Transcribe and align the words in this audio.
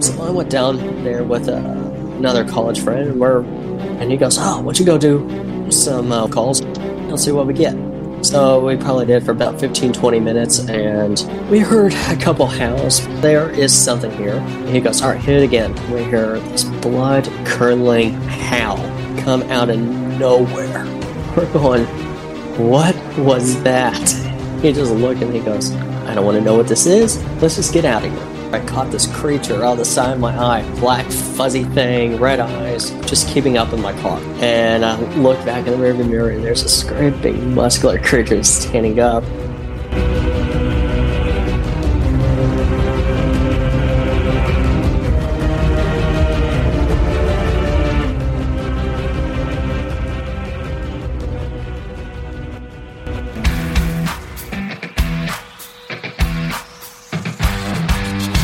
So 0.00 0.22
I 0.22 0.30
went 0.30 0.50
down 0.50 1.04
there 1.04 1.22
with 1.24 1.48
uh, 1.48 1.56
another 1.56 2.46
college 2.46 2.80
friend, 2.80 3.08
and 3.08 3.20
we're, 3.20 3.42
and 3.42 4.10
he 4.10 4.16
goes, 4.16 4.38
"Oh, 4.38 4.58
why 4.58 4.64
don't 4.64 4.78
you 4.78 4.86
go 4.86 4.98
do 4.98 5.70
some 5.70 6.12
uh, 6.12 6.28
calls? 6.28 6.62
Let's 6.62 7.24
see 7.24 7.32
what 7.32 7.46
we 7.46 7.54
get." 7.54 7.74
So 8.22 8.64
we 8.64 8.76
probably 8.76 9.06
did 9.06 9.24
for 9.24 9.32
about 9.32 9.58
15, 9.60 9.92
20 9.92 10.20
minutes, 10.20 10.60
and 10.68 11.20
we 11.50 11.58
heard 11.58 11.92
a 11.92 12.16
couple 12.16 12.46
howls. 12.46 13.06
There 13.20 13.50
is 13.50 13.76
something 13.76 14.10
here. 14.12 14.36
And 14.36 14.68
he 14.70 14.80
goes, 14.80 15.02
"All 15.02 15.10
right, 15.10 15.20
hit 15.20 15.42
it 15.42 15.44
again." 15.44 15.74
We 15.92 16.04
hear 16.04 16.38
this 16.38 16.64
blood 16.64 17.24
curdling 17.44 18.14
howl 18.14 18.78
come 19.20 19.42
out 19.44 19.68
of 19.70 19.78
nowhere. 19.78 20.84
We're 21.36 21.52
going, 21.52 21.86
"What 22.68 22.96
was 23.18 23.62
that?" 23.62 24.08
He 24.62 24.72
just 24.72 24.92
looked 24.92 25.22
and 25.22 25.32
he 25.32 25.40
goes, 25.40 25.72
"I 26.06 26.14
don't 26.14 26.24
want 26.24 26.36
to 26.38 26.44
know 26.44 26.56
what 26.56 26.68
this 26.68 26.86
is. 26.86 27.18
Let's 27.40 27.56
just 27.56 27.72
get 27.72 27.84
out 27.84 28.04
of 28.04 28.12
here." 28.12 28.26
I 28.52 28.58
caught 28.58 28.90
this 28.90 29.06
creature 29.06 29.64
out 29.64 29.72
of 29.72 29.78
the 29.78 29.84
side 29.84 30.12
of 30.12 30.18
my 30.18 30.36
eye, 30.36 30.64
black 30.80 31.06
fuzzy 31.06 31.62
thing, 31.62 32.18
red 32.18 32.40
eyes, 32.40 32.90
just 33.06 33.28
keeping 33.28 33.56
up 33.56 33.70
with 33.70 33.80
my 33.80 33.92
car. 34.02 34.18
And 34.40 34.84
I 34.84 34.98
looked 35.16 35.44
back 35.46 35.68
in 35.68 35.72
the 35.72 35.86
rearview 35.86 36.08
mirror, 36.08 36.30
and 36.30 36.44
there's 36.44 36.82
great 36.82 37.22
big 37.22 37.40
muscular 37.40 37.98
creature 37.98 38.42
standing 38.42 38.98
up. 38.98 39.22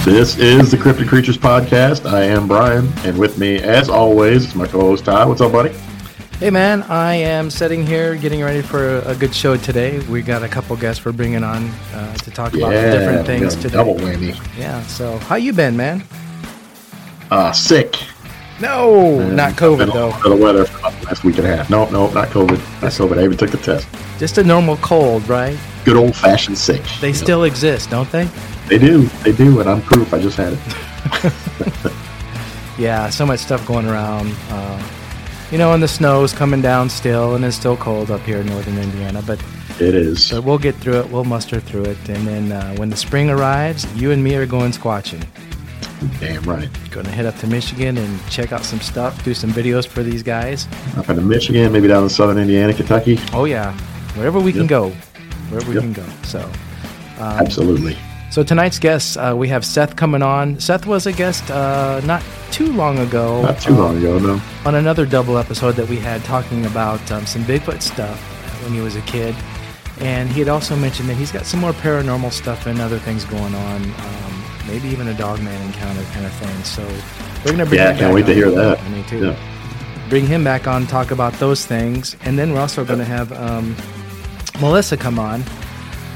This 0.06 0.38
is 0.38 0.70
the 0.70 0.76
Cryptic 0.76 1.08
Creatures 1.08 1.36
Podcast. 1.36 2.08
I 2.08 2.22
am 2.22 2.46
Brian, 2.46 2.88
and 2.98 3.18
with 3.18 3.38
me, 3.38 3.56
as 3.56 3.88
always, 3.88 4.44
is 4.46 4.54
my 4.54 4.68
co-host 4.68 5.04
Ty. 5.04 5.24
What's 5.26 5.40
up, 5.40 5.50
buddy? 5.50 5.74
Hey 6.38 6.50
man, 6.50 6.84
I 6.84 7.14
am 7.14 7.50
sitting 7.50 7.84
here 7.84 8.14
getting 8.14 8.40
ready 8.40 8.62
for 8.62 9.00
a 9.00 9.16
good 9.16 9.34
show 9.34 9.56
today. 9.56 9.98
We 10.06 10.22
got 10.22 10.44
a 10.44 10.48
couple 10.48 10.77
guests 10.77 11.04
we're 11.04 11.10
bringing 11.10 11.42
on 11.42 11.66
uh, 11.92 12.14
to 12.18 12.30
talk 12.30 12.54
about 12.54 12.70
different 12.70 13.27
things 13.27 13.56
today. 13.56 13.70
Double 13.78 13.96
whammy. 13.96 14.38
Yeah. 14.56 14.80
So 14.86 15.18
how 15.18 15.34
you 15.34 15.52
been, 15.52 15.77
man? 15.77 16.04
Uh, 17.32 17.50
sick. 17.50 17.96
No, 18.60 19.28
not 19.30 19.54
COVID 19.54 19.92
though. 19.92 20.12
For 20.12 20.28
the 20.28 20.36
weather 20.36 20.66
for 20.66 20.88
the 20.88 21.06
last 21.06 21.24
week 21.24 21.38
and 21.38 21.48
a 21.48 21.56
half. 21.56 21.68
No, 21.68 21.90
no, 21.90 22.10
not 22.12 22.28
COVID. 22.28 22.58
Not 22.80 22.92
COVID. 22.92 23.18
I 23.18 23.24
even 23.24 23.36
took 23.36 23.50
the 23.50 23.58
test. 23.58 23.88
Just 24.20 24.38
a 24.38 24.44
normal 24.44 24.77
cold, 24.77 25.28
right? 25.28 25.58
Good 25.84 25.96
old 25.96 26.14
fashioned 26.14 26.58
sick. 26.58 26.84
They 27.00 27.08
You 27.08 27.12
know, 27.12 27.18
still 27.18 27.42
exist, 27.42 27.90
don't 27.90 28.10
they? 28.12 28.28
They 28.69 28.78
do. 28.78 29.03
They 29.25 29.33
do, 29.33 29.61
and 29.61 29.69
I'm 29.70 29.81
proof. 29.83 30.12
I 30.12 30.20
just 30.20 30.36
had 30.36 30.53
it. 30.55 31.92
Yeah. 32.78 33.08
So 33.08 33.25
much 33.25 33.41
stuff 33.41 33.67
going 33.67 33.86
around. 33.89 34.35
Uh, 34.51 34.83
you 35.51 35.57
know, 35.57 35.73
and 35.73 35.83
the 35.83 35.89
snow's 35.89 36.35
coming 36.35 36.61
down 36.61 36.90
still, 36.90 37.35
and 37.35 37.42
it's 37.42 37.57
still 37.57 37.77
cold 37.77 38.11
up 38.11 38.20
here 38.23 38.39
in 38.39 38.46
northern 38.48 38.77
Indiana. 38.77 39.23
But 39.27 39.42
It 39.80 39.95
is. 39.95 40.30
but 40.30 40.45
we'll 40.45 40.58
get 40.58 40.74
through 40.74 41.01
it. 41.01 41.08
We'll 41.11 41.24
muster 41.24 41.58
through 41.58 41.85
it, 41.85 42.08
and 42.11 42.27
then 42.29 42.52
uh, 42.52 42.74
when 42.77 42.90
the 42.90 42.96
spring 42.96 43.30
arrives, 43.30 43.86
you 43.95 44.11
and 44.11 44.23
me 44.23 44.35
are 44.35 44.45
going 44.45 44.73
squatching. 44.73 45.24
Damn 46.20 46.42
right. 46.42 46.69
Going 46.90 47.07
to 47.07 47.13
head 47.13 47.24
up 47.24 47.36
to 47.39 47.46
Michigan 47.46 47.96
and 47.96 48.20
check 48.29 48.52
out 48.52 48.63
some 48.64 48.80
stuff, 48.80 49.24
do 49.24 49.33
some 49.33 49.51
videos 49.52 49.86
for 49.89 50.02
these 50.02 50.23
guys. 50.23 50.69
Up 50.98 51.08
into 51.08 51.23
Michigan, 51.23 51.73
maybe 51.73 51.89
down 51.89 52.02
in 52.02 52.11
southern 52.11 52.36
Indiana, 52.36 52.74
Kentucky. 52.74 53.19
Oh 53.33 53.46
yeah, 53.46 53.73
wherever 54.17 54.39
we 54.39 54.52
can 54.52 54.67
go, 54.67 54.90
wherever 55.48 55.67
we 55.70 55.77
Yep. 55.77 55.83
can 55.85 55.92
go. 55.95 56.05
So, 56.24 56.40
um, 57.19 57.39
Absolutely. 57.40 57.96
So 58.31 58.42
tonight's 58.42 58.79
guests, 58.79 59.17
uh, 59.17 59.35
we 59.37 59.48
have 59.48 59.64
Seth 59.64 59.97
coming 59.97 60.23
on. 60.23 60.59
Seth 60.61 60.87
was 60.87 61.07
a 61.07 61.13
guest 61.13 61.51
uh, 61.51 62.01
not 62.05 62.23
too 62.51 62.70
long 62.73 62.98
ago, 62.98 63.42
Not 63.42 63.61
too 63.61 63.75
uh, 63.75 63.79
long 63.79 63.97
ago, 63.98 64.19
no. 64.19 64.41
on 64.64 64.75
another 64.75 65.07
double 65.07 65.39
episode 65.39 65.73
that 65.77 65.89
we 65.89 65.97
had 65.97 66.23
talking 66.25 66.67
about 66.67 67.01
um, 67.13 67.25
some 67.27 67.42
Bigfoot 67.45 67.81
stuff 67.83 68.19
when 68.63 68.73
he 68.75 68.81
was 68.81 68.97
a 68.97 69.01
kid, 69.03 69.35
and 70.01 70.29
he 70.29 70.41
had 70.41 70.48
also 70.48 70.77
mentioned 70.77 71.09
that 71.09 71.14
he's 71.17 71.33
got 71.33 71.47
some 71.47 71.61
more 71.61 71.73
paranormal 71.73 72.33
stuff 72.33 72.67
and 72.67 72.81
other 72.81 72.98
things 72.98 73.25
going 73.25 73.55
on. 73.55 73.83
Um, 73.85 74.45
maybe 74.67 74.89
even 74.89 75.07
a 75.08 75.14
dogman 75.14 75.61
encounter 75.63 76.03
kind 76.13 76.27
of 76.27 76.33
thing. 76.35 76.64
So 76.64 76.83
we're 77.45 77.53
gonna 77.53 77.64
bring 77.67 77.79
Yeah, 77.81 77.91
him 77.93 77.97
I 77.97 77.98
can't 77.98 78.08
back 78.08 78.14
wait 78.14 78.27
to 78.27 78.33
on. 78.33 78.37
hear 78.37 78.51
that. 78.51 78.91
Mean, 78.91 79.05
too 79.05 79.27
Yeah. 79.29 80.08
bring 80.11 80.27
him 80.27 80.43
back 80.45 80.67
on, 80.67 80.87
talk 80.87 81.11
about 81.13 81.33
those 81.35 81.64
things, 81.64 82.17
and 82.25 82.37
then 82.39 82.53
we're 82.53 82.61
also 82.61 82.85
going 82.85 82.98
to 82.98 83.05
have 83.05 83.33
um, 83.33 83.75
Melissa 84.61 84.97
come 84.97 85.19
on. 85.19 85.43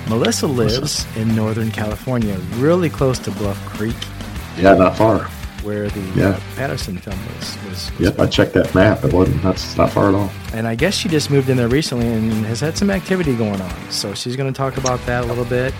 Melissa 0.08 0.46
lives 0.46 1.06
in 1.16 1.34
Northern 1.36 1.70
California, 1.70 2.36
really 2.56 2.90
close 2.90 3.18
to 3.20 3.30
Bluff 3.32 3.58
Creek, 3.66 3.94
Yeah, 4.58 4.74
not 4.74 4.96
far. 4.96 5.20
where 5.62 5.88
the 5.88 6.00
Yeah. 6.16 6.28
uh, 6.30 6.40
Patterson 6.56 6.96
film 6.98 7.16
was. 7.38 7.56
was, 7.68 7.90
was 7.92 8.00
Yep, 8.00 8.18
I 8.20 8.26
checked 8.26 8.54
that 8.54 8.74
map. 8.74 9.04
It 9.04 9.12
wasn't. 9.12 9.42
That's 9.42 9.76
not 9.76 9.90
far 9.92 10.08
at 10.08 10.14
all. 10.14 10.30
and 10.52 10.66
I 10.66 10.74
guess 10.74 10.94
she 10.94 11.08
just 11.08 11.30
moved 11.30 11.48
in 11.48 11.56
there 11.56 11.68
recently 11.68 12.08
and 12.08 12.32
has 12.46 12.60
had 12.60 12.76
some 12.76 12.90
activity 12.90 13.36
going 13.36 13.60
on. 13.60 13.90
So 13.90 14.14
she's 14.14 14.34
going 14.36 14.52
to 14.52 14.56
talk 14.56 14.76
about 14.78 15.04
that 15.06 15.22
a 15.24 15.26
little 15.26 15.44
bit. 15.44 15.72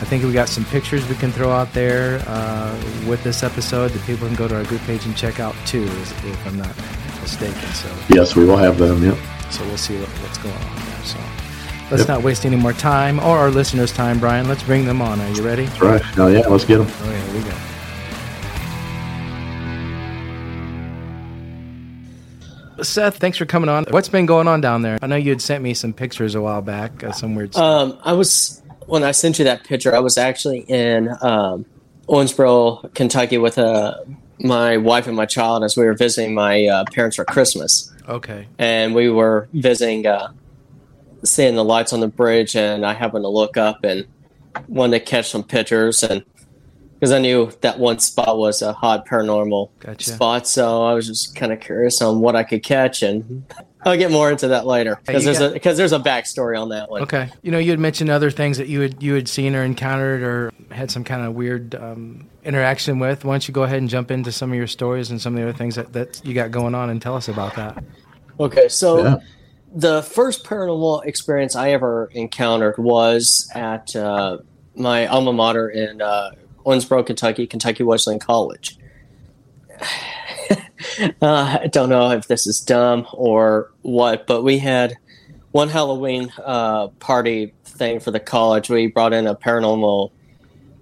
I 0.00 0.04
think 0.04 0.24
we 0.24 0.32
got 0.32 0.48
some 0.48 0.64
pictures 0.66 1.06
we 1.08 1.14
can 1.14 1.30
throw 1.32 1.50
out 1.50 1.72
there 1.72 2.22
uh, 2.26 2.74
with 3.06 3.22
this 3.24 3.42
episode 3.42 3.92
that 3.92 4.02
people 4.04 4.26
can 4.26 4.36
go 4.36 4.46
to 4.48 4.56
our 4.56 4.64
group 4.64 4.80
page 4.82 5.06
and 5.06 5.16
check 5.16 5.38
out 5.40 5.54
too, 5.64 5.84
if 5.84 6.46
I'm 6.46 6.58
not 6.58 6.74
mistaken. 7.22 7.60
So 7.72 7.88
Yes, 8.10 8.34
we 8.36 8.44
will 8.44 8.58
have 8.58 8.78
them. 8.78 9.02
Yep. 9.02 9.16
So 9.50 9.64
we'll 9.64 9.78
see 9.78 9.96
what, 9.98 10.08
what's 10.22 10.38
going 10.38 10.54
on 10.54 10.76
there. 10.76 11.04
So 11.04 11.18
let's 11.90 12.00
Yep. 12.02 12.08
not 12.08 12.22
waste 12.22 12.44
any 12.46 12.56
more 12.56 12.72
time 12.72 13.18
or 13.20 13.38
our 13.38 13.50
listeners' 13.50 13.92
time, 13.92 14.18
Brian. 14.18 14.48
Let's 14.48 14.62
bring 14.62 14.86
them 14.86 15.00
on. 15.02 15.20
Are 15.20 15.30
you 15.30 15.42
ready? 15.42 15.66
That's 15.66 15.80
right. 15.80 16.02
Oh 16.18 16.28
yeah, 16.28 16.46
let's 16.48 16.64
get 16.64 16.78
them. 16.78 16.86
Oh, 16.88 17.10
yeah, 17.10 17.20
here 17.26 17.42
we 17.42 17.48
go. 17.48 17.56
Seth, 22.82 23.16
thanks 23.16 23.38
for 23.38 23.46
coming 23.46 23.70
on. 23.70 23.86
What's 23.90 24.08
been 24.10 24.26
going 24.26 24.48
on 24.48 24.60
down 24.60 24.82
there? 24.82 24.98
I 25.00 25.06
know 25.06 25.16
you 25.16 25.30
had 25.30 25.40
sent 25.40 25.62
me 25.64 25.72
some 25.72 25.94
pictures 25.94 26.34
a 26.34 26.42
while 26.42 26.60
back, 26.60 27.02
uh, 27.02 27.12
some 27.12 27.34
weird 27.34 27.54
stuff. 27.54 27.64
Um, 27.64 27.98
I 28.04 28.12
was 28.12 28.62
when 28.86 29.02
I 29.02 29.12
sent 29.12 29.38
you 29.38 29.46
that 29.46 29.64
picture. 29.64 29.94
I 29.94 29.98
was 30.00 30.18
actually 30.18 30.58
in 30.60 31.08
um, 31.22 31.64
Owensboro, 32.08 32.92
Kentucky, 32.94 33.38
with 33.38 33.56
uh, 33.56 33.94
my 34.40 34.76
wife 34.76 35.06
and 35.06 35.16
my 35.16 35.24
child 35.24 35.64
as 35.64 35.74
we 35.76 35.86
were 35.86 35.94
visiting 35.94 36.34
my 36.34 36.66
uh, 36.66 36.84
parents 36.92 37.16
for 37.16 37.24
Christmas, 37.24 37.90
okay. 38.08 38.46
and 38.58 38.94
we 38.94 39.08
were 39.08 39.48
visiting, 39.54 40.06
uh, 40.06 40.28
seeing 41.24 41.54
the 41.56 41.64
lights 41.64 41.92
on 41.92 42.00
the 42.00 42.08
bridge, 42.08 42.56
and 42.56 42.84
I 42.84 42.92
happened 42.94 43.24
to 43.24 43.28
look 43.28 43.56
up 43.56 43.84
and 43.84 44.06
wanted 44.68 44.98
to 45.00 45.04
catch 45.04 45.30
some 45.30 45.42
pictures, 45.44 46.02
and 46.02 46.24
because 46.94 47.12
I 47.12 47.18
knew 47.18 47.50
that 47.60 47.78
one 47.78 47.98
spot 47.98 48.38
was 48.38 48.62
a 48.62 48.72
hot 48.72 49.06
paranormal 49.06 49.68
Gotcha. 49.80 50.10
spot, 50.10 50.46
so 50.46 50.82
I 50.84 50.94
was 50.94 51.06
just 51.06 51.34
kind 51.36 51.52
of 51.52 51.60
curious 51.60 52.00
on 52.00 52.20
what 52.20 52.34
I 52.36 52.42
could 52.42 52.62
catch, 52.62 53.02
and 53.02 53.44
I'll 53.84 53.96
get 53.96 54.10
more 54.10 54.30
into 54.32 54.48
that 54.48 54.66
later 54.66 54.98
because 55.06 55.22
you 55.22 55.26
there's 55.26 55.38
got- 55.38 55.50
a 55.50 55.52
because 55.54 55.76
there's 55.76 55.92
a 55.92 55.98
backstory 56.00 56.60
on 56.60 56.70
that 56.70 56.90
one. 56.90 57.02
Okay. 57.02 57.30
You 57.42 57.52
know, 57.52 57.58
you 57.58 57.70
had 57.70 57.78
mentioned 57.78 58.10
other 58.10 58.30
things 58.32 58.58
that 58.58 58.66
you 58.68 58.80
had 58.80 59.00
you 59.02 59.14
had 59.14 59.28
seen 59.28 59.54
or 59.54 59.62
encountered 59.62 60.22
or 60.22 60.52
had 60.72 60.90
some 60.90 61.04
kind 61.04 61.22
of 61.24 61.34
weird 61.34 61.74
um, 61.76 62.26
interaction 62.44 62.98
with. 62.98 63.24
Why 63.24 63.34
don't 63.34 63.46
you 63.46 63.54
go 63.54 63.62
ahead 63.62 63.78
and 63.78 63.88
jump 63.88 64.10
into 64.10 64.32
some 64.32 64.50
of 64.50 64.56
your 64.56 64.66
stories 64.66 65.10
and 65.10 65.20
some 65.20 65.34
of 65.36 65.40
the 65.42 65.48
other 65.48 65.56
things 65.56 65.76
that, 65.76 65.92
that 65.92 66.20
you 66.24 66.34
got 66.34 66.50
going 66.50 66.74
on 66.74 66.90
and 66.90 67.00
tell 67.00 67.14
us 67.14 67.28
about 67.28 67.54
that. 67.56 67.84
Okay, 68.40 68.68
so 68.68 69.04
Yeah. 69.04 69.16
The 69.76 70.02
first 70.02 70.42
paranormal 70.42 71.04
experience 71.04 71.54
I 71.54 71.70
ever 71.72 72.10
encountered 72.14 72.78
was 72.78 73.48
at 73.54 73.94
uh, 73.94 74.38
my 74.74 75.06
alma 75.06 75.34
mater 75.34 75.68
in 75.68 76.00
uh, 76.00 76.30
Owensboro, 76.64 77.04
Kentucky, 77.04 77.46
Kentucky 77.46 77.82
Wesleyan 77.82 78.18
College. 78.18 78.78
uh, 79.80 81.58
I 81.60 81.68
don't 81.70 81.90
know 81.90 82.10
if 82.12 82.26
this 82.26 82.46
is 82.46 82.58
dumb 82.58 83.06
or 83.12 83.70
what, 83.82 84.26
but 84.26 84.42
we 84.42 84.58
had 84.58 84.96
one 85.52 85.68
Halloween 85.68 86.32
uh, 86.42 86.88
party 86.98 87.52
thing 87.66 88.00
for 88.00 88.10
the 88.10 88.20
college. 88.20 88.70
We 88.70 88.86
brought 88.86 89.12
in 89.12 89.26
a 89.26 89.34
paranormal 89.34 90.10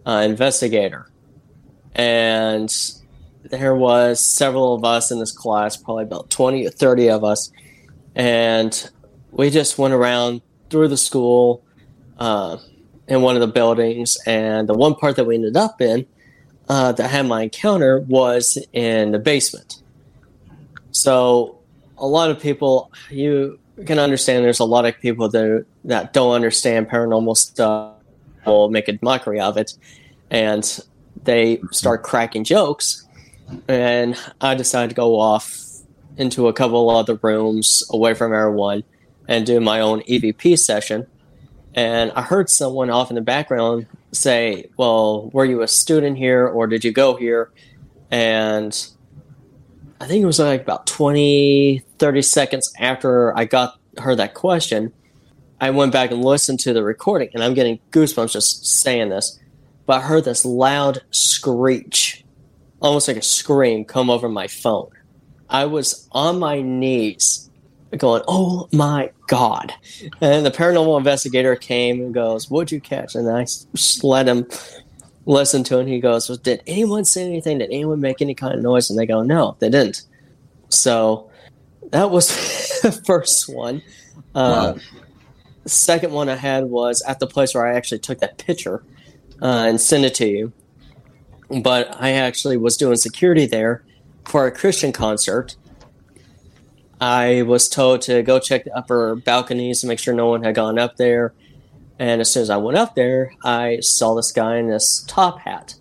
uh, 0.06 0.22
investigator, 0.24 1.10
and 1.96 2.72
there 3.42 3.74
was 3.74 4.24
several 4.24 4.74
of 4.74 4.84
us 4.84 5.10
in 5.10 5.18
this 5.18 5.32
class, 5.32 5.76
probably 5.76 6.04
about 6.04 6.30
twenty 6.30 6.64
or 6.64 6.70
thirty 6.70 7.10
of 7.10 7.24
us, 7.24 7.50
and 8.14 8.90
we 9.30 9.50
just 9.50 9.78
went 9.78 9.94
around 9.94 10.42
through 10.70 10.88
the 10.88 10.96
school 10.96 11.62
uh, 12.18 12.56
in 13.08 13.22
one 13.22 13.34
of 13.34 13.40
the 13.40 13.46
buildings, 13.46 14.16
and 14.26 14.68
the 14.68 14.74
one 14.74 14.94
part 14.94 15.16
that 15.16 15.24
we 15.24 15.34
ended 15.34 15.56
up 15.56 15.80
in 15.80 16.06
uh, 16.68 16.92
that 16.92 17.10
had 17.10 17.26
my 17.26 17.42
encounter 17.42 18.00
was 18.00 18.58
in 18.72 19.12
the 19.12 19.18
basement. 19.18 19.82
So 20.92 21.58
a 21.98 22.06
lot 22.06 22.30
of 22.30 22.40
people 22.40 22.90
you 23.10 23.58
can 23.86 23.98
understand. 23.98 24.44
There's 24.44 24.60
a 24.60 24.64
lot 24.64 24.86
of 24.86 24.98
people 25.00 25.28
that 25.30 25.66
that 25.84 26.12
don't 26.12 26.32
understand 26.32 26.88
paranormal 26.88 27.36
stuff 27.36 27.94
will 28.46 28.70
make 28.70 28.88
a 28.88 28.98
mockery 29.02 29.40
of 29.40 29.56
it, 29.56 29.74
and 30.30 30.80
they 31.24 31.60
start 31.72 32.02
cracking 32.02 32.44
jokes. 32.44 33.06
And 33.68 34.16
I 34.40 34.54
decided 34.54 34.90
to 34.90 34.94
go 34.94 35.18
off 35.18 35.63
into 36.16 36.48
a 36.48 36.52
couple 36.52 36.90
other 36.90 37.18
rooms 37.22 37.82
away 37.90 38.14
from 38.14 38.32
everyone 38.32 38.84
and 39.28 39.46
do 39.46 39.60
my 39.60 39.80
own 39.80 40.02
EVP 40.02 40.58
session. 40.58 41.06
And 41.74 42.12
I 42.12 42.22
heard 42.22 42.48
someone 42.48 42.90
off 42.90 43.10
in 43.10 43.16
the 43.16 43.20
background 43.20 43.86
say, 44.12 44.70
Well, 44.76 45.30
were 45.30 45.44
you 45.44 45.62
a 45.62 45.68
student 45.68 46.16
here 46.16 46.46
or 46.46 46.66
did 46.66 46.84
you 46.84 46.92
go 46.92 47.16
here? 47.16 47.50
And 48.10 48.86
I 50.00 50.06
think 50.06 50.22
it 50.22 50.26
was 50.26 50.38
like 50.38 50.62
about 50.62 50.86
20, 50.86 51.82
30 51.98 52.22
seconds 52.22 52.72
after 52.78 53.36
I 53.36 53.44
got 53.44 53.78
her 53.98 54.14
that 54.14 54.34
question, 54.34 54.92
I 55.60 55.70
went 55.70 55.92
back 55.92 56.10
and 56.10 56.24
listened 56.24 56.60
to 56.60 56.72
the 56.72 56.82
recording, 56.82 57.30
and 57.32 57.42
I'm 57.42 57.54
getting 57.54 57.78
goosebumps 57.90 58.32
just 58.32 58.66
saying 58.66 59.08
this. 59.08 59.38
But 59.86 59.98
I 59.98 60.00
heard 60.02 60.24
this 60.24 60.44
loud 60.44 61.02
screech, 61.10 62.24
almost 62.80 63.08
like 63.08 63.16
a 63.16 63.22
scream, 63.22 63.84
come 63.84 64.10
over 64.10 64.28
my 64.28 64.46
phone. 64.48 64.90
I 65.48 65.66
was 65.66 66.08
on 66.12 66.38
my 66.38 66.60
knees 66.60 67.50
going, 67.98 68.22
Oh 68.26 68.68
my 68.72 69.10
God. 69.26 69.72
And 70.20 70.44
the 70.44 70.50
paranormal 70.50 70.98
investigator 70.98 71.56
came 71.56 72.00
and 72.00 72.14
goes, 72.14 72.50
What'd 72.50 72.72
you 72.72 72.80
catch? 72.80 73.14
And 73.14 73.28
I 73.28 73.46
let 74.02 74.26
him 74.26 74.46
listen 75.26 75.64
to 75.64 75.78
it. 75.78 75.80
And 75.82 75.88
he 75.88 76.00
goes, 76.00 76.28
well, 76.28 76.38
Did 76.38 76.62
anyone 76.66 77.04
say 77.04 77.24
anything? 77.24 77.58
Did 77.58 77.70
anyone 77.70 78.00
make 78.00 78.20
any 78.20 78.34
kind 78.34 78.54
of 78.54 78.60
noise? 78.60 78.90
And 78.90 78.98
they 78.98 79.06
go, 79.06 79.22
No, 79.22 79.56
they 79.58 79.70
didn't. 79.70 80.02
So 80.68 81.30
that 81.90 82.10
was 82.10 82.28
the 82.82 82.92
first 82.92 83.48
one. 83.48 83.82
Uh, 84.34 84.74
wow. 84.74 84.80
The 85.62 85.70
second 85.70 86.12
one 86.12 86.28
I 86.28 86.36
had 86.36 86.64
was 86.64 87.02
at 87.02 87.20
the 87.20 87.26
place 87.26 87.54
where 87.54 87.66
I 87.66 87.74
actually 87.74 88.00
took 88.00 88.18
that 88.18 88.36
picture 88.38 88.84
uh, 89.40 89.64
and 89.66 89.80
sent 89.80 90.04
it 90.04 90.14
to 90.16 90.26
you. 90.26 90.52
But 91.62 91.96
I 92.00 92.12
actually 92.12 92.56
was 92.56 92.76
doing 92.76 92.96
security 92.96 93.46
there 93.46 93.84
for 94.26 94.46
a 94.46 94.50
Christian 94.50 94.92
concert. 94.92 95.56
I 97.00 97.42
was 97.42 97.68
told 97.68 98.02
to 98.02 98.22
go 98.22 98.38
check 98.38 98.64
the 98.64 98.76
upper 98.76 99.14
balconies 99.16 99.80
to 99.80 99.86
make 99.86 99.98
sure 99.98 100.14
no 100.14 100.26
one 100.26 100.42
had 100.42 100.54
gone 100.54 100.78
up 100.78 100.96
there. 100.96 101.34
And 101.98 102.20
as 102.20 102.32
soon 102.32 102.42
as 102.42 102.50
I 102.50 102.56
went 102.56 102.78
up 102.78 102.94
there, 102.94 103.32
I 103.44 103.78
saw 103.80 104.14
this 104.14 104.32
guy 104.32 104.56
in 104.56 104.68
this 104.68 105.04
top 105.06 105.40
hat. 105.40 105.74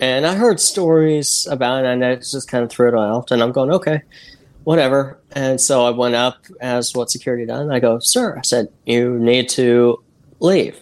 And 0.00 0.26
I 0.26 0.34
heard 0.34 0.58
stories 0.60 1.46
about 1.50 1.84
it, 1.84 1.88
and 1.88 2.04
I 2.04 2.16
just 2.16 2.48
kind 2.48 2.64
of 2.64 2.70
threw 2.70 2.88
it 2.88 2.98
out. 2.98 3.30
And 3.30 3.42
I'm 3.42 3.52
going, 3.52 3.70
okay, 3.70 4.02
whatever. 4.64 5.20
And 5.32 5.60
so 5.60 5.84
I 5.86 5.90
went 5.90 6.14
up 6.14 6.38
as 6.60 6.94
what 6.94 7.10
security 7.10 7.46
done. 7.46 7.70
I 7.70 7.78
go, 7.78 7.98
sir, 8.00 8.36
I 8.36 8.42
said, 8.42 8.68
you 8.86 9.18
need 9.18 9.48
to 9.50 10.02
leave. 10.40 10.80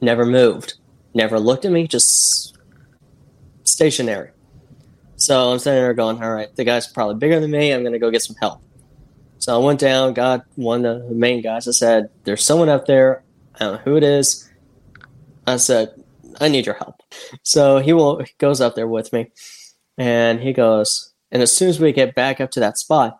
Never 0.00 0.24
moved. 0.24 0.74
Never 1.14 1.40
looked 1.40 1.64
at 1.64 1.72
me, 1.72 1.88
just 1.88 2.56
stationary. 3.64 4.30
So 5.24 5.52
I'm 5.52 5.58
sitting 5.58 5.80
there 5.80 5.94
going, 5.94 6.22
all 6.22 6.30
right, 6.30 6.54
the 6.54 6.64
guy's 6.64 6.86
probably 6.86 7.14
bigger 7.14 7.40
than 7.40 7.50
me. 7.50 7.72
I'm 7.72 7.80
going 7.80 7.94
to 7.94 7.98
go 7.98 8.10
get 8.10 8.20
some 8.20 8.36
help. 8.36 8.60
So 9.38 9.54
I 9.54 9.64
went 9.64 9.80
down, 9.80 10.12
got 10.12 10.44
one 10.56 10.84
of 10.84 11.08
the 11.08 11.14
main 11.14 11.40
guys. 11.40 11.66
I 11.66 11.70
said, 11.70 12.10
there's 12.24 12.44
someone 12.44 12.68
up 12.68 12.84
there. 12.84 13.24
I 13.54 13.58
don't 13.60 13.72
know 13.72 13.80
who 13.86 13.96
it 13.96 14.02
is. 14.02 14.50
I 15.46 15.56
said, 15.56 15.94
I 16.42 16.48
need 16.48 16.66
your 16.66 16.74
help. 16.74 17.00
So 17.42 17.78
he 17.78 17.94
will 17.94 18.18
he 18.18 18.32
goes 18.36 18.60
up 18.60 18.74
there 18.74 18.86
with 18.86 19.14
me, 19.14 19.30
and 19.96 20.40
he 20.40 20.52
goes, 20.52 21.14
and 21.32 21.40
as 21.40 21.56
soon 21.56 21.70
as 21.70 21.80
we 21.80 21.92
get 21.92 22.14
back 22.14 22.38
up 22.38 22.50
to 22.50 22.60
that 22.60 22.76
spot, 22.76 23.18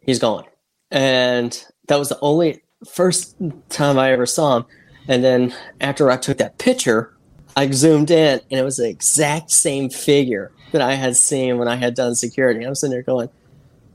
he's 0.00 0.18
gone. 0.18 0.44
And 0.90 1.64
that 1.88 1.98
was 1.98 2.10
the 2.10 2.20
only 2.20 2.64
first 2.86 3.34
time 3.70 3.98
I 3.98 4.12
ever 4.12 4.26
saw 4.26 4.58
him. 4.58 4.66
And 5.08 5.24
then 5.24 5.54
after 5.80 6.10
I 6.10 6.18
took 6.18 6.36
that 6.36 6.58
picture, 6.58 7.16
I 7.56 7.70
zoomed 7.70 8.10
in, 8.10 8.40
and 8.50 8.60
it 8.60 8.62
was 8.62 8.76
the 8.76 8.90
exact 8.90 9.50
same 9.52 9.88
figure 9.88 10.52
that 10.76 10.82
I 10.82 10.94
had 10.94 11.16
seen 11.16 11.58
when 11.58 11.68
I 11.68 11.76
had 11.76 11.94
done 11.94 12.14
security. 12.14 12.64
I'm 12.64 12.74
sitting 12.74 12.92
there 12.92 13.02
going, 13.02 13.30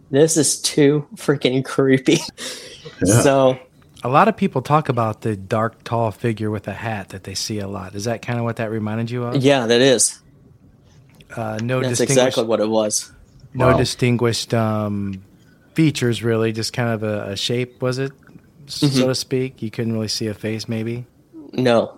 "This 0.09 0.35
is 0.37 0.59
too 0.61 1.07
freaking 1.15 1.63
creepy." 1.63 2.19
Yeah. 3.03 3.21
So 3.21 3.59
a 4.03 4.09
lot 4.09 4.27
of 4.27 4.35
people 4.35 4.61
talk 4.61 4.89
about 4.89 5.21
the 5.21 5.35
dark, 5.35 5.83
tall 5.83 6.11
figure 6.11 6.49
with 6.49 6.67
a 6.67 6.73
hat 6.73 7.09
that 7.09 7.23
they 7.23 7.35
see 7.35 7.59
a 7.59 7.67
lot. 7.67 7.95
Is 7.95 8.05
that 8.05 8.21
kind 8.21 8.39
of 8.39 8.45
what 8.45 8.55
that 8.55 8.71
reminded 8.71 9.11
you 9.11 9.23
of? 9.23 9.35
Yeah, 9.37 9.67
that 9.67 9.81
is. 9.81 10.19
Uh, 11.35 11.59
no, 11.61 11.81
that's 11.81 11.99
exactly 11.99 12.43
what 12.43 12.59
it 12.59 12.69
was. 12.69 13.11
No 13.53 13.67
wow. 13.67 13.77
distinguished 13.77 14.53
um, 14.53 15.23
features, 15.73 16.23
really. 16.23 16.51
Just 16.51 16.73
kind 16.73 16.89
of 16.89 17.03
a, 17.03 17.31
a 17.31 17.35
shape, 17.35 17.81
was 17.81 17.99
it, 17.99 18.11
mm-hmm. 18.65 18.87
so 18.87 19.07
to 19.07 19.15
speak? 19.15 19.61
You 19.61 19.69
couldn't 19.69 19.93
really 19.93 20.07
see 20.07 20.27
a 20.27 20.33
face, 20.33 20.67
maybe. 20.67 21.05
No. 21.53 21.97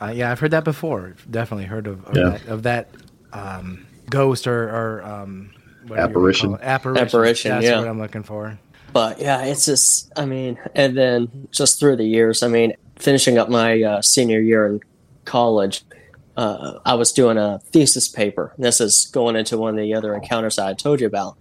Uh, 0.00 0.12
yeah, 0.14 0.30
I've 0.30 0.40
heard 0.40 0.52
that 0.52 0.64
before. 0.64 1.14
Definitely 1.30 1.66
heard 1.66 1.86
of, 1.86 2.04
of 2.06 2.16
yeah. 2.16 2.28
that, 2.30 2.46
of 2.46 2.62
that 2.64 2.88
um, 3.32 3.86
ghost 4.10 4.46
or, 4.46 4.68
or 4.68 5.02
um, 5.02 5.50
apparition. 5.94 6.58
Apparition. 6.60 7.06
Apparition. 7.06 7.50
That's 7.52 7.64
yeah. 7.64 7.78
what 7.78 7.88
I'm 7.88 8.00
looking 8.00 8.22
for. 8.22 8.58
But 8.92 9.20
yeah, 9.20 9.44
it's 9.44 9.64
just, 9.64 10.12
I 10.18 10.26
mean, 10.26 10.58
and 10.74 10.96
then 10.96 11.48
just 11.50 11.80
through 11.80 11.96
the 11.96 12.04
years, 12.04 12.42
I 12.42 12.48
mean, 12.48 12.74
finishing 12.96 13.38
up 13.38 13.48
my 13.48 13.82
uh, 13.82 14.02
senior 14.02 14.40
year 14.40 14.66
in 14.66 14.80
college, 15.24 15.82
uh, 16.36 16.78
I 16.84 16.94
was 16.94 17.12
doing 17.12 17.38
a 17.38 17.58
thesis 17.58 18.08
paper. 18.08 18.52
This 18.58 18.80
is 18.80 19.06
going 19.12 19.36
into 19.36 19.56
one 19.58 19.78
of 19.78 19.82
the 19.82 19.94
other 19.94 20.14
encounters 20.14 20.58
I 20.58 20.74
told 20.74 21.00
you 21.00 21.06
about. 21.06 21.36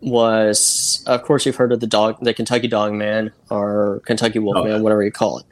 Was 0.00 1.04
of 1.06 1.22
course 1.22 1.46
you've 1.46 1.54
heard 1.54 1.70
of 1.70 1.78
the 1.78 1.86
dog, 1.86 2.18
the 2.22 2.34
Kentucky 2.34 2.66
Dog 2.66 2.92
Man 2.92 3.30
or 3.50 4.02
Kentucky 4.04 4.40
Wolfman, 4.40 4.72
oh, 4.72 4.76
yeah. 4.76 4.82
whatever 4.82 5.04
you 5.04 5.12
call 5.12 5.38
it, 5.38 5.46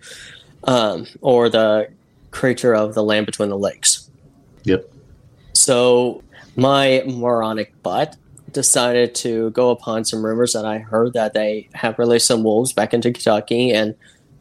um, 0.65 1.07
or 1.21 1.49
the 1.49 1.89
creature 2.33 2.75
of 2.75 2.95
the 2.95 3.03
land 3.05 3.27
between 3.27 3.49
the 3.49 3.59
lakes. 3.59 4.11
Yep. 4.65 4.91
So 5.61 6.23
my 6.57 7.03
moronic 7.07 7.83
butt 7.83 8.17
decided 8.51 9.15
to 9.17 9.51
go 9.51 9.71
upon 9.71 10.07
some 10.07 10.25
rumors 10.25 10.55
that 10.55 10.65
I 10.65 10.79
heard 10.79 11.13
that 11.13 11.35
they 11.35 11.69
have 11.75 11.99
released 11.99 12.27
some 12.27 12.43
wolves 12.43 12.73
back 12.73 12.95
into 12.95 13.13
Kentucky 13.13 13.71
and 13.71 13.95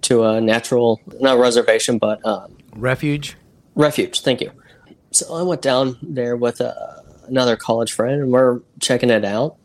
to 0.03 0.23
a 0.23 0.39
natural, 0.39 1.01
not 1.19 1.37
reservation, 1.37 1.97
but 1.97 2.25
um, 2.25 2.55
refuge. 2.73 3.35
Refuge, 3.75 4.21
thank 4.21 4.39
you. 4.39 4.51
So 5.11 5.35
I 5.35 5.41
went 5.41 5.61
down 5.61 5.97
there 6.01 6.37
with 6.37 6.61
uh, 6.61 6.73
another 7.27 7.57
college 7.57 7.91
friend, 7.91 8.21
and 8.21 8.31
we're 8.31 8.61
checking 8.79 9.09
it 9.09 9.25
out. 9.25 9.57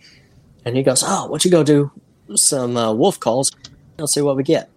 And 0.64 0.76
he 0.76 0.82
goes, 0.82 1.04
"Oh, 1.06 1.26
why 1.26 1.28
don't 1.28 1.44
you 1.44 1.50
go 1.52 1.62
do 1.62 1.92
some 2.34 2.76
uh, 2.76 2.92
wolf 2.92 3.20
calls? 3.20 3.52
Let's 3.96 4.12
see 4.12 4.22
what 4.22 4.36
we 4.36 4.42
get." 4.42 4.70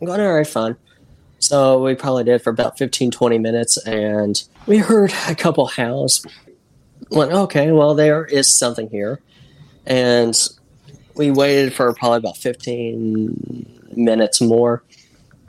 I'm 0.00 0.06
going, 0.06 0.20
"All 0.20 0.34
right, 0.34 0.46
fine." 0.46 0.76
So 1.38 1.82
we 1.82 1.94
probably 1.94 2.24
did 2.24 2.42
for 2.42 2.50
about 2.50 2.78
15, 2.78 3.10
20 3.10 3.38
minutes, 3.38 3.76
and 3.86 4.42
we 4.66 4.78
heard 4.78 5.12
a 5.28 5.34
couple 5.34 5.66
howls 5.66 6.26
went, 7.10 7.32
okay, 7.32 7.70
well, 7.72 7.94
there 7.94 8.24
is 8.24 8.52
something 8.52 8.90
here. 8.90 9.20
And 9.86 10.36
we 11.14 11.30
waited 11.30 11.72
for 11.72 11.92
probably 11.94 12.18
about 12.18 12.36
15 12.36 13.90
minutes 13.96 14.40
more. 14.40 14.82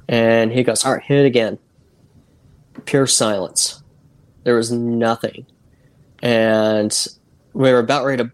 And 0.07 0.51
he 0.51 0.63
goes, 0.63 0.85
all 0.85 0.93
right, 0.93 1.03
hit 1.03 1.19
it 1.19 1.25
again. 1.25 1.59
Pure 2.85 3.07
silence. 3.07 3.83
There 4.43 4.55
was 4.55 4.71
nothing. 4.71 5.45
And 6.21 6.95
we 7.53 7.71
were 7.71 7.79
about 7.79 8.05
ready 8.05 8.23
to 8.23 8.31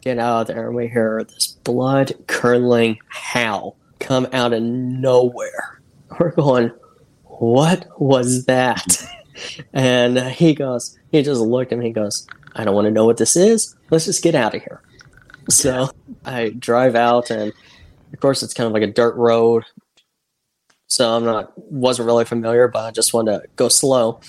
get 0.00 0.18
out 0.18 0.42
of 0.42 0.46
there, 0.46 0.68
and 0.68 0.76
we 0.76 0.86
hear 0.86 1.24
this 1.24 1.48
blood 1.64 2.12
curdling 2.26 2.98
howl 3.08 3.76
come 3.98 4.28
out 4.32 4.52
of 4.52 4.62
nowhere. 4.62 5.80
We're 6.20 6.30
going, 6.30 6.70
what 7.38 7.86
was 8.00 8.46
that? 8.46 9.04
and 9.72 10.18
he 10.18 10.54
goes, 10.54 10.98
he 11.10 11.22
just 11.22 11.40
looked 11.40 11.72
at 11.72 11.78
me, 11.78 11.86
he 11.86 11.92
goes, 11.92 12.26
I 12.54 12.64
don't 12.64 12.74
want 12.74 12.86
to 12.86 12.90
know 12.90 13.04
what 13.04 13.18
this 13.18 13.36
is. 13.36 13.76
Let's 13.90 14.06
just 14.06 14.22
get 14.22 14.34
out 14.34 14.54
of 14.54 14.62
here. 14.62 14.80
So 15.48 15.90
I 16.24 16.50
drive 16.50 16.94
out, 16.94 17.30
and 17.30 17.52
of 18.12 18.20
course, 18.20 18.42
it's 18.42 18.54
kind 18.54 18.66
of 18.66 18.72
like 18.72 18.82
a 18.82 18.92
dirt 18.92 19.14
road. 19.16 19.64
So 20.88 21.14
I'm 21.14 21.24
not 21.24 21.52
wasn't 21.56 22.06
really 22.06 22.24
familiar, 22.24 22.68
but 22.68 22.84
I 22.84 22.90
just 22.90 23.12
wanted 23.12 23.40
to 23.40 23.48
go 23.56 23.68
slow. 23.68 24.20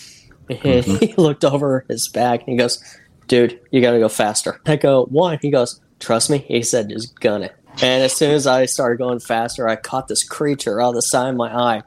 And 0.49 0.59
mm-hmm. 0.59 0.97
he 1.05 1.13
looked 1.15 1.45
over 1.45 1.85
his 1.87 2.09
back 2.09 2.41
and 2.41 2.49
he 2.49 2.57
goes, 2.57 2.83
"Dude, 3.27 3.59
you 3.71 3.81
got 3.81 3.91
to 3.91 3.99
go 3.99 4.09
faster." 4.09 4.59
I 4.65 4.75
go, 4.75 5.05
"Why?" 5.05 5.37
He 5.41 5.49
goes, 5.49 5.79
"Trust 5.99 6.29
me." 6.29 6.39
He 6.39 6.63
said, 6.63 6.89
"Just 6.89 7.19
gun 7.19 7.43
it." 7.43 7.55
And 7.81 8.03
as 8.03 8.13
soon 8.13 8.31
as 8.31 8.47
I 8.47 8.65
started 8.65 8.97
going 8.97 9.19
faster, 9.19 9.67
I 9.67 9.75
caught 9.75 10.07
this 10.07 10.23
creature 10.23 10.81
out 10.81 10.89
of 10.89 10.95
the 10.95 11.01
side 11.03 11.29
of 11.29 11.35
my 11.35 11.55
eye, 11.55 11.83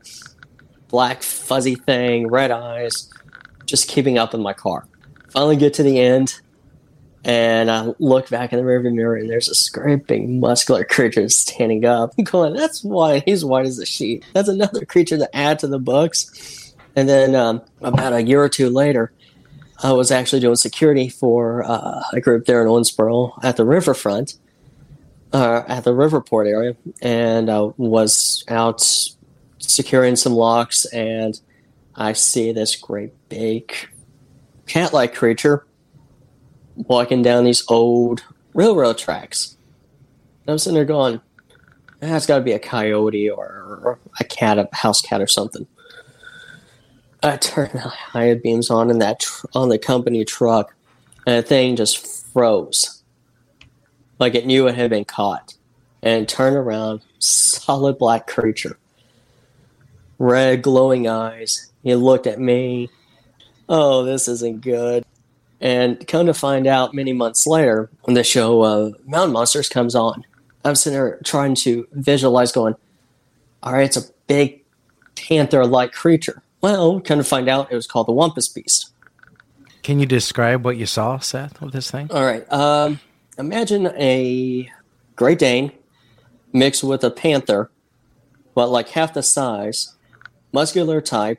black 0.90 1.22
fuzzy 1.22 1.74
thing, 1.74 2.28
red 2.28 2.50
eyes, 2.50 3.08
just 3.66 3.88
keeping 3.88 4.18
up 4.18 4.34
in 4.34 4.42
my 4.42 4.52
car 4.52 4.86
finally 5.30 5.56
get 5.56 5.74
to 5.74 5.82
the 5.82 5.98
end, 5.98 6.40
And 7.22 7.70
I 7.70 7.92
look 7.98 8.30
back 8.30 8.52
in 8.52 8.58
the 8.58 8.64
rearview 8.64 8.94
mirror, 8.94 9.16
and 9.16 9.28
there's 9.28 9.48
a 9.76 9.96
big 9.98 10.28
muscular 10.28 10.84
creature 10.84 11.28
standing 11.28 11.84
up. 11.84 12.14
Going, 12.24 12.54
that's 12.54 12.82
why 12.82 13.22
he's 13.26 13.44
white 13.44 13.66
as 13.66 13.78
a 13.78 13.84
sheet. 13.84 14.24
That's 14.32 14.48
another 14.48 14.86
creature 14.86 15.18
to 15.18 15.36
add 15.36 15.58
to 15.58 15.66
the 15.66 15.78
books. 15.78 16.74
And 16.96 17.08
then 17.08 17.34
um, 17.34 17.60
about 17.82 18.14
a 18.14 18.22
year 18.22 18.42
or 18.42 18.48
two 18.48 18.70
later, 18.70 19.12
I 19.82 19.92
was 19.92 20.10
actually 20.10 20.40
doing 20.40 20.56
security 20.56 21.10
for 21.10 21.62
uh, 21.64 22.02
a 22.12 22.20
group 22.22 22.46
there 22.46 22.62
in 22.62 22.68
Owensboro 22.68 23.38
at 23.44 23.58
the 23.58 23.66
riverfront, 23.66 24.38
uh, 25.34 25.62
at 25.68 25.84
the 25.84 25.92
Riverport 25.92 26.48
area, 26.48 26.74
and 27.00 27.50
I 27.50 27.60
was 27.76 28.44
out 28.48 28.82
securing 29.70 30.16
some 30.16 30.34
locks, 30.34 30.84
and 30.86 31.40
I 31.94 32.12
see 32.12 32.52
this 32.52 32.76
great 32.76 33.12
big 33.28 33.72
cat-like 34.66 35.14
creature 35.14 35.66
walking 36.76 37.22
down 37.22 37.44
these 37.44 37.64
old 37.68 38.24
railroad 38.54 38.98
tracks. 38.98 39.56
And 40.42 40.52
I'm 40.52 40.58
sitting 40.58 40.74
there 40.74 40.84
going, 40.84 41.20
ah, 41.52 41.56
"That's 42.00 42.26
got 42.26 42.38
to 42.38 42.44
be 42.44 42.52
a 42.52 42.58
coyote 42.58 43.30
or 43.30 43.98
a 44.18 44.24
cat, 44.24 44.58
a 44.58 44.68
house 44.72 45.00
cat, 45.00 45.20
or 45.20 45.26
something." 45.26 45.66
I 47.22 47.36
turned 47.36 47.72
the 47.72 47.80
high 47.80 48.34
beams 48.34 48.70
on 48.70 48.90
in 48.90 48.98
that 48.98 49.20
tr- 49.20 49.46
on 49.54 49.68
the 49.68 49.78
company 49.78 50.24
truck, 50.24 50.74
and 51.26 51.36
the 51.36 51.46
thing 51.46 51.76
just 51.76 51.98
froze, 52.32 53.02
like 54.18 54.34
it 54.34 54.46
knew 54.46 54.66
it 54.66 54.74
had 54.74 54.90
been 54.90 55.04
caught, 55.04 55.54
and 56.02 56.26
turned 56.26 56.56
around, 56.56 57.02
solid 57.18 57.98
black 57.98 58.26
creature, 58.26 58.78
red 60.20 60.62
glowing 60.62 61.08
eyes. 61.08 61.72
He 61.82 61.94
looked 61.96 62.28
at 62.28 62.38
me. 62.38 62.90
Oh, 63.68 64.04
this 64.04 64.28
isn't 64.28 64.60
good. 64.60 65.04
And 65.60 66.06
come 66.06 66.26
to 66.26 66.34
find 66.34 66.66
out, 66.66 66.94
many 66.94 67.12
months 67.12 67.46
later, 67.46 67.90
when 68.02 68.14
the 68.14 68.22
show 68.22 68.60
uh, 68.62 68.90
Mountain 69.06 69.32
Monsters 69.32 69.68
comes 69.68 69.94
on, 69.94 70.24
I'm 70.64 70.74
sitting 70.74 70.98
there 70.98 71.18
trying 71.24 71.54
to 71.56 71.88
visualize, 71.92 72.52
going, 72.52 72.74
"All 73.62 73.72
right, 73.72 73.84
it's 73.84 73.96
a 73.96 74.10
big 74.26 74.62
panther-like 75.16 75.92
creature." 75.92 76.42
Well, 76.60 77.00
kind 77.00 77.20
of 77.20 77.26
find 77.26 77.48
out 77.48 77.72
it 77.72 77.74
was 77.74 77.86
called 77.86 78.06
the 78.08 78.12
Wampus 78.12 78.48
Beast. 78.48 78.92
Can 79.82 79.98
you 80.00 80.06
describe 80.06 80.64
what 80.64 80.76
you 80.76 80.86
saw, 80.86 81.18
Seth, 81.18 81.60
with 81.60 81.72
this 81.72 81.90
thing? 81.90 82.08
All 82.10 82.24
right. 82.24 82.50
Um, 82.52 83.00
imagine 83.38 83.86
a 83.98 84.70
Great 85.16 85.38
Dane 85.38 85.72
mixed 86.52 86.84
with 86.84 87.04
a 87.04 87.10
panther, 87.10 87.70
but 88.54 88.68
like 88.68 88.90
half 88.90 89.14
the 89.14 89.22
size, 89.22 89.94
muscular 90.52 91.00
type, 91.00 91.38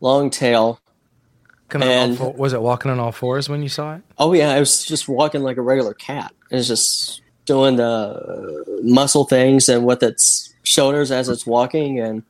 long 0.00 0.30
tail. 0.30 0.80
And- 1.70 2.12
all 2.12 2.32
four- 2.32 2.32
was 2.34 2.52
it 2.52 2.62
walking 2.62 2.90
on 2.90 3.00
all 3.00 3.10
fours 3.12 3.48
when 3.48 3.62
you 3.62 3.68
saw 3.68 3.94
it? 3.96 4.02
Oh 4.18 4.32
yeah, 4.32 4.54
it 4.54 4.60
was 4.60 4.84
just 4.84 5.08
walking 5.08 5.42
like 5.42 5.56
a 5.56 5.62
regular 5.62 5.94
cat. 5.94 6.32
It 6.50 6.56
was 6.56 6.68
just 6.68 7.20
doing 7.46 7.76
the 7.76 8.80
muscle 8.82 9.24
things 9.24 9.68
and 9.68 9.84
with 9.84 10.02
its 10.02 10.54
shoulders 10.62 11.10
as 11.10 11.28
it's 11.28 11.46
walking, 11.46 11.98
and 12.00 12.22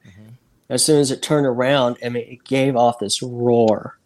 as 0.70 0.84
soon 0.84 0.98
as 1.00 1.10
it 1.10 1.20
turned 1.22 1.46
around, 1.46 1.98
I 2.04 2.08
mean, 2.08 2.26
it 2.26 2.44
gave 2.44 2.74
off 2.74 2.98
this 3.00 3.22
roar, 3.22 3.98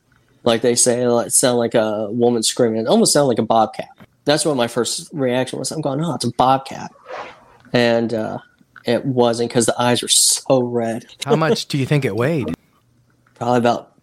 like 0.45 0.61
they 0.61 0.75
say, 0.75 1.03
it 1.03 1.33
sounded 1.33 1.59
like 1.59 1.75
a 1.75 2.11
woman 2.11 2.43
screaming. 2.43 2.81
It 2.81 2.89
almost 2.89 3.13
sounded 3.13 3.29
like 3.29 3.39
a 3.39 3.43
bobcat. 3.43 3.89
That's 4.25 4.45
what 4.45 4.57
my 4.57 4.67
first 4.67 5.09
reaction 5.13 5.59
was. 5.59 5.71
I'm 5.71 5.81
going, 5.81 6.05
oh, 6.05 6.15
it's 6.15 6.25
a 6.25 6.33
bobcat, 6.33 6.93
and 7.73 8.13
uh, 8.13 8.39
it 8.89 9.05
wasn't 9.05 9.51
because 9.51 9.67
the 9.67 9.81
eyes 9.81 10.03
were 10.03 10.09
so 10.09 10.63
red. 10.63 11.07
How 11.25 11.37
much 11.37 11.67
do 11.67 11.77
you 11.79 11.87
think 11.87 12.05
it 12.05 12.17
weighed? 12.17 12.55
Probably 13.35 13.59
about, 13.59 13.95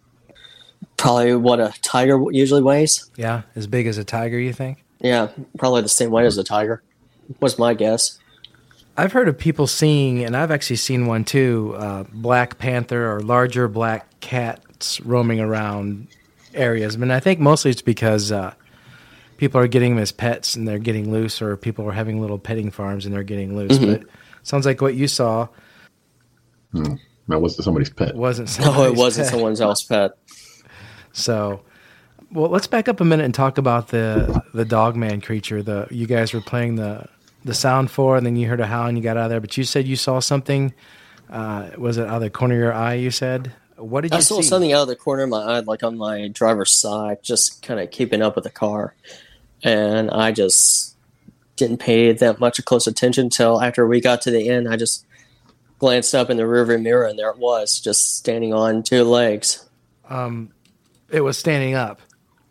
probably 0.96 1.34
what 1.34 1.60
a 1.60 1.74
tiger 1.82 2.22
usually 2.30 2.62
weighs. 2.62 3.10
Yeah, 3.16 3.42
as 3.54 3.66
big 3.66 3.86
as 3.86 3.98
a 3.98 4.04
tiger, 4.04 4.38
you 4.38 4.52
think? 4.52 4.84
Yeah, 5.00 5.28
probably 5.58 5.82
the 5.82 5.88
same 5.88 6.10
weight 6.10 6.24
as 6.24 6.38
a 6.38 6.44
tiger. 6.44 6.82
Was 7.40 7.58
my 7.58 7.74
guess. 7.74 8.18
I've 8.96 9.12
heard 9.12 9.28
of 9.28 9.36
people 9.36 9.66
seeing, 9.66 10.24
and 10.24 10.36
I've 10.36 10.50
actually 10.50 10.76
seen 10.76 11.06
one 11.06 11.24
too, 11.24 11.74
uh, 11.76 12.04
black 12.12 12.58
panther 12.58 13.12
or 13.12 13.20
larger 13.20 13.68
black 13.68 14.08
cats 14.20 15.00
roaming 15.00 15.40
around 15.40 16.06
areas. 16.54 16.94
I 16.94 16.98
mean, 16.98 17.10
I 17.10 17.20
think 17.20 17.40
mostly 17.40 17.72
it's 17.72 17.82
because 17.82 18.32
uh, 18.32 18.54
people 19.36 19.60
are 19.60 19.66
getting 19.66 19.96
them 19.96 20.02
as 20.02 20.12
pets 20.12 20.54
and 20.54 20.66
they're 20.66 20.78
getting 20.78 21.12
loose, 21.12 21.42
or 21.42 21.56
people 21.56 21.86
are 21.88 21.92
having 21.92 22.22
little 22.22 22.38
petting 22.38 22.70
farms 22.70 23.04
and 23.04 23.14
they're 23.14 23.22
getting 23.22 23.54
loose. 23.54 23.78
But 23.78 24.04
sounds 24.46 24.66
like 24.66 24.80
what 24.80 24.94
you 24.94 25.08
saw 25.08 25.48
That 27.28 27.40
was 27.40 27.62
somebody's 27.62 27.90
pet. 27.90 28.14
wasn't. 28.14 28.58
No, 28.60 28.84
it 28.84 28.94
wasn't 28.94 29.26
pet. 29.26 29.32
someone 29.32 29.60
else's 29.60 29.86
pet. 29.86 30.12
So, 31.12 31.62
well, 32.32 32.50
let's 32.50 32.66
back 32.66 32.88
up 32.88 33.00
a 33.00 33.04
minute 33.04 33.24
and 33.24 33.34
talk 33.34 33.58
about 33.58 33.88
the 33.88 34.42
the 34.54 34.64
dog 34.64 34.96
man 34.96 35.20
creature. 35.20 35.62
The 35.62 35.88
you 35.90 36.06
guys 36.06 36.32
were 36.32 36.40
playing 36.40 36.76
the 36.76 37.06
the 37.44 37.54
sound 37.54 37.90
for, 37.90 38.16
and 38.16 38.26
then 38.26 38.36
you 38.36 38.48
heard 38.48 38.60
a 38.60 38.66
howl 38.66 38.86
and 38.88 38.96
you 38.98 39.02
got 39.02 39.16
out 39.16 39.24
of 39.24 39.30
there. 39.30 39.40
But 39.40 39.56
you 39.56 39.64
said 39.64 39.86
you 39.86 39.96
saw 39.96 40.20
something. 40.20 40.74
Uh, 41.30 41.70
was 41.78 41.96
it 41.98 42.06
out 42.06 42.16
of 42.16 42.20
the 42.22 42.30
corner 42.30 42.54
of 42.54 42.60
your 42.60 42.74
eye? 42.74 42.94
You 42.94 43.10
said. 43.10 43.52
What 43.76 44.00
did 44.02 44.12
you 44.12 44.16
I 44.18 44.20
saw 44.20 44.36
see? 44.40 44.42
something 44.48 44.72
out 44.72 44.82
of 44.82 44.88
the 44.88 44.96
corner 44.96 45.24
of 45.24 45.28
my 45.28 45.42
eye, 45.42 45.60
like 45.60 45.82
on 45.82 45.98
my 45.98 46.28
driver's 46.28 46.70
side, 46.80 47.18
just 47.22 47.60
kind 47.60 47.78
of 47.78 47.90
keeping 47.90 48.22
up 48.22 48.34
with 48.34 48.44
the 48.44 48.50
car. 48.50 48.94
And 49.62 50.10
I 50.10 50.32
just 50.32 50.95
didn't 51.56 51.78
pay 51.78 52.12
that 52.12 52.38
much 52.40 52.62
close 52.64 52.86
attention 52.86 53.24
until 53.26 53.60
after 53.60 53.86
we 53.86 54.00
got 54.00 54.22
to 54.22 54.30
the 54.30 54.48
end. 54.48 54.68
I 54.68 54.76
just 54.76 55.04
glanced 55.78 56.14
up 56.14 56.30
in 56.30 56.36
the 56.36 56.44
rearview 56.44 56.80
mirror, 56.80 57.06
and 57.06 57.18
there 57.18 57.30
it 57.30 57.38
was, 57.38 57.80
just 57.80 58.16
standing 58.16 58.54
on 58.54 58.82
two 58.82 59.04
legs. 59.04 59.64
Um, 60.08 60.50
it 61.10 61.20
was 61.20 61.36
standing 61.38 61.74
up. 61.74 62.00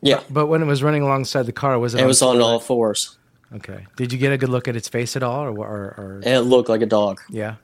Yeah, 0.01 0.21
But 0.29 0.47
when 0.47 0.61
it 0.61 0.65
was 0.65 0.83
running 0.83 1.01
alongside 1.01 1.43
the 1.47 1.51
car, 1.51 1.79
was 1.79 1.95
it? 1.95 2.01
it 2.01 2.05
was 2.05 2.21
on 2.21 2.39
all 2.39 2.53
legs? 2.57 2.65
fours. 2.65 3.17
Okay. 3.55 3.87
Did 3.95 4.11
you 4.13 4.19
get 4.19 4.31
a 4.33 4.37
good 4.37 4.49
look 4.49 4.67
at 4.67 4.75
its 4.75 4.87
face 4.87 5.15
at 5.15 5.23
all, 5.23 5.45
or 5.45 5.49
or, 5.49 5.95
or 5.97 6.21
it 6.23 6.41
looked 6.41 6.69
like 6.69 6.81
a 6.81 6.85
dog. 6.85 7.21
yeah? 7.29 7.55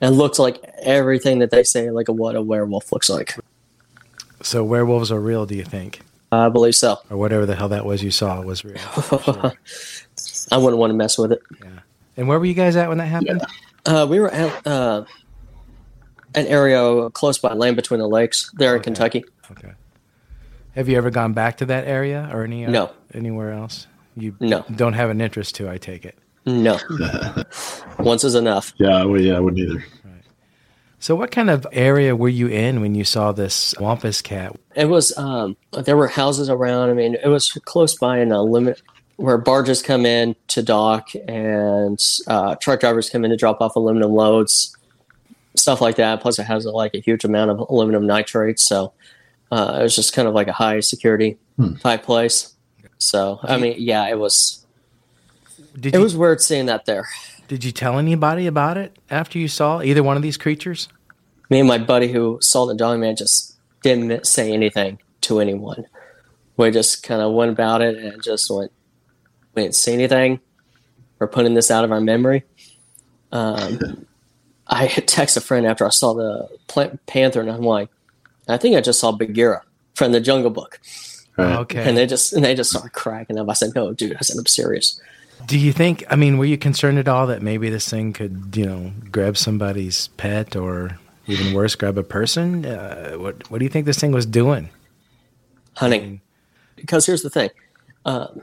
It 0.00 0.10
looked 0.10 0.38
like 0.38 0.62
everything 0.82 1.38
that 1.38 1.50
they 1.50 1.64
say, 1.64 1.90
like 1.90 2.08
a, 2.08 2.12
what 2.12 2.36
a 2.36 2.42
werewolf 2.42 2.92
looks 2.92 3.08
like. 3.08 3.34
So 4.42 4.62
werewolves 4.62 5.10
are 5.10 5.18
real, 5.20 5.46
do 5.46 5.54
you 5.56 5.64
think, 5.64 6.02
I 6.32 6.48
believe 6.48 6.74
so. 6.74 6.98
or 7.10 7.16
whatever 7.16 7.46
the 7.46 7.54
hell 7.54 7.68
that 7.68 7.84
was 7.86 8.02
you 8.02 8.10
saw 8.10 8.40
was 8.42 8.64
real? 8.64 8.76
I 10.52 10.56
wouldn't 10.58 10.78
want 10.78 10.90
to 10.90 10.94
mess 10.96 11.18
with 11.18 11.32
it. 11.32 11.40
Yeah. 11.62 11.68
And 12.16 12.28
where 12.28 12.38
were 12.38 12.44
you 12.46 12.54
guys 12.54 12.76
at 12.76 12.88
when 12.88 12.98
that 12.98 13.06
happened? 13.06 13.42
Uh, 13.84 14.06
we 14.08 14.18
were 14.18 14.30
at 14.30 14.66
uh, 14.66 15.04
an 16.34 16.46
area 16.46 17.10
close 17.10 17.38
by 17.38 17.52
Land 17.52 17.76
Between 17.76 18.00
the 18.00 18.08
Lakes 18.08 18.50
there 18.56 18.74
in 18.76 18.82
Kentucky. 18.82 19.24
Okay. 19.50 19.72
Have 20.74 20.88
you 20.88 20.96
ever 20.96 21.10
gone 21.10 21.32
back 21.32 21.58
to 21.58 21.66
that 21.66 21.86
area 21.86 22.28
or 22.32 22.42
any 22.44 22.66
uh, 22.66 22.70
No. 22.70 22.90
anywhere 23.14 23.52
else? 23.52 23.86
You 24.16 24.34
No. 24.40 24.64
don't 24.74 24.94
have 24.94 25.10
an 25.10 25.20
interest 25.20 25.54
to, 25.56 25.68
I 25.70 25.78
take 25.78 26.04
it. 26.04 26.18
No. 26.44 26.78
Once 27.98 28.24
is 28.24 28.34
enough. 28.34 28.72
Yeah, 28.78 29.04
well, 29.04 29.20
yeah, 29.20 29.36
I 29.36 29.40
wouldn't 29.40 29.60
either. 29.68 29.84
So, 30.98 31.14
what 31.14 31.30
kind 31.30 31.50
of 31.50 31.66
area 31.72 32.16
were 32.16 32.28
you 32.28 32.46
in 32.48 32.80
when 32.80 32.94
you 32.94 33.04
saw 33.04 33.30
this 33.32 33.74
wampus 33.78 34.22
cat? 34.22 34.56
It 34.76 34.86
was, 34.88 35.16
um, 35.16 35.56
there 35.72 35.96
were 35.96 36.06
houses 36.08 36.48
around. 36.50 36.90
I 36.90 36.92
mean, 36.92 37.14
it 37.14 37.28
was 37.28 37.50
close 37.64 37.94
by 37.94 38.18
in 38.20 38.30
a 38.30 38.42
limit 38.42 38.82
where 39.16 39.38
barges 39.38 39.80
come 39.82 40.04
in 40.04 40.36
to 40.48 40.62
dock 40.62 41.08
and 41.26 41.98
uh, 42.26 42.54
truck 42.56 42.80
drivers 42.80 43.08
come 43.08 43.24
in 43.24 43.30
to 43.30 43.36
drop 43.36 43.60
off 43.62 43.74
aluminum 43.76 44.12
loads, 44.12 44.76
stuff 45.54 45.80
like 45.80 45.96
that. 45.96 46.20
Plus, 46.20 46.38
it 46.38 46.44
has 46.44 46.66
like 46.66 46.94
a 46.94 47.00
huge 47.00 47.24
amount 47.24 47.50
of 47.50 47.58
aluminum 47.70 48.06
nitrate. 48.06 48.60
So 48.60 48.92
uh, 49.50 49.78
it 49.80 49.82
was 49.84 49.96
just 49.96 50.12
kind 50.12 50.28
of 50.28 50.34
like 50.34 50.48
a 50.48 50.52
high 50.52 50.80
security 50.80 51.38
type 51.80 52.02
place. 52.02 52.52
So, 52.98 53.40
I 53.42 53.56
mean, 53.56 53.76
yeah, 53.78 54.06
it 54.08 54.18
was. 54.18 54.66
Did 55.74 55.94
It 55.94 55.98
you 55.98 56.02
was 56.04 56.14
weird 56.16 56.40
seeing 56.42 56.66
that 56.66 56.84
there. 56.86 57.06
did 57.48 57.64
you 57.64 57.72
tell 57.72 57.98
anybody 57.98 58.46
about 58.46 58.76
it 58.76 58.98
after 59.10 59.38
you 59.38 59.48
saw 59.48 59.80
either 59.80 60.02
one 60.02 60.16
of 60.16 60.22
these 60.22 60.36
creatures? 60.36 60.88
me 61.48 61.60
and 61.60 61.68
my 61.68 61.78
buddy 61.78 62.08
who 62.10 62.38
saw 62.42 62.66
the 62.66 62.74
dog 62.74 62.98
man 62.98 63.14
just 63.14 63.55
didn't 63.82 64.26
say 64.26 64.52
anything 64.52 64.98
to 65.22 65.40
anyone. 65.40 65.86
We 66.56 66.70
just 66.70 67.02
kind 67.02 67.20
of 67.20 67.32
went 67.34 67.50
about 67.50 67.82
it 67.82 67.96
and 67.98 68.22
just 68.22 68.50
went, 68.50 68.72
we 69.54 69.62
didn't 69.62 69.74
see 69.74 69.92
anything. 69.92 70.40
We're 71.18 71.26
putting 71.28 71.54
this 71.54 71.70
out 71.70 71.84
of 71.84 71.92
our 71.92 72.00
memory. 72.00 72.44
Um, 73.32 74.06
I 74.66 74.86
text 74.88 75.36
a 75.36 75.40
friend 75.40 75.66
after 75.66 75.86
I 75.86 75.90
saw 75.90 76.14
the 76.14 76.48
plant 76.66 77.04
panther, 77.06 77.40
and 77.40 77.50
I'm 77.50 77.62
like, 77.62 77.88
I 78.48 78.56
think 78.56 78.76
I 78.76 78.80
just 78.80 79.00
saw 79.00 79.12
Bagheera 79.12 79.62
from 79.94 80.12
the 80.12 80.20
Jungle 80.20 80.50
Book, 80.50 80.80
Right. 81.36 81.56
Okay. 81.60 81.86
and 81.88 81.96
they 81.96 82.06
just 82.06 82.32
and 82.32 82.44
they 82.44 82.54
just 82.54 82.70
started 82.70 82.92
cracking 82.92 83.38
up. 83.38 83.48
I 83.48 83.52
said, 83.54 83.74
No, 83.74 83.92
dude. 83.92 84.16
I 84.16 84.20
said, 84.20 84.36
I'm 84.38 84.46
serious. 84.46 85.00
Do 85.46 85.58
you 85.58 85.72
think? 85.72 86.02
I 86.08 86.16
mean, 86.16 86.38
were 86.38 86.44
you 86.46 86.56
concerned 86.56 86.98
at 86.98 87.08
all 87.08 87.26
that 87.26 87.42
maybe 87.42 87.68
this 87.70 87.88
thing 87.88 88.12
could, 88.12 88.54
you 88.56 88.64
know, 88.66 88.92
grab 89.10 89.36
somebody's 89.36 90.08
pet 90.16 90.56
or 90.56 90.98
even 91.26 91.52
worse, 91.54 91.74
grab 91.74 91.98
a 91.98 92.02
person? 92.02 92.64
Uh, 92.66 93.12
what 93.14 93.50
What 93.50 93.58
do 93.58 93.64
you 93.64 93.70
think 93.70 93.86
this 93.86 93.98
thing 93.98 94.12
was 94.12 94.26
doing? 94.26 94.70
hunting. 95.76 96.20
Because 96.76 97.06
here's 97.06 97.22
the 97.22 97.30
thing: 97.30 97.50
um, 98.04 98.42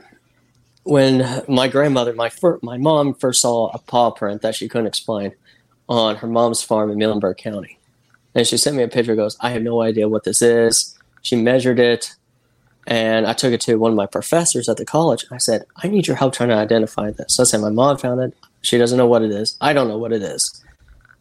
when 0.84 1.42
my 1.48 1.68
grandmother, 1.68 2.12
my 2.14 2.28
fir- 2.30 2.58
my 2.62 2.76
mom 2.78 3.14
first 3.14 3.40
saw 3.42 3.68
a 3.70 3.78
paw 3.78 4.10
print 4.10 4.42
that 4.42 4.54
she 4.54 4.68
couldn't 4.68 4.86
explain 4.86 5.32
on 5.88 6.16
her 6.16 6.26
mom's 6.28 6.62
farm 6.62 6.90
in 6.90 6.98
Muhlenberg 6.98 7.36
County, 7.38 7.78
and 8.34 8.46
she 8.46 8.56
sent 8.56 8.76
me 8.76 8.82
a 8.82 8.88
picture. 8.88 9.16
Goes, 9.16 9.36
I 9.40 9.50
have 9.50 9.62
no 9.62 9.82
idea 9.82 10.08
what 10.08 10.24
this 10.24 10.42
is. 10.42 10.96
She 11.22 11.36
measured 11.36 11.78
it, 11.80 12.14
And 12.86 13.26
I 13.26 13.32
took 13.32 13.52
it 13.52 13.62
to 13.62 13.76
one 13.76 13.92
of 13.92 13.96
my 13.96 14.06
professors 14.06 14.68
at 14.68 14.76
the 14.76 14.84
college. 14.84 15.24
I 15.30 15.38
said, 15.38 15.64
I 15.82 15.88
need 15.88 16.06
your 16.06 16.16
help 16.16 16.34
trying 16.34 16.50
to 16.50 16.54
identify 16.56 17.10
this. 17.12 17.36
So 17.36 17.42
I 17.44 17.46
said, 17.46 17.60
My 17.62 17.70
mom 17.70 17.96
found 17.98 18.20
it. 18.20 18.34
She 18.62 18.78
doesn't 18.78 18.98
know 18.98 19.06
what 19.06 19.22
it 19.22 19.30
is. 19.30 19.56
I 19.60 19.72
don't 19.72 19.88
know 19.88 19.98
what 19.98 20.12
it 20.12 20.22
is. 20.22 20.63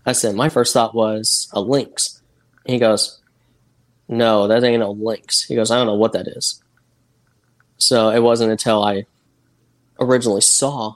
I 0.05 0.11
said, 0.11 0.35
My 0.35 0.49
first 0.49 0.73
thought 0.73 0.93
was 0.95 1.47
a 1.53 1.61
lynx. 1.61 2.21
He 2.65 2.77
goes, 2.79 3.21
No, 4.07 4.47
that 4.47 4.63
ain't 4.63 4.79
no 4.79 4.91
lynx. 4.91 5.43
He 5.43 5.55
goes, 5.55 5.71
I 5.71 5.77
don't 5.77 5.87
know 5.87 5.95
what 5.95 6.13
that 6.13 6.27
is. 6.27 6.61
So 7.77 8.09
it 8.09 8.19
wasn't 8.19 8.51
until 8.51 8.83
I 8.83 9.05
originally 9.99 10.41
saw 10.41 10.95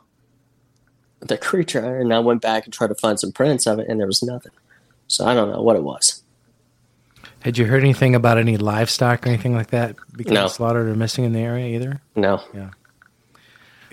the 1.20 1.38
creature 1.38 2.00
and 2.00 2.14
I 2.14 2.20
went 2.20 2.42
back 2.42 2.66
and 2.66 2.74
tried 2.74 2.88
to 2.88 2.96
find 2.96 3.20
some 3.20 3.32
prints 3.32 3.66
of 3.66 3.80
it 3.80 3.88
and 3.90 4.00
there 4.00 4.08
was 4.08 4.24
nothing. 4.24 4.52
So 5.08 5.26
I 5.26 5.34
don't 5.34 5.52
know 5.52 5.62
what 5.62 5.76
it 5.76 5.84
was. 5.84 6.22
Had 7.42 7.58
you 7.58 7.66
heard 7.66 7.82
anything 7.84 8.16
about 8.16 8.38
any 8.38 8.58
livestock 8.58 9.26
or 9.26 9.30
anything 9.30 9.56
like 9.56 9.68
that 9.68 9.96
becoming 10.16 10.42
No. 10.42 10.48
slaughtered 10.48 10.88
or 10.88 10.96
missing 10.96 11.24
in 11.24 11.34
the 11.34 11.40
area 11.40 11.76
either? 11.76 12.02
No. 12.16 12.42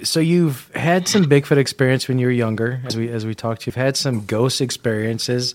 So 0.03 0.19
you've 0.21 0.71
had 0.75 1.07
some 1.07 1.25
Bigfoot 1.25 1.57
experience 1.57 2.09
when 2.09 2.19
you 2.19 2.27
were 2.27 2.33
younger, 2.33 2.81
as 2.85 2.97
we 2.97 3.09
as 3.09 3.25
we 3.25 3.35
talked. 3.35 3.67
You've 3.67 3.77
had 3.77 3.97
some 3.97 4.25
ghost 4.27 4.61
experiences. 4.61 5.55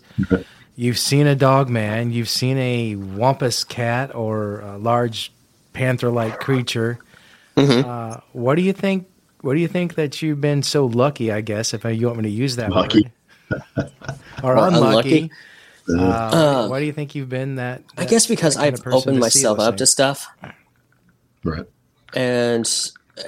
You've 0.75 0.97
seen 0.97 1.27
a 1.27 1.35
dog 1.35 1.69
man. 1.69 2.11
You've 2.11 2.29
seen 2.29 2.57
a 2.57 2.95
wampus 2.95 3.63
cat 3.65 4.15
or 4.15 4.61
a 4.61 4.77
large 4.77 5.31
panther-like 5.73 6.39
creature. 6.39 6.99
Uh, 7.57 8.17
what 8.31 8.55
do 8.55 8.61
you 8.61 8.71
think? 8.73 9.07
What 9.41 9.53
do 9.55 9.59
you 9.59 9.67
think 9.67 9.95
that 9.95 10.21
you've 10.21 10.39
been 10.41 10.63
so 10.63 10.85
lucky? 10.85 11.31
I 11.31 11.41
guess 11.41 11.73
if 11.73 11.83
you 11.83 12.07
want 12.07 12.19
me 12.19 12.23
to 12.23 12.29
use 12.29 12.55
that 12.55 12.71
Lucky. 12.71 13.11
word, 13.51 13.67
or 14.43 14.55
Or 14.57 14.67
unlucky. 14.67 15.29
unlucky. 15.87 16.03
Uh, 16.13 16.67
why 16.67 16.79
do 16.79 16.85
you 16.85 16.93
think 16.93 17.15
you've 17.15 17.29
been 17.29 17.55
that? 17.55 17.81
I 17.97 18.05
guess 18.05 18.25
because 18.27 18.55
that 18.55 18.63
I've 18.63 18.87
opened 18.93 19.19
myself 19.19 19.59
up 19.59 19.77
to 19.77 19.85
stuff. 19.85 20.27
Right. 21.43 21.65
And 22.13 22.69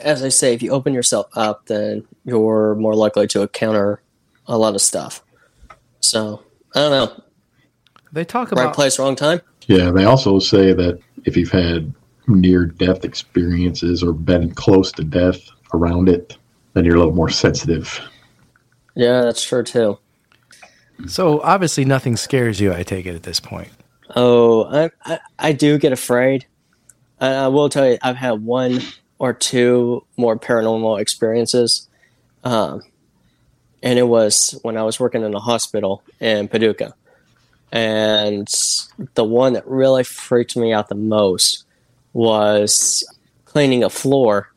as 0.01 0.23
I 0.23 0.29
say, 0.29 0.53
if 0.53 0.61
you 0.61 0.71
open 0.71 0.93
yourself 0.93 1.27
up, 1.33 1.65
then 1.67 2.05
you're 2.25 2.75
more 2.75 2.95
likely 2.95 3.27
to 3.27 3.41
encounter 3.41 4.01
a 4.47 4.57
lot 4.57 4.75
of 4.75 4.81
stuff. 4.81 5.23
So, 5.99 6.43
I 6.75 6.79
don't 6.79 6.91
know. 6.91 7.23
They 8.11 8.25
talk 8.25 8.51
about 8.51 8.59
Right 8.59 8.65
about 8.65 8.75
place, 8.75 8.99
wrong 8.99 9.15
time? 9.15 9.41
Yeah, 9.67 9.91
they 9.91 10.05
also 10.05 10.39
say 10.39 10.73
that 10.73 10.99
if 11.25 11.37
you've 11.37 11.51
had 11.51 11.93
near 12.27 12.65
death 12.65 13.05
experiences 13.05 14.03
or 14.03 14.13
been 14.13 14.53
close 14.53 14.91
to 14.93 15.03
death 15.03 15.39
around 15.73 16.09
it, 16.09 16.37
then 16.73 16.85
you're 16.85 16.95
a 16.95 16.99
little 16.99 17.13
more 17.13 17.29
sensitive. 17.29 17.99
Yeah, 18.95 19.21
that's 19.21 19.43
true 19.43 19.63
too. 19.63 19.99
So 21.07 21.41
obviously, 21.41 21.85
nothing 21.85 22.17
scares 22.17 22.59
you. 22.59 22.73
I 22.73 22.83
take 22.83 23.05
it 23.05 23.15
at 23.15 23.23
this 23.23 23.39
point. 23.39 23.69
Oh, 24.15 24.65
I, 24.65 24.89
I, 25.05 25.19
I 25.39 25.51
do 25.53 25.77
get 25.77 25.93
afraid. 25.93 26.45
I, 27.19 27.33
I 27.33 27.47
will 27.47 27.69
tell 27.69 27.89
you, 27.89 27.97
I've 28.01 28.17
had 28.17 28.43
one 28.43 28.81
or 29.21 29.33
two 29.33 30.03
more 30.17 30.35
paranormal 30.35 30.99
experiences. 30.99 31.87
Um, 32.43 32.81
and 33.83 33.99
it 33.99 34.07
was 34.07 34.59
when 34.63 34.77
I 34.77 34.81
was 34.81 34.99
working 34.99 35.21
in 35.21 35.31
a 35.35 35.39
hospital 35.39 36.01
in 36.19 36.47
Paducah. 36.47 36.95
And 37.71 38.47
the 39.13 39.23
one 39.23 39.53
that 39.53 39.67
really 39.67 40.03
freaked 40.03 40.57
me 40.57 40.73
out 40.73 40.89
the 40.89 40.95
most 40.95 41.65
was 42.13 43.03
cleaning 43.45 43.83
a 43.83 43.91
floor 43.91 44.49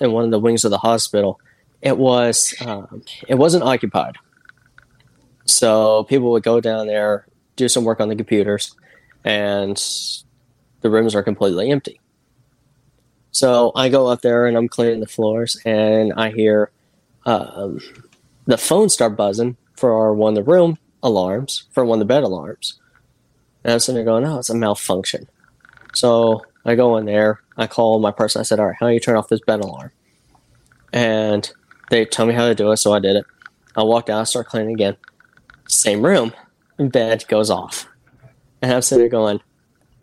in 0.00 0.10
one 0.10 0.24
of 0.24 0.32
the 0.32 0.40
wings 0.40 0.64
of 0.64 0.72
the 0.72 0.78
hospital. 0.78 1.40
It 1.80 1.96
was 1.96 2.56
um, 2.60 3.04
it 3.28 3.36
wasn't 3.36 3.62
occupied, 3.62 4.16
so 5.44 6.02
people 6.04 6.32
would 6.32 6.42
go 6.42 6.60
down 6.60 6.88
there, 6.88 7.28
do 7.54 7.68
some 7.68 7.84
work 7.84 8.00
on 8.00 8.08
the 8.08 8.16
computers, 8.16 8.74
and 9.22 9.80
the 10.80 10.90
rooms 10.90 11.14
are 11.14 11.22
completely 11.22 11.70
empty. 11.70 12.00
So 13.30 13.72
I 13.74 13.88
go 13.88 14.06
up 14.06 14.22
there 14.22 14.46
and 14.46 14.56
I'm 14.56 14.68
cleaning 14.68 15.00
the 15.00 15.06
floors, 15.06 15.60
and 15.64 16.12
I 16.14 16.30
hear 16.30 16.70
um, 17.26 17.80
the 18.46 18.58
phone 18.58 18.88
start 18.88 19.16
buzzing 19.16 19.56
for 19.76 20.12
one 20.14 20.36
of 20.36 20.44
the 20.44 20.50
room 20.50 20.78
alarms, 21.02 21.64
for 21.72 21.84
one 21.84 21.98
the 21.98 22.04
bed 22.04 22.24
alarms. 22.24 22.80
And 23.62 23.74
I'm 23.74 23.78
sitting 23.78 23.96
there 23.96 24.04
going, 24.04 24.24
oh, 24.24 24.38
it's 24.38 24.50
a 24.50 24.54
malfunction. 24.54 25.28
So 25.94 26.44
I 26.64 26.74
go 26.74 26.96
in 26.96 27.06
there, 27.06 27.40
I 27.56 27.66
call 27.66 27.98
my 28.00 28.10
person, 28.10 28.40
I 28.40 28.42
said, 28.42 28.58
all 28.58 28.66
right, 28.66 28.76
how 28.78 28.88
do 28.88 28.94
you 28.94 29.00
turn 29.00 29.16
off 29.16 29.28
this 29.28 29.40
bed 29.40 29.60
alarm? 29.60 29.92
And 30.92 31.50
they 31.90 32.04
tell 32.04 32.26
me 32.26 32.34
how 32.34 32.46
to 32.46 32.54
do 32.54 32.70
it, 32.72 32.78
so 32.78 32.92
I 32.92 32.98
did 32.98 33.16
it. 33.16 33.26
I 33.76 33.82
walked 33.82 34.10
out, 34.10 34.20
I 34.20 34.24
start 34.24 34.48
cleaning 34.48 34.74
again. 34.74 34.96
Same 35.68 36.04
room, 36.04 36.32
bed 36.78 37.24
goes 37.28 37.50
off. 37.50 37.86
And 38.62 38.72
I'm 38.72 38.82
sitting 38.82 39.02
there 39.02 39.10
going, 39.10 39.40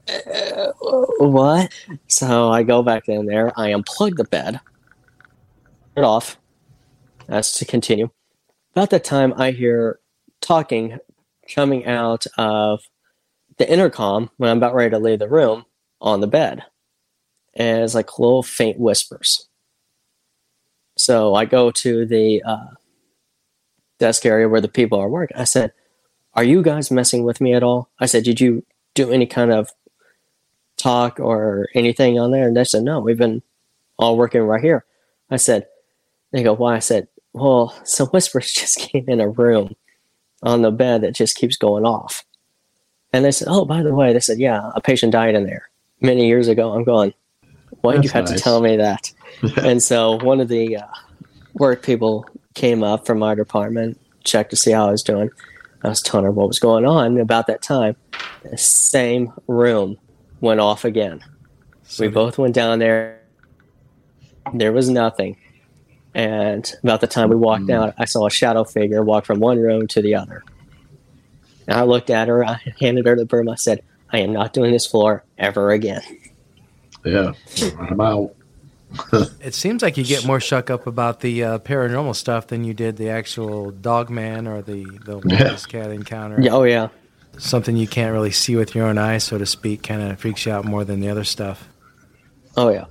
uh, 0.08 0.72
what? 1.20 1.74
So 2.08 2.52
I 2.52 2.63
go 2.63 2.84
back 2.84 3.08
in 3.08 3.26
there, 3.26 3.52
I 3.58 3.72
unplug 3.72 4.15
the 4.18 4.24
bed, 4.24 4.60
turn 5.96 6.04
it 6.04 6.08
off. 6.08 6.38
That's 7.28 7.58
to 7.60 7.65
continue. 7.65 8.10
About 8.74 8.89
that 8.91 9.04
time, 9.04 9.34
I 9.38 9.52
hear 9.52 10.00
talking 10.41 11.00
coming 11.54 11.86
out 11.86 12.26
of 12.38 12.82
the 13.58 13.72
intercom 13.72 14.30
when 14.38 14.50
I'm 14.50 14.58
about 14.58 14.76
ready 14.76 14.91
to 14.91 15.00
leave 15.00 15.20
the 15.20 15.30
room 15.30 15.65
on 16.02 16.22
the 16.22 16.28
bed. 16.28 16.63
And 17.54 17.84
it's 17.84 17.96
like 17.96 18.20
little 18.20 18.44
faint 18.44 18.80
whispers. 18.80 19.48
So 20.98 21.36
I 21.36 21.46
go 21.46 21.72
to 21.72 22.06
the 22.06 22.44
uh, 22.44 22.76
desk 24.00 24.26
area 24.26 24.50
where 24.50 24.62
the 24.62 24.68
people 24.68 25.00
are 25.00 25.10
working. 25.10 25.38
I 25.38 25.46
said, 25.46 25.74
Are 26.34 26.44
you 26.44 26.62
guys 26.62 26.91
messing 26.91 27.24
with 27.24 27.41
me 27.41 27.54
at 27.54 27.63
all? 27.63 27.89
I 28.00 28.06
said, 28.06 28.24
Did 28.24 28.41
you 28.41 28.65
do 28.94 29.12
any 29.12 29.26
kind 29.26 29.52
of 29.52 29.72
talk 30.78 31.20
or 31.20 31.68
anything 31.74 32.20
on 32.20 32.32
there? 32.32 32.48
And 32.48 32.56
they 32.56 32.64
said, 32.64 32.84
No, 32.84 33.00
we've 33.00 33.18
been 33.18 33.42
all 33.98 34.18
working 34.18 34.42
right 34.42 34.62
here. 34.62 34.86
I 35.30 35.38
said, 35.38 35.68
They 36.32 36.44
go, 36.44 36.54
Why? 36.54 36.76
I 36.76 36.80
said, 36.80 37.08
Well, 37.34 37.76
some 37.86 38.08
whispers 38.10 38.52
just 38.54 38.78
came 38.78 39.06
in 39.08 39.22
a 39.22 39.30
room 39.30 39.76
on 40.44 40.62
the 40.62 40.72
bed 40.72 41.02
that 41.02 41.16
just 41.16 41.38
keeps 41.38 41.58
going 41.58 41.86
off. 41.86 42.24
And 43.14 43.24
they 43.24 43.32
said, 43.32 43.48
Oh, 43.50 43.66
by 43.66 43.84
the 43.84 43.96
way, 43.96 44.14
they 44.14 44.20
said, 44.20 44.40
Yeah, 44.40 44.72
a 44.76 44.82
patient 44.82 45.12
died 45.12 45.36
in 45.36 45.46
there 45.46 45.70
many 46.02 46.28
years 46.28 46.48
ago. 46.48 46.74
I'm 46.74 46.84
going, 46.84 47.14
Why 47.82 47.94
did 47.94 48.04
you 48.04 48.12
have 48.12 48.26
to 48.26 48.40
tell 48.40 48.62
me 48.62 48.78
that? 48.78 49.12
and 49.58 49.82
so 49.82 50.18
one 50.24 50.40
of 50.40 50.48
the 50.48 50.78
uh, 50.78 50.88
work 51.54 51.84
people 51.84 52.26
came 52.54 52.84
up 52.84 53.06
from 53.06 53.22
our 53.22 53.36
department, 53.36 54.00
checked 54.24 54.50
to 54.52 54.56
see 54.56 54.72
how 54.72 54.88
I 54.88 54.92
was 54.92 55.04
doing. 55.04 55.30
I 55.84 55.90
was 55.90 56.02
telling 56.02 56.26
her 56.26 56.32
what 56.32 56.48
was 56.48 56.60
going 56.60 56.86
on. 56.86 57.20
About 57.20 57.48
that 57.48 57.62
time, 57.62 57.96
the 58.44 58.58
same 58.58 59.32
room 59.48 59.98
went 60.46 60.62
off 60.62 60.86
again. 60.86 61.22
we 62.00 62.08
both 62.08 62.38
went 62.38 62.56
down 62.56 62.80
there. 62.80 63.20
There 64.54 64.72
was 64.72 64.90
nothing. 64.90 65.38
And 66.14 66.72
about 66.82 67.02
the 67.02 67.08
time 67.08 67.30
we 67.30 67.36
walked 67.36 67.70
out, 67.70 67.94
I 67.98 68.06
saw 68.06 68.28
a 68.28 68.30
shadow 68.30 68.64
figure 68.64 69.04
walk 69.04 69.26
from 69.26 69.42
one 69.42 69.58
room 69.60 69.88
to 69.88 70.02
the 70.02 70.16
other. 70.16 70.44
And 71.68 71.78
I 71.78 71.84
looked 71.84 72.10
at 72.10 72.30
her, 72.30 72.46
I 72.46 72.62
handed 72.80 73.06
her 73.06 73.16
the 73.16 73.26
broom. 73.26 73.50
I 73.50 73.56
said, 73.56 73.82
I 74.14 74.20
am 74.20 74.32
not 74.32 74.54
doing 74.54 74.72
this 74.72 74.86
floor 74.86 75.26
ever 75.38 75.72
again. 75.72 76.04
Yeah. 77.04 77.34
I'm 77.80 78.00
out. 78.00 78.36
It 79.42 79.54
seems 79.54 79.82
like 79.82 79.98
you 79.98 80.06
get 80.06 80.26
more 80.26 80.40
shuck 80.40 80.70
up 80.70 80.88
about 80.88 81.20
the 81.20 81.44
uh, 81.44 81.60
paranormal 81.60 82.16
stuff 82.16 82.48
than 82.48 82.64
you 82.64 82.74
did 82.74 82.96
the 82.96 83.10
actual 83.10 83.72
dog 83.72 84.10
man 84.10 84.48
or 84.48 84.62
the 84.62 84.86
the 85.04 85.18
wampus 85.18 85.66
cat 85.66 85.92
encounter. 85.92 86.40
Yeah, 86.40 86.54
oh, 86.54 86.64
yeah. 86.64 86.88
Something 87.38 87.78
you 87.78 87.88
can't 87.88 88.13
really 88.13 88.32
see 88.32 88.56
with 88.56 88.76
your 88.76 88.86
own 88.86 88.98
eyes, 88.98 89.24
so 89.24 89.38
to 89.38 89.45
speak, 89.45 89.84
kind 89.84 90.02
of 90.02 90.19
freaks 90.19 90.45
you 90.45 90.52
out 90.52 90.65
more 90.65 90.84
than 90.84 91.00
the 91.00 91.10
other 91.10 91.24
stuff. 91.24 91.67
Oh 92.58 92.69
yeah. 92.69 92.86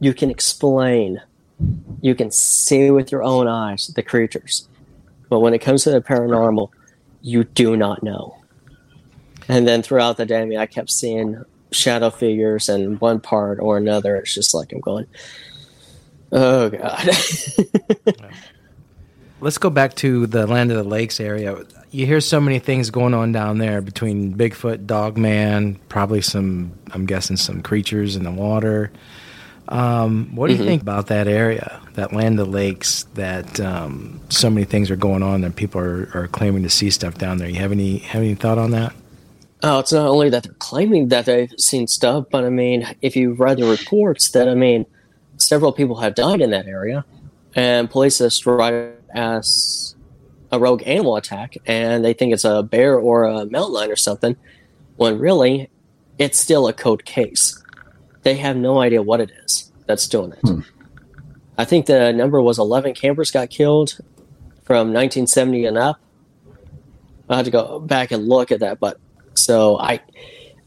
You 0.00 0.12
can 0.12 0.30
explain. 0.30 1.22
You 2.00 2.14
can 2.14 2.30
see 2.30 2.90
with 2.90 3.10
your 3.10 3.22
own 3.22 3.48
eyes 3.48 3.86
the 3.94 4.02
creatures. 4.02 4.68
But 5.28 5.40
when 5.40 5.54
it 5.54 5.60
comes 5.60 5.84
to 5.84 5.90
the 5.90 6.00
paranormal, 6.00 6.70
you 7.22 7.44
do 7.44 7.76
not 7.76 8.02
know. 8.02 8.36
And 9.48 9.66
then 9.66 9.82
throughout 9.82 10.16
the 10.16 10.26
day, 10.26 10.42
I 10.42 10.44
mean, 10.44 10.58
I 10.58 10.66
kept 10.66 10.90
seeing 10.90 11.44
shadow 11.72 12.10
figures 12.10 12.68
in 12.68 12.96
one 12.98 13.20
part 13.20 13.58
or 13.60 13.76
another. 13.76 14.16
It's 14.16 14.34
just 14.34 14.54
like 14.54 14.72
I'm 14.72 14.80
going, 14.80 15.06
oh 16.32 16.70
god. 16.70 17.08
Let's 19.40 19.58
go 19.58 19.68
back 19.68 19.94
to 19.96 20.26
the 20.26 20.46
Land 20.46 20.70
of 20.70 20.78
the 20.78 20.84
Lakes 20.84 21.20
area. 21.20 21.56
You 21.96 22.04
hear 22.04 22.20
so 22.20 22.42
many 22.42 22.58
things 22.58 22.90
going 22.90 23.14
on 23.14 23.32
down 23.32 23.56
there 23.56 23.80
between 23.80 24.34
Bigfoot, 24.34 24.84
Dogman, 24.84 25.76
probably 25.88 26.20
some, 26.20 26.72
I'm 26.92 27.06
guessing, 27.06 27.38
some 27.38 27.62
creatures 27.62 28.16
in 28.16 28.24
the 28.24 28.30
water. 28.30 28.92
Um, 29.68 30.36
what 30.36 30.48
do 30.48 30.56
you 30.56 30.62
think 30.62 30.82
about 30.82 31.06
that 31.06 31.26
area, 31.26 31.80
that 31.94 32.12
Land 32.12 32.38
of 32.38 32.48
Lakes, 32.48 33.04
that 33.14 33.58
um, 33.60 34.20
so 34.28 34.50
many 34.50 34.66
things 34.66 34.90
are 34.90 34.96
going 34.96 35.22
on 35.22 35.42
and 35.42 35.56
people 35.56 35.80
are, 35.80 36.10
are 36.12 36.28
claiming 36.28 36.64
to 36.64 36.68
see 36.68 36.90
stuff 36.90 37.16
down 37.16 37.38
there? 37.38 37.48
You 37.48 37.60
have 37.60 37.72
any 37.72 38.00
have 38.00 38.20
any 38.20 38.34
thought 38.34 38.58
on 38.58 38.72
that? 38.72 38.92
Oh, 39.62 39.78
it's 39.78 39.94
not 39.94 40.06
only 40.06 40.28
that 40.28 40.42
they're 40.42 40.52
claiming 40.58 41.08
that 41.08 41.24
they've 41.24 41.54
seen 41.56 41.86
stuff, 41.86 42.26
but 42.30 42.44
I 42.44 42.50
mean, 42.50 42.86
if 43.00 43.16
you 43.16 43.32
read 43.32 43.56
the 43.56 43.64
reports, 43.64 44.32
that 44.32 44.50
I 44.50 44.54
mean, 44.54 44.84
several 45.38 45.72
people 45.72 45.96
have 45.96 46.14
died 46.14 46.42
in 46.42 46.50
that 46.50 46.66
area, 46.66 47.06
and 47.54 47.88
police 47.88 48.18
have 48.18 48.26
describe 48.26 48.74
it 48.74 49.02
as 49.14 49.95
a 50.52 50.58
rogue 50.58 50.82
animal 50.86 51.16
attack, 51.16 51.56
and 51.66 52.04
they 52.04 52.12
think 52.12 52.32
it's 52.32 52.44
a 52.44 52.62
bear 52.62 52.98
or 52.98 53.24
a 53.24 53.46
mountain 53.46 53.72
lion 53.72 53.90
or 53.90 53.96
something, 53.96 54.36
when 54.96 55.18
really, 55.18 55.70
it's 56.18 56.38
still 56.38 56.68
a 56.68 56.72
code 56.72 57.04
case. 57.04 57.62
they 58.22 58.34
have 58.34 58.56
no 58.56 58.80
idea 58.80 59.02
what 59.02 59.20
it 59.20 59.30
is 59.44 59.70
that's 59.86 60.08
doing 60.08 60.32
it. 60.32 60.40
Hmm. 60.40 60.60
I 61.58 61.64
think 61.64 61.86
the 61.86 62.12
number 62.12 62.42
was 62.42 62.58
11 62.58 62.94
campers 62.94 63.30
got 63.30 63.50
killed 63.50 63.98
from 64.64 64.92
1970 64.92 65.64
and 65.64 65.78
up. 65.78 66.00
I 67.28 67.36
had 67.36 67.44
to 67.44 67.50
go 67.50 67.80
back 67.80 68.10
and 68.10 68.28
look 68.28 68.52
at 68.52 68.60
that, 68.60 68.78
but 68.80 68.98
so 69.34 69.78
I, 69.78 70.00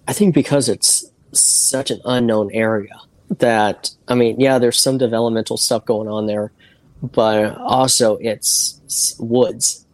I 0.07 0.13
think 0.13 0.33
because 0.33 0.69
it's 0.69 1.05
such 1.31 1.91
an 1.91 2.01
unknown 2.05 2.49
area 2.51 2.95
that 3.37 3.91
I 4.07 4.15
mean, 4.15 4.39
yeah, 4.39 4.57
there's 4.57 4.79
some 4.79 4.97
developmental 4.97 5.57
stuff 5.57 5.85
going 5.85 6.07
on 6.07 6.25
there, 6.25 6.51
but 7.01 7.57
also 7.57 8.17
it's, 8.17 9.15
woods, 9.19 9.85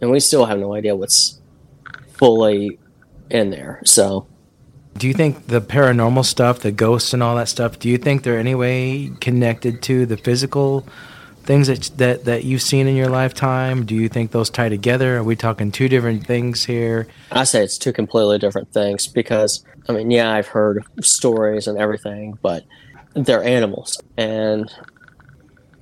and 0.00 0.10
we 0.10 0.20
still 0.20 0.44
have 0.46 0.58
no 0.58 0.74
idea 0.74 0.96
what's 0.96 1.40
fully 2.14 2.78
in 3.30 3.50
there. 3.50 3.80
So 3.84 4.26
Do 4.98 5.08
you 5.08 5.14
think 5.14 5.46
the 5.46 5.60
paranormal 5.60 6.24
stuff, 6.24 6.60
the 6.60 6.72
ghosts 6.72 7.14
and 7.14 7.22
all 7.22 7.36
that 7.36 7.48
stuff, 7.48 7.78
do 7.78 7.88
you 7.88 7.98
think 7.98 8.22
they're 8.22 8.38
any 8.38 8.54
way 8.54 9.10
connected 9.20 9.82
to 9.82 10.06
the 10.06 10.16
physical 10.16 10.86
things 11.44 11.66
that 11.66 11.90
that 11.96 12.24
that 12.26 12.44
you've 12.44 12.62
seen 12.62 12.86
in 12.86 12.94
your 12.94 13.08
lifetime? 13.08 13.84
Do 13.86 13.94
you 13.94 14.08
think 14.08 14.30
those 14.32 14.50
tie 14.50 14.68
together? 14.68 15.16
Are 15.16 15.24
we 15.24 15.34
talking 15.34 15.72
two 15.72 15.88
different 15.88 16.26
things 16.26 16.64
here? 16.64 17.08
I 17.30 17.44
say 17.44 17.64
it's 17.64 17.78
two 17.78 17.92
completely 17.92 18.38
different 18.38 18.72
things 18.72 19.06
because 19.08 19.64
I 19.88 19.92
mean, 19.92 20.10
yeah, 20.10 20.30
I've 20.32 20.46
heard 20.48 20.84
stories 21.00 21.66
and 21.66 21.78
everything, 21.78 22.38
but 22.42 22.64
they're 23.14 23.42
animals, 23.42 24.00
and 24.16 24.72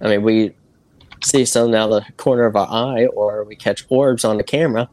I 0.01 0.09
mean, 0.09 0.23
we 0.23 0.55
see 1.23 1.45
something 1.45 1.75
out 1.75 1.91
of 1.93 2.05
the 2.05 2.13
corner 2.13 2.47
of 2.47 2.57
our 2.57 2.69
eye, 2.69 3.07
or 3.07 3.45
we 3.45 3.57
catch 3.57 3.85
orbs 3.89 4.25
on 4.25 4.37
the 4.37 4.45
camera, 4.45 4.89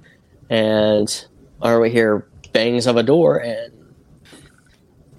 and 0.49 1.25
or 1.61 1.79
we 1.79 1.89
hear 1.89 2.27
bangs 2.53 2.87
of 2.87 2.97
a 2.97 3.03
door, 3.03 3.37
and 3.37 3.73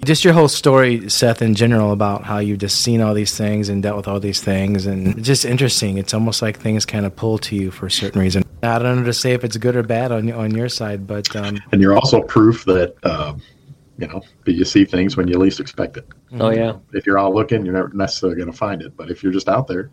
Just 0.05 0.25
your 0.25 0.33
whole 0.33 0.49
story, 0.49 1.09
Seth, 1.11 1.43
in 1.43 1.55
general, 1.55 1.93
about 1.93 2.23
how 2.25 2.39
you've 2.39 2.59
just 2.61 2.81
seen 2.83 3.01
all 3.01 3.15
these 3.15 3.37
things 3.37 3.69
and 3.69 3.83
dealt 3.83 3.97
with 3.97 4.09
all 4.09 4.21
these 4.21 4.41
things, 4.41 4.87
and 4.87 5.23
just 5.25 5.45
interesting. 5.45 5.99
It's 5.99 6.15
almost 6.15 6.41
like 6.41 6.59
things 6.59 6.87
kind 6.87 7.05
of 7.05 7.17
pull 7.17 7.39
to 7.39 7.57
you 7.57 7.71
for 7.71 7.87
a 7.87 7.91
certain 7.91 8.21
reason. 8.21 8.45
I 8.63 8.79
don't 8.79 9.01
know 9.01 9.05
to 9.05 9.13
say 9.13 9.33
if 9.33 9.45
it's 9.45 9.57
good 9.57 9.77
or 9.77 9.83
bad 9.83 10.13
on 10.13 10.31
on 10.33 10.55
your 10.55 10.69
side, 10.69 11.07
but 11.07 11.35
um, 11.37 11.59
And 11.73 11.81
you're 11.81 11.97
also 11.97 12.23
proof 12.23 12.65
that, 12.65 12.95
um, 13.05 13.41
you 13.99 14.07
know, 14.07 14.23
that 14.45 14.53
you 14.53 14.65
see 14.65 14.85
things 14.85 15.17
when 15.17 15.27
you 15.29 15.39
least 15.39 15.61
expect 15.61 15.97
it. 15.97 16.07
oh 16.41 16.51
yeah, 16.51 16.75
If 16.93 17.07
you're 17.07 17.19
out 17.19 17.35
looking, 17.35 17.65
you're 17.65 17.75
never 17.75 17.91
necessarily 17.93 18.37
going 18.37 18.51
to 18.51 18.57
find 18.57 18.83
it. 18.83 18.97
But 18.97 19.11
if 19.11 19.23
you're 19.23 19.33
just 19.33 19.49
out 19.49 19.67
there, 19.67 19.91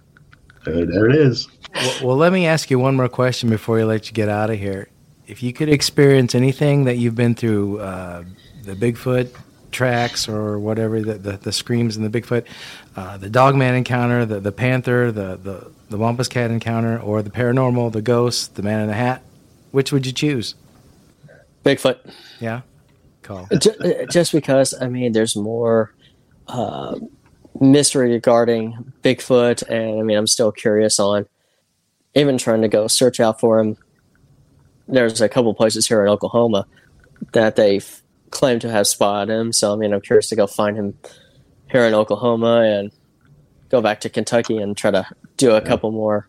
there, 0.65 0.85
there 0.85 1.09
it 1.09 1.15
is. 1.15 1.47
well, 1.73 1.95
well, 2.03 2.17
let 2.17 2.33
me 2.33 2.45
ask 2.45 2.69
you 2.69 2.79
one 2.79 2.95
more 2.95 3.09
question 3.09 3.49
before 3.49 3.77
we 3.77 3.83
let 3.83 4.07
you 4.07 4.13
get 4.13 4.29
out 4.29 4.49
of 4.49 4.57
here. 4.57 4.89
If 5.27 5.41
you 5.41 5.53
could 5.53 5.69
experience 5.69 6.35
anything 6.35 6.83
that 6.85 6.97
you've 6.97 7.15
been 7.15 7.35
through, 7.35 7.79
uh, 7.79 8.23
the 8.63 8.73
Bigfoot 8.73 9.35
tracks 9.71 10.27
or 10.29 10.59
whatever, 10.59 11.01
the, 11.01 11.15
the, 11.15 11.37
the 11.37 11.51
screams 11.51 11.97
in 11.97 12.03
the 12.03 12.21
Bigfoot, 12.21 12.45
uh, 12.95 13.17
the 13.17 13.29
Dogman 13.29 13.75
encounter, 13.75 14.25
the, 14.25 14.39
the 14.39 14.51
Panther, 14.51 15.11
the, 15.11 15.37
the, 15.37 15.71
the 15.89 15.97
Wampus 15.97 16.27
Cat 16.27 16.51
encounter, 16.51 16.99
or 16.99 17.21
the 17.21 17.29
paranormal, 17.29 17.91
the 17.91 18.01
ghost, 18.01 18.55
the 18.55 18.63
Man 18.63 18.81
in 18.81 18.87
the 18.87 18.93
Hat, 18.93 19.21
which 19.71 19.91
would 19.91 20.05
you 20.05 20.13
choose? 20.13 20.55
Bigfoot. 21.63 21.97
Yeah? 22.39 22.61
Call. 23.23 23.47
Ju- 23.57 24.05
just 24.09 24.31
because 24.31 24.73
I 24.79 24.87
mean, 24.87 25.11
there's 25.11 25.35
more 25.35 25.93
uh, 26.47 26.99
mystery 27.59 28.11
regarding 28.11 28.93
Bigfoot, 29.03 29.63
and 29.69 29.99
I 29.99 30.03
mean, 30.03 30.17
I'm 30.17 30.27
still 30.27 30.51
curious 30.51 30.99
on 30.99 31.25
even 32.13 32.37
trying 32.37 32.61
to 32.61 32.67
go 32.67 32.87
search 32.87 33.19
out 33.19 33.39
for 33.39 33.59
him. 33.59 33.77
There's 34.87 35.21
a 35.21 35.29
couple 35.29 35.53
places 35.53 35.87
here 35.87 36.01
in 36.03 36.09
Oklahoma 36.09 36.67
that 37.33 37.55
they 37.55 37.81
claim 38.29 38.59
to 38.59 38.69
have 38.69 38.87
spotted 38.87 39.33
him, 39.33 39.51
so 39.53 39.73
I 39.73 39.75
mean, 39.75 39.93
I'm 39.93 40.01
curious 40.01 40.29
to 40.29 40.35
go 40.35 40.47
find 40.47 40.77
him 40.77 40.97
here 41.71 41.83
in 41.85 41.93
Oklahoma 41.93 42.61
and 42.61 42.91
go 43.69 43.81
back 43.81 44.01
to 44.01 44.09
Kentucky 44.09 44.57
and 44.57 44.77
try 44.77 44.91
to 44.91 45.05
do 45.37 45.51
a 45.51 45.61
couple 45.61 45.91
more 45.91 46.27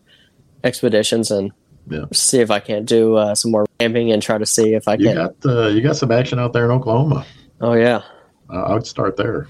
expeditions 0.63 1.29
and 1.29 1.51
Yeah. 1.89 2.05
see 2.11 2.39
if 2.39 2.49
I 2.51 2.59
can't 2.59 2.85
do 2.85 3.15
uh, 3.15 3.35
some 3.35 3.51
more 3.51 3.65
camping 3.79 4.11
and 4.11 4.21
try 4.21 4.37
to 4.37 4.45
see 4.45 4.73
if 4.73 4.87
I 4.87 4.95
You 4.95 5.07
can. 5.09 5.15
got 5.15 5.35
uh, 5.45 5.67
you 5.67 5.81
got 5.81 5.95
some 5.95 6.11
action 6.11 6.39
out 6.39 6.51
there 6.53 6.65
in 6.65 6.71
Oklahoma. 6.71 7.25
Oh 7.61 7.73
yeah, 7.73 8.01
Uh, 8.49 8.63
I 8.63 8.73
would 8.73 8.87
start 8.87 9.15
there. 9.17 9.47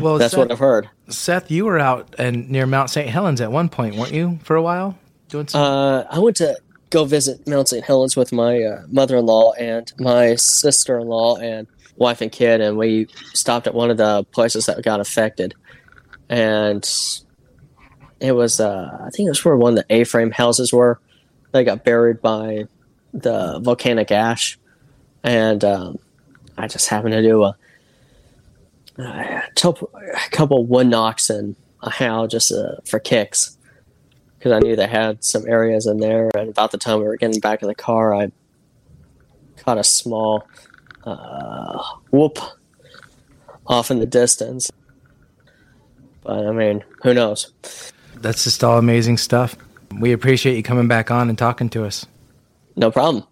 Well, 0.00 0.18
that's 0.18 0.32
Seth, 0.32 0.38
what 0.38 0.52
I've 0.52 0.58
heard. 0.58 0.88
Seth, 1.08 1.50
you 1.50 1.64
were 1.64 1.78
out 1.78 2.14
and 2.18 2.50
near 2.50 2.66
Mount 2.66 2.90
St. 2.90 3.08
Helens 3.08 3.40
at 3.40 3.50
one 3.50 3.68
point, 3.68 3.96
weren't 3.96 4.12
you, 4.12 4.38
for 4.42 4.56
a 4.56 4.62
while? 4.62 4.98
Doing 5.28 5.48
some. 5.48 5.62
Uh, 5.62 6.04
I 6.10 6.18
went 6.18 6.36
to 6.36 6.58
go 6.90 7.04
visit 7.04 7.46
Mount 7.48 7.68
St. 7.68 7.84
Helens 7.84 8.16
with 8.16 8.32
my 8.32 8.62
uh, 8.62 8.82
mother-in-law 8.88 9.52
and 9.52 9.92
my 9.98 10.36
sister-in-law 10.36 11.36
and 11.38 11.66
wife 11.96 12.20
and 12.20 12.30
kid, 12.30 12.60
and 12.60 12.76
we 12.76 13.08
stopped 13.32 13.66
at 13.66 13.74
one 13.74 13.90
of 13.90 13.96
the 13.96 14.24
places 14.24 14.66
that 14.66 14.82
got 14.82 15.00
affected, 15.00 15.54
and 16.28 16.88
it 18.20 18.32
was 18.32 18.60
uh, 18.60 18.98
I 19.04 19.10
think 19.10 19.26
it 19.26 19.30
was 19.30 19.44
where 19.44 19.56
one 19.56 19.78
of 19.78 19.86
the 19.86 19.94
A-frame 19.94 20.30
houses 20.30 20.72
were. 20.72 21.00
They 21.52 21.64
got 21.64 21.84
buried 21.84 22.20
by 22.20 22.64
the 23.14 23.58
volcanic 23.60 24.10
ash, 24.10 24.58
and 25.22 25.64
um, 25.64 25.98
I 26.58 26.68
just 26.68 26.88
happened 26.88 27.12
to 27.12 27.22
do 27.22 27.44
a, 27.44 27.56
a 28.98 29.42
couple 29.54 29.90
a 29.94 30.30
couple 30.30 30.64
wood 30.64 30.86
knocks 30.86 31.30
and 31.30 31.56
a 31.82 31.90
howl 31.90 32.26
just 32.26 32.52
uh, 32.52 32.76
for 32.84 32.98
kicks 32.98 33.56
because 34.38 34.52
I 34.52 34.58
knew 34.60 34.76
they 34.76 34.86
had 34.86 35.24
some 35.24 35.46
areas 35.48 35.86
in 35.86 35.98
there. 35.98 36.30
And 36.34 36.50
about 36.50 36.70
the 36.70 36.78
time 36.78 37.00
we 37.00 37.04
were 37.04 37.16
getting 37.16 37.40
back 37.40 37.62
in 37.62 37.68
the 37.68 37.74
car, 37.74 38.14
I 38.14 38.30
caught 39.56 39.78
a 39.78 39.84
small 39.84 40.46
uh, 41.04 41.82
whoop 42.10 42.38
off 43.66 43.90
in 43.90 43.98
the 43.98 44.06
distance. 44.06 44.70
But 46.22 46.46
I 46.46 46.52
mean, 46.52 46.84
who 47.02 47.14
knows? 47.14 47.52
That's 48.16 48.44
just 48.44 48.62
all 48.64 48.78
amazing 48.78 49.18
stuff. 49.18 49.56
We 49.98 50.12
appreciate 50.12 50.56
you 50.56 50.62
coming 50.62 50.88
back 50.88 51.10
on 51.10 51.28
and 51.28 51.38
talking 51.38 51.68
to 51.70 51.84
us. 51.84 52.06
No 52.76 52.90
problem. 52.90 53.24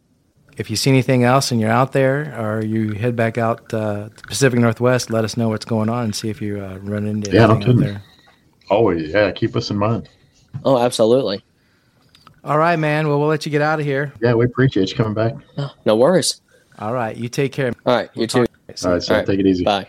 If 0.57 0.71
you 0.71 0.77
see 0.77 0.91
anything 0.91 1.25
else 1.25 1.51
and 1.51 1.61
you're 1.61 1.71
out 1.71 1.93
there 1.93 2.33
or 2.41 2.65
you 2.65 2.93
head 2.93 3.17
back 3.17 3.39
out 3.39 3.73
uh, 3.75 4.09
to 4.09 4.23
Pacific 4.29 4.59
Northwest, 4.61 5.11
let 5.11 5.25
us 5.25 5.37
know 5.37 5.49
what's 5.49 5.65
going 5.65 5.89
on 5.89 6.05
and 6.05 6.15
see 6.15 6.31
if 6.31 6.41
you 6.41 6.61
uh, 6.63 6.79
run 6.83 7.07
into 7.07 7.31
Yeah, 7.33 7.51
anything 7.51 7.71
out 7.71 7.77
there. 7.81 8.03
Always, 8.71 9.13
yeah. 9.13 9.31
Keep 9.33 9.57
us 9.57 9.71
in 9.71 9.77
mind. 9.77 10.09
Oh, 10.65 10.79
absolutely. 10.79 11.43
All 12.45 12.59
right, 12.59 12.79
man. 12.79 13.09
Well, 13.09 13.19
we'll 13.19 13.29
let 13.29 13.45
you 13.47 13.51
get 13.51 13.63
out 13.63 13.81
of 13.81 13.87
here. 13.87 14.13
Yeah, 14.23 14.35
we 14.35 14.45
appreciate 14.45 14.91
you 14.91 14.97
coming 14.97 15.15
back. 15.15 15.35
No 15.85 15.97
worries. 15.97 16.41
All 16.79 16.93
right. 16.93 17.17
You 17.17 17.29
take 17.29 17.53
care. 17.53 17.73
All 17.87 17.95
right, 17.97 18.11
you 18.15 18.21
We'll 18.21 18.29
too. 18.29 18.39
talk- 18.47 18.49
All 18.49 18.65
right, 18.69 18.79
so 19.03 19.15
All 19.15 19.19
right. 19.21 19.27
take 19.27 19.41
it 19.41 19.47
easy. 19.47 19.65
Bye. 19.65 19.89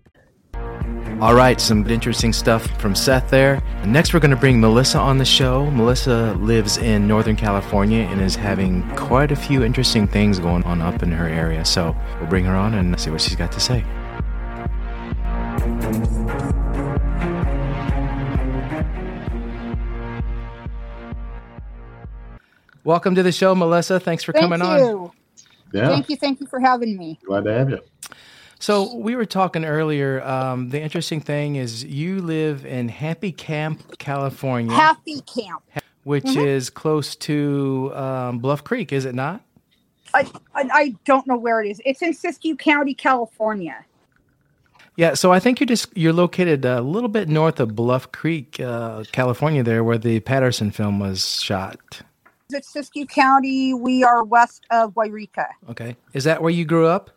All 1.21 1.35
right, 1.35 1.61
some 1.61 1.87
interesting 1.87 2.33
stuff 2.33 2.65
from 2.81 2.95
Seth 2.95 3.29
there. 3.29 3.61
Next, 3.85 4.11
we're 4.11 4.19
going 4.19 4.31
to 4.31 4.35
bring 4.37 4.59
Melissa 4.59 4.97
on 4.97 5.19
the 5.19 5.25
show. 5.25 5.69
Melissa 5.69 6.33
lives 6.39 6.79
in 6.79 7.07
Northern 7.07 7.35
California 7.35 7.99
and 8.05 8.19
is 8.19 8.35
having 8.35 8.81
quite 8.95 9.31
a 9.31 9.35
few 9.35 9.63
interesting 9.63 10.07
things 10.07 10.39
going 10.39 10.63
on 10.63 10.81
up 10.81 11.03
in 11.03 11.11
her 11.11 11.27
area. 11.27 11.63
So 11.63 11.95
we'll 12.19 12.27
bring 12.27 12.45
her 12.45 12.55
on 12.55 12.73
and 12.73 12.99
see 12.99 13.11
what 13.11 13.21
she's 13.21 13.35
got 13.35 13.51
to 13.51 13.59
say. 13.59 13.83
Welcome 22.83 23.13
to 23.13 23.21
the 23.21 23.31
show, 23.31 23.53
Melissa. 23.53 23.99
Thanks 23.99 24.23
for 24.23 24.33
Thank 24.33 24.45
coming 24.45 24.63
on. 24.63 24.79
you. 24.79 25.11
Yeah, 25.71 25.87
Thank 25.87 26.09
you. 26.09 26.15
Thank 26.15 26.41
you 26.41 26.47
for 26.47 26.59
having 26.59 26.97
me. 26.97 27.19
glad 27.23 27.43
to 27.43 27.53
have 27.53 27.69
you. 27.69 27.79
So 28.61 28.95
we 28.95 29.15
were 29.15 29.25
talking 29.25 29.65
earlier. 29.65 30.23
Um, 30.23 30.69
the 30.69 30.79
interesting 30.79 31.19
thing 31.19 31.55
is 31.55 31.83
you 31.83 32.21
live 32.21 32.63
in 32.63 32.89
Happy 32.89 33.31
Camp, 33.31 33.97
California, 33.97 34.71
Happy 34.75 35.21
Camp. 35.21 35.63
which 36.03 36.23
Mm-hmm. 36.25 36.39
is 36.41 36.69
close 36.69 37.15
to 37.17 37.91
um, 37.95 38.37
Bluff 38.37 38.63
Creek, 38.63 38.93
is 38.93 39.05
it 39.05 39.15
not? 39.15 39.41
I, 40.13 40.29
I, 40.53 40.69
I 40.71 40.95
don't 41.05 41.25
know 41.25 41.37
where 41.37 41.61
it 41.63 41.69
is. 41.71 41.81
It's 41.85 42.03
in 42.03 42.13
Siskiyou 42.13 42.59
County, 42.59 42.93
California. 42.93 43.83
Yeah. 44.95 45.15
So 45.15 45.31
I 45.33 45.39
think 45.39 45.59
you're 45.59 45.67
just 45.67 45.87
you're 45.97 46.13
located 46.13 46.63
a 46.63 46.81
little 46.81 47.09
bit 47.09 47.29
north 47.29 47.59
of 47.59 47.75
Bluff 47.75 48.11
Creek, 48.11 48.59
uh, 48.59 49.05
California, 49.11 49.63
there 49.63 49.83
where 49.83 49.97
the 49.97 50.19
Patterson 50.19 50.69
film 50.69 50.99
was 50.99 51.41
shot. 51.41 52.01
It's 52.51 52.71
Siskiyou 52.73 53.09
County. 53.09 53.73
We 53.73 54.03
are 54.03 54.23
west 54.23 54.65
of 54.69 54.93
Yreka. 54.93 55.47
Okay. 55.69 55.95
Is 56.13 56.25
that 56.25 56.43
where 56.43 56.51
you 56.51 56.65
grew 56.65 56.85
up? 56.85 57.09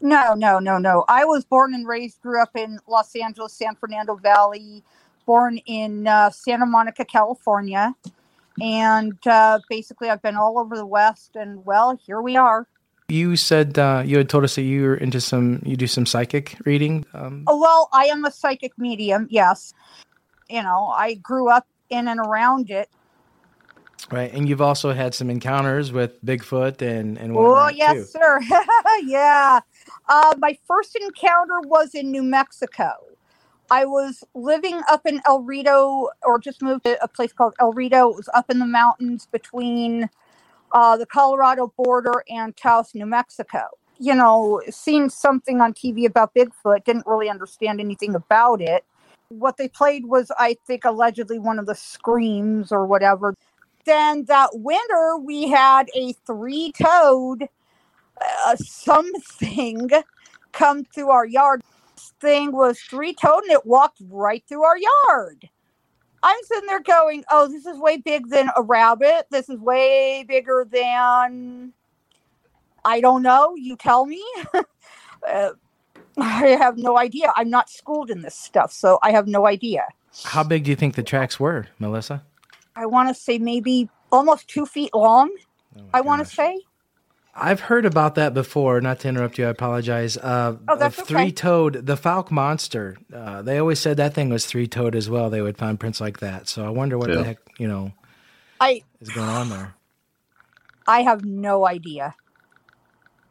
No, 0.00 0.34
no, 0.34 0.58
no, 0.58 0.78
no. 0.78 1.04
I 1.08 1.24
was 1.24 1.44
born 1.44 1.74
and 1.74 1.86
raised, 1.86 2.20
grew 2.20 2.40
up 2.40 2.50
in 2.56 2.78
Los 2.86 3.14
Angeles, 3.16 3.52
San 3.52 3.74
Fernando 3.76 4.16
Valley, 4.16 4.82
born 5.26 5.58
in 5.66 6.06
uh, 6.06 6.30
Santa 6.30 6.66
Monica, 6.66 7.04
California. 7.04 7.94
And 8.60 9.16
uh, 9.26 9.60
basically, 9.68 10.10
I've 10.10 10.22
been 10.22 10.36
all 10.36 10.58
over 10.58 10.76
the 10.76 10.86
West, 10.86 11.36
and 11.36 11.64
well, 11.64 11.98
here 12.04 12.20
we 12.20 12.36
are. 12.36 12.66
You 13.08 13.36
said 13.36 13.78
uh, 13.78 14.02
you 14.04 14.18
had 14.18 14.28
told 14.28 14.44
us 14.44 14.54
that 14.56 14.62
you 14.62 14.82
were 14.82 14.94
into 14.94 15.20
some, 15.20 15.62
you 15.64 15.76
do 15.76 15.86
some 15.86 16.06
psychic 16.06 16.56
reading. 16.64 17.04
Um, 17.14 17.44
Oh, 17.46 17.60
well, 17.60 17.88
I 17.92 18.06
am 18.06 18.24
a 18.24 18.30
psychic 18.30 18.72
medium, 18.78 19.26
yes. 19.30 19.74
You 20.48 20.62
know, 20.62 20.92
I 20.94 21.14
grew 21.14 21.48
up 21.48 21.66
in 21.90 22.08
and 22.08 22.20
around 22.20 22.70
it. 22.70 22.88
Right, 24.10 24.32
and 24.32 24.48
you've 24.48 24.60
also 24.60 24.92
had 24.92 25.14
some 25.14 25.30
encounters 25.30 25.92
with 25.92 26.22
Bigfoot 26.24 26.82
and 26.82 27.18
and 27.18 27.36
Oh, 27.36 27.70
yes, 27.74 27.96
too. 27.96 28.04
sir. 28.04 28.40
yeah. 29.04 29.60
Uh, 30.08 30.34
my 30.38 30.58
first 30.66 30.96
encounter 30.96 31.60
was 31.60 31.94
in 31.94 32.10
New 32.10 32.22
Mexico. 32.22 32.92
I 33.70 33.86
was 33.86 34.22
living 34.34 34.82
up 34.90 35.06
in 35.06 35.22
El 35.26 35.42
Rito, 35.42 36.08
or 36.22 36.38
just 36.38 36.60
moved 36.60 36.84
to 36.84 37.02
a 37.02 37.08
place 37.08 37.32
called 37.32 37.54
El 37.58 37.72
Rito. 37.72 38.10
It 38.10 38.16
was 38.16 38.28
up 38.34 38.50
in 38.50 38.58
the 38.58 38.66
mountains 38.66 39.26
between 39.32 40.10
uh, 40.72 40.96
the 40.96 41.06
Colorado 41.06 41.72
border 41.76 42.24
and 42.28 42.56
Taos, 42.56 42.94
New 42.94 43.06
Mexico. 43.06 43.68
You 43.98 44.14
know, 44.14 44.60
seen 44.68 45.08
something 45.08 45.60
on 45.60 45.72
TV 45.72 46.06
about 46.06 46.34
Bigfoot, 46.34 46.84
didn't 46.84 47.06
really 47.06 47.30
understand 47.30 47.80
anything 47.80 48.14
about 48.14 48.60
it. 48.60 48.84
What 49.28 49.56
they 49.56 49.68
played 49.68 50.06
was, 50.06 50.30
I 50.38 50.58
think, 50.66 50.84
allegedly 50.84 51.38
one 51.38 51.58
of 51.58 51.66
the 51.66 51.74
screams 51.74 52.72
or 52.72 52.86
whatever. 52.86 53.34
Then 53.84 54.24
that 54.26 54.50
winter, 54.52 55.16
we 55.18 55.48
had 55.48 55.88
a 55.94 56.12
three 56.26 56.72
toed 56.72 57.48
uh, 58.20 58.56
something 58.56 59.90
come 60.52 60.84
through 60.84 61.10
our 61.10 61.26
yard. 61.26 61.62
This 61.96 62.12
thing 62.20 62.52
was 62.52 62.78
three 62.80 63.14
toed 63.14 63.44
and 63.44 63.52
it 63.52 63.66
walked 63.66 64.00
right 64.08 64.42
through 64.48 64.62
our 64.64 64.78
yard. 64.78 65.48
I'm 66.22 66.38
sitting 66.44 66.68
there 66.68 66.80
going, 66.80 67.24
oh, 67.30 67.48
this 67.48 67.66
is 67.66 67.78
way 67.78 67.96
big 67.96 68.28
than 68.28 68.50
a 68.56 68.62
rabbit. 68.62 69.26
This 69.30 69.48
is 69.48 69.58
way 69.58 70.24
bigger 70.26 70.66
than, 70.70 71.72
I 72.84 73.00
don't 73.00 73.22
know. 73.22 73.56
You 73.56 73.76
tell 73.76 74.06
me. 74.06 74.22
uh, 75.28 75.50
I 76.18 76.48
have 76.48 76.76
no 76.76 76.98
idea. 76.98 77.32
I'm 77.36 77.50
not 77.50 77.70
schooled 77.70 78.10
in 78.10 78.22
this 78.22 78.36
stuff, 78.36 78.72
so 78.72 78.98
I 79.02 79.10
have 79.12 79.26
no 79.26 79.46
idea. 79.46 79.84
How 80.24 80.44
big 80.44 80.64
do 80.64 80.70
you 80.70 80.76
think 80.76 80.94
the 80.94 81.02
tracks 81.02 81.40
were, 81.40 81.66
Melissa? 81.78 82.22
I 82.76 82.86
want 82.86 83.08
to 83.08 83.14
say 83.14 83.38
maybe 83.38 83.88
almost 84.10 84.48
two 84.48 84.66
feet 84.66 84.94
long. 84.94 85.30
Oh 85.76 85.82
I 85.94 86.00
want 86.02 86.26
to 86.26 86.32
say. 86.34 86.60
I've 87.34 87.60
heard 87.60 87.86
about 87.86 88.16
that 88.16 88.34
before. 88.34 88.80
Not 88.80 89.00
to 89.00 89.08
interrupt 89.08 89.38
you, 89.38 89.46
I 89.46 89.50
apologize. 89.50 90.16
Uh, 90.18 90.56
Oh, 90.68 90.76
that's 90.76 90.98
okay. 90.98 91.06
three-toed, 91.08 91.86
the 91.86 91.96
Fouke 91.96 92.30
monster. 92.30 92.96
Uh, 93.12 93.42
they 93.42 93.58
always 93.58 93.78
said 93.80 93.96
that 93.96 94.14
thing 94.14 94.28
was 94.28 94.46
three-toed 94.46 94.94
as 94.94 95.08
well. 95.08 95.30
They 95.30 95.40
would 95.42 95.56
find 95.56 95.80
prints 95.80 96.00
like 96.00 96.20
that. 96.20 96.48
So 96.48 96.66
I 96.66 96.70
wonder 96.70 96.98
what 96.98 97.08
Yeah. 97.08 97.16
the 97.16 97.24
heck 97.24 97.38
you 97.58 97.68
know 97.68 97.92
I 98.60 98.82
is 99.00 99.10
going 99.10 99.28
on 99.28 99.48
there. 99.48 99.74
I 100.86 101.02
have 101.02 101.24
no 101.24 101.66
idea. 101.66 102.14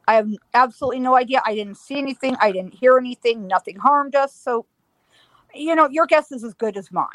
I 0.08 0.16
have 0.16 0.30
absolutely 0.54 1.00
no 1.00 1.16
idea. 1.16 1.42
I 1.46 1.56
didn't 1.56 1.78
see 1.78 1.98
anything. 1.98 2.36
I 2.42 2.52
didn't 2.52 2.74
hear 2.74 2.98
anything. 2.98 3.48
Nothing 3.48 3.78
harmed 3.78 4.16
us. 4.16 4.36
So, 4.36 4.66
you 5.54 5.76
know, 5.76 5.88
your 5.90 6.08
guess 6.08 6.32
is 6.32 6.44
as 6.44 6.54
good 6.54 6.78
as 6.78 6.92
mine. 6.92 7.08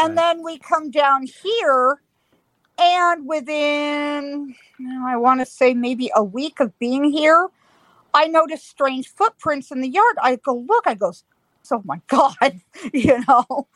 And 0.00 0.16
Right. 0.16 0.16
then 0.16 0.42
we 0.44 0.58
come 0.58 0.90
down 0.90 1.26
here, 1.42 2.00
and 2.78 3.26
within, 3.28 4.54
I 5.06 5.16
want 5.16 5.40
to 5.40 5.46
say 5.46 5.74
maybe 5.74 6.10
a 6.16 6.24
week 6.24 6.60
of 6.60 6.78
being 6.78 7.04
here, 7.04 7.48
I 8.14 8.26
noticed 8.26 8.68
strange 8.68 9.08
footprints 9.14 9.70
in 9.70 9.80
the 9.82 9.88
yard. 9.88 10.16
I 10.22 10.36
go, 10.36 10.54
look, 10.54 10.86
I 10.86 10.94
goes, 10.94 11.24
oh 11.70 11.82
my 11.84 12.00
God, 12.08 12.60
you 12.94 13.22
know. 13.28 13.68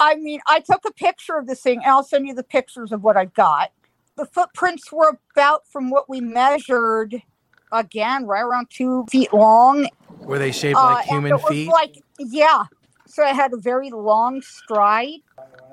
I 0.00 0.16
mean, 0.16 0.40
I 0.48 0.60
took 0.60 0.84
a 0.86 0.92
picture 0.92 1.36
of 1.36 1.46
this 1.46 1.62
thing, 1.62 1.78
and 1.78 1.86
I'll 1.92 2.04
send 2.04 2.26
you 2.26 2.34
the 2.34 2.42
pictures 2.42 2.92
of 2.92 3.02
what 3.02 3.16
I 3.16 3.26
got 3.26 3.70
the 4.16 4.26
footprints 4.26 4.90
were 4.90 5.18
about 5.34 5.68
from 5.68 5.90
what 5.90 6.08
we 6.08 6.20
measured 6.20 7.22
again 7.72 8.26
right 8.26 8.42
around 8.42 8.68
two 8.70 9.04
feet 9.10 9.32
long 9.32 9.86
Were 10.20 10.38
they 10.38 10.52
shaped 10.52 10.76
Uh, 10.78 10.84
like 10.84 11.06
and 11.06 11.16
human 11.16 11.32
it 11.36 11.42
was 11.42 11.50
feet? 11.50 11.68
like 11.68 12.02
yeah 12.18 12.64
so 13.06 13.26
it 13.26 13.34
had 13.34 13.52
a 13.52 13.58
very 13.58 13.90
long 13.90 14.40
stride 14.42 15.20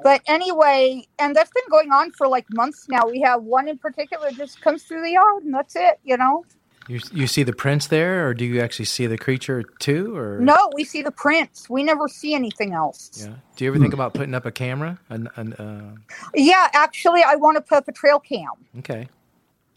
but 0.01 0.21
anyway 0.27 1.05
and 1.19 1.35
that's 1.35 1.51
been 1.51 1.63
going 1.69 1.91
on 1.91 2.11
for 2.11 2.27
like 2.27 2.45
months 2.51 2.87
now 2.89 3.05
we 3.07 3.21
have 3.21 3.43
one 3.43 3.67
in 3.67 3.77
particular 3.77 4.29
that 4.29 4.37
just 4.37 4.61
comes 4.61 4.83
through 4.83 5.01
the 5.01 5.11
yard 5.11 5.43
and 5.43 5.53
that's 5.53 5.75
it 5.75 5.99
you 6.03 6.17
know 6.17 6.45
You, 6.87 6.99
you 7.13 7.27
see 7.27 7.43
the 7.43 7.53
prints 7.53 7.87
there, 7.87 8.27
or 8.27 8.33
do 8.33 8.43
you 8.43 8.59
actually 8.59 8.85
see 8.85 9.07
the 9.07 9.17
creature 9.17 9.63
too? 9.79 10.15
Or 10.17 10.39
no 10.39 10.57
we 10.75 10.83
see 10.83 11.01
the 11.01 11.11
prints 11.11 11.69
we 11.69 11.83
never 11.83 12.07
see 12.07 12.33
anything 12.33 12.73
else 12.73 13.11
Yeah. 13.25 13.35
Do 13.55 13.63
you 13.65 13.71
ever 13.71 13.79
think 13.79 13.93
about 13.93 14.13
putting 14.13 14.33
up 14.33 14.45
a 14.45 14.51
camera? 14.51 14.99
An, 15.09 15.29
an, 15.37 15.53
uh, 15.53 15.95
yeah 16.35 16.67
actually 16.73 17.23
i 17.23 17.35
want 17.35 17.55
to 17.57 17.61
put 17.61 17.77
up 17.77 17.87
a 17.87 17.91
trail 17.93 18.19
cam 18.19 18.51
okay, 18.79 19.07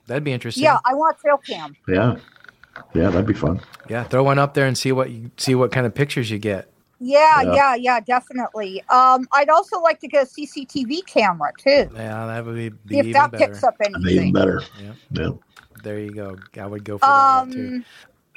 that'd 0.06 0.24
be 0.24 0.32
interesting. 0.32 0.64
yeah 0.64 0.78
i 0.84 0.94
want 0.94 1.16
a 1.16 1.20
trail 1.20 1.38
cam 1.38 1.76
Yeah. 1.86 2.16
Yeah, 2.94 3.08
that'd 3.08 3.26
be 3.26 3.32
fun. 3.32 3.58
Yeah, 3.88 4.04
throw 4.04 4.22
one 4.22 4.38
up 4.38 4.52
there 4.52 4.66
and 4.66 4.76
see 4.76 4.92
what 4.92 5.08
you 5.10 5.30
see 5.38 5.54
what 5.54 5.72
kind 5.72 5.86
of 5.86 5.94
pictures 5.94 6.30
you 6.30 6.38
get. 6.38 6.70
Yeah 7.00 7.42
Yeah. 7.42 7.52
yeah 7.52 7.74
yeah 7.74 8.00
definitely 8.00 8.82
um 8.90 9.26
i'd 9.34 9.50
also 9.50 9.80
like 9.80 10.00
to 10.00 10.08
get 10.08 10.24
a 10.24 10.30
cctv 10.30 11.06
camera 11.06 11.52
too 11.58 11.90
Yeah, 11.94 12.26
that 12.26 12.44
would 12.46 12.56
be, 12.56 12.70
be 12.70 12.96
if 12.98 13.10
even 13.10 13.12
that 13.12 13.30
better. 13.30 13.52
picks 13.52 13.64
up 13.64 13.76
anything. 13.80 14.10
Even 14.10 14.32
anything. 14.32 14.32
better. 14.32 14.62
Yeah. 14.80 14.94
Yeah. 15.10 15.30
There 15.82 15.98
you 16.00 16.14
go. 16.14 16.38
I 16.60 16.66
would 16.66 16.84
go 16.84 16.98
for 16.98 17.12
that 17.12 17.30
Um, 17.30 17.48
one 17.48 17.50
too. 17.50 17.72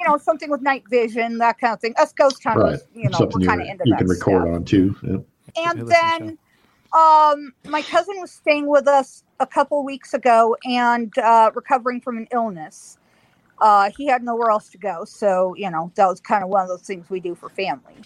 you 0.00 0.08
know, 0.08 0.18
something 0.18 0.50
with 0.50 0.62
night 0.62 0.84
vision, 0.88 1.38
that 1.38 1.58
kind 1.58 1.74
of 1.74 1.80
thing. 1.80 1.94
Us 1.98 2.12
ghost 2.12 2.42
Right. 2.54 2.80
hunters, 2.80 2.84
you 2.94 3.10
know, 3.10 3.18
Something 3.18 3.32
we're 3.32 3.40
you, 3.42 3.48
kind 3.48 3.60
of 3.62 3.68
into 3.68 3.86
you 3.86 3.96
can 3.96 4.08
record 4.08 4.44
stuff. 4.44 4.50
on 4.54 4.64
too. 4.64 4.96
Yeah. 5.02 5.18
And 5.56 5.86
then, 5.88 6.38
um, 6.94 7.52
my 7.66 7.82
cousin 7.82 8.20
was 8.20 8.32
staying 8.32 8.68
with 8.68 8.88
us 8.88 9.24
a 9.40 9.46
couple 9.46 9.84
weeks 9.84 10.14
ago 10.14 10.56
and 10.64 11.16
uh, 11.18 11.50
recovering 11.54 12.00
from 12.00 12.18
an 12.18 12.28
illness. 12.32 12.98
Uh, 13.60 13.90
he 13.96 14.06
had 14.06 14.22
nowhere 14.22 14.50
else 14.50 14.70
to 14.70 14.78
go, 14.78 15.04
so 15.04 15.54
you 15.56 15.70
know 15.70 15.92
that 15.96 16.06
was 16.06 16.20
kind 16.20 16.42
of 16.44 16.50
one 16.50 16.62
of 16.62 16.68
those 16.68 16.82
things 16.82 17.10
we 17.10 17.20
do 17.20 17.34
for 17.34 17.50
family. 17.50 18.04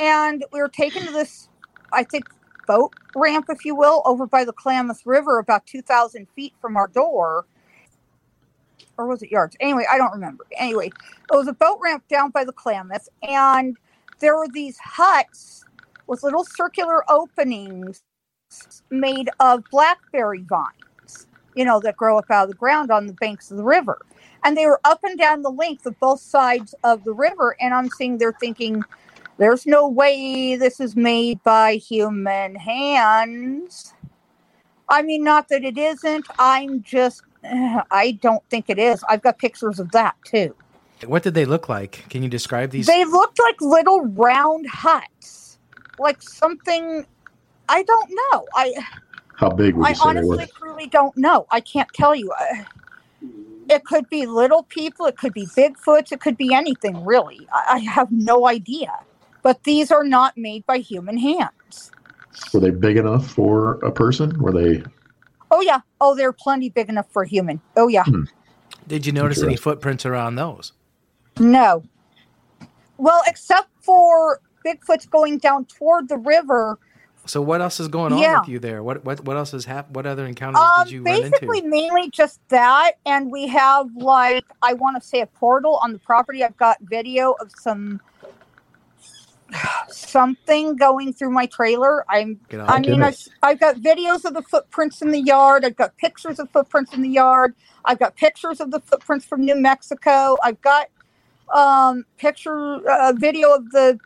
And 0.00 0.44
we 0.50 0.60
were 0.60 0.68
taken 0.68 1.04
to 1.06 1.12
this, 1.12 1.48
I 1.92 2.04
think, 2.04 2.24
boat 2.66 2.94
ramp, 3.14 3.46
if 3.50 3.64
you 3.64 3.76
will, 3.76 4.02
over 4.06 4.26
by 4.26 4.44
the 4.44 4.52
Klamath 4.52 5.04
River, 5.04 5.38
about 5.38 5.66
two 5.66 5.82
thousand 5.82 6.26
feet 6.30 6.54
from 6.60 6.76
our 6.76 6.88
door. 6.88 7.46
Or 8.96 9.06
was 9.06 9.22
it 9.22 9.30
yards? 9.30 9.56
Anyway, 9.60 9.84
I 9.90 9.98
don't 9.98 10.12
remember. 10.12 10.46
Anyway, 10.56 10.86
it 10.86 11.34
was 11.34 11.48
a 11.48 11.52
boat 11.52 11.78
ramp 11.82 12.04
down 12.08 12.30
by 12.30 12.44
the 12.44 12.52
Klamath, 12.52 13.08
and 13.22 13.76
there 14.20 14.36
were 14.36 14.48
these 14.48 14.78
huts 14.78 15.64
with 16.06 16.22
little 16.22 16.44
circular 16.44 17.04
openings 17.10 18.02
made 18.90 19.30
of 19.38 19.62
blackberry 19.70 20.42
vines, 20.42 21.26
you 21.54 21.64
know, 21.64 21.78
that 21.80 21.96
grow 21.96 22.18
up 22.18 22.30
out 22.30 22.44
of 22.44 22.50
the 22.50 22.56
ground 22.56 22.90
on 22.90 23.06
the 23.06 23.12
banks 23.14 23.50
of 23.50 23.56
the 23.56 23.64
river. 23.64 24.00
And 24.44 24.56
they 24.56 24.66
were 24.66 24.80
up 24.84 25.00
and 25.04 25.18
down 25.18 25.42
the 25.42 25.50
length 25.50 25.86
of 25.86 25.98
both 26.00 26.20
sides 26.20 26.74
of 26.84 27.04
the 27.04 27.12
river. 27.12 27.56
And 27.60 27.72
I'm 27.72 27.88
sitting 27.90 28.18
there 28.18 28.32
thinking, 28.32 28.82
there's 29.40 29.66
no 29.66 29.88
way 29.88 30.54
this 30.54 30.80
is 30.80 30.94
made 30.94 31.42
by 31.42 31.76
human 31.76 32.54
hands. 32.54 33.94
I 34.86 35.00
mean, 35.00 35.24
not 35.24 35.48
that 35.48 35.64
it 35.64 35.78
isn't. 35.78 36.26
I'm 36.38 36.82
just, 36.82 37.22
I 37.44 38.18
don't 38.20 38.44
think 38.50 38.66
it 38.68 38.78
is. 38.78 39.02
I've 39.08 39.22
got 39.22 39.38
pictures 39.38 39.78
of 39.80 39.90
that 39.92 40.14
too. 40.24 40.54
What 41.06 41.22
did 41.22 41.32
they 41.32 41.46
look 41.46 41.70
like? 41.70 42.04
Can 42.10 42.22
you 42.22 42.28
describe 42.28 42.70
these? 42.70 42.86
They 42.86 43.06
looked 43.06 43.38
like 43.40 43.58
little 43.62 44.02
round 44.08 44.66
huts, 44.68 45.58
like 45.98 46.20
something. 46.20 47.06
I 47.66 47.82
don't 47.82 48.10
know. 48.10 48.46
I 48.54 48.74
How 49.36 49.48
big 49.48 49.74
would 49.74 49.86
I 49.86 49.94
say 49.94 50.00
honestly 50.04 50.46
truly 50.58 50.86
don't 50.88 51.16
know. 51.16 51.46
I 51.50 51.60
can't 51.60 51.88
tell 51.94 52.14
you. 52.14 52.30
Uh, 52.38 52.64
It 53.70 53.84
could 53.86 54.10
be 54.10 54.26
little 54.26 54.64
people. 54.64 55.06
It 55.06 55.16
could 55.16 55.32
be 55.32 55.46
Bigfoots. 55.46 56.12
It 56.12 56.20
could 56.20 56.36
be 56.36 56.52
anything 56.52 57.02
really. 57.06 57.48
I, 57.50 57.76
I 57.76 57.78
have 57.78 58.12
no 58.12 58.46
idea. 58.46 58.92
But 59.42 59.64
these 59.64 59.90
are 59.90 60.04
not 60.04 60.36
made 60.36 60.66
by 60.66 60.78
human 60.78 61.16
hands. 61.16 61.90
Were 62.52 62.60
they 62.60 62.70
big 62.70 62.96
enough 62.96 63.26
for 63.26 63.74
a 63.76 63.90
person? 63.90 64.38
Were 64.40 64.52
they? 64.52 64.82
Oh 65.50 65.60
yeah. 65.60 65.80
Oh, 66.00 66.14
they're 66.14 66.32
plenty 66.32 66.68
big 66.68 66.88
enough 66.88 67.10
for 67.10 67.22
a 67.22 67.28
human. 67.28 67.60
Oh 67.76 67.88
yeah. 67.88 68.04
Did 68.86 69.06
you 69.06 69.12
notice 69.12 69.42
any 69.42 69.56
footprints 69.56 70.04
around 70.06 70.36
those? 70.36 70.72
No. 71.38 71.82
Well, 72.98 73.22
except 73.26 73.68
for 73.82 74.40
Bigfoot's 74.64 75.06
going 75.06 75.38
down 75.38 75.64
toward 75.64 76.08
the 76.08 76.18
river. 76.18 76.78
So 77.26 77.40
what 77.40 77.60
else 77.60 77.80
is 77.80 77.88
going 77.88 78.12
on 78.12 78.18
Yeah. 78.18 78.40
with 78.40 78.48
you 78.48 78.58
there? 78.58 78.82
What 78.82 79.04
what 79.04 79.24
what 79.24 79.36
else 79.36 79.52
has 79.52 79.64
happened? 79.64 79.96
What 79.96 80.06
other 80.06 80.26
encounters 80.26 80.60
Um, 80.60 80.84
did 80.84 80.92
you 80.92 81.02
run 81.02 81.20
basically, 81.22 81.58
into? 81.58 81.70
mainly 81.70 82.10
just 82.10 82.40
that, 82.48 82.92
and 83.06 83.30
we 83.30 83.46
have 83.48 83.94
like 83.96 84.44
I 84.62 84.72
want 84.74 85.00
to 85.00 85.06
say 85.06 85.20
a 85.20 85.26
portal 85.26 85.78
on 85.82 85.92
the 85.92 85.98
property. 85.98 86.42
I've 86.44 86.56
got 86.56 86.78
video 86.82 87.32
of 87.40 87.50
some 87.58 88.00
something 89.88 90.76
going 90.76 91.12
through 91.12 91.30
my 91.30 91.46
trailer. 91.46 92.04
I'm. 92.08 92.40
I 92.68 92.80
mean, 92.80 93.02
I've, 93.02 93.18
I've 93.42 93.60
got 93.60 93.76
videos 93.76 94.24
of 94.24 94.34
the 94.34 94.42
footprints 94.42 95.02
in 95.02 95.10
the 95.10 95.20
yard. 95.20 95.64
I've 95.64 95.76
got 95.76 95.96
pictures 95.98 96.38
of 96.38 96.50
footprints 96.50 96.94
in 96.94 97.02
the 97.02 97.08
yard. 97.08 97.54
I've 97.84 97.98
got 97.98 98.16
pictures 98.16 98.60
of 98.60 98.70
the 98.70 98.80
footprints 98.80 99.24
from 99.26 99.42
New 99.44 99.56
Mexico. 99.56 100.36
I've 100.42 100.60
got 100.62 100.88
um, 101.54 102.04
picture, 102.18 102.80
uh, 102.88 103.12
video 103.16 103.54
of 103.54 103.70
the, 103.70 103.98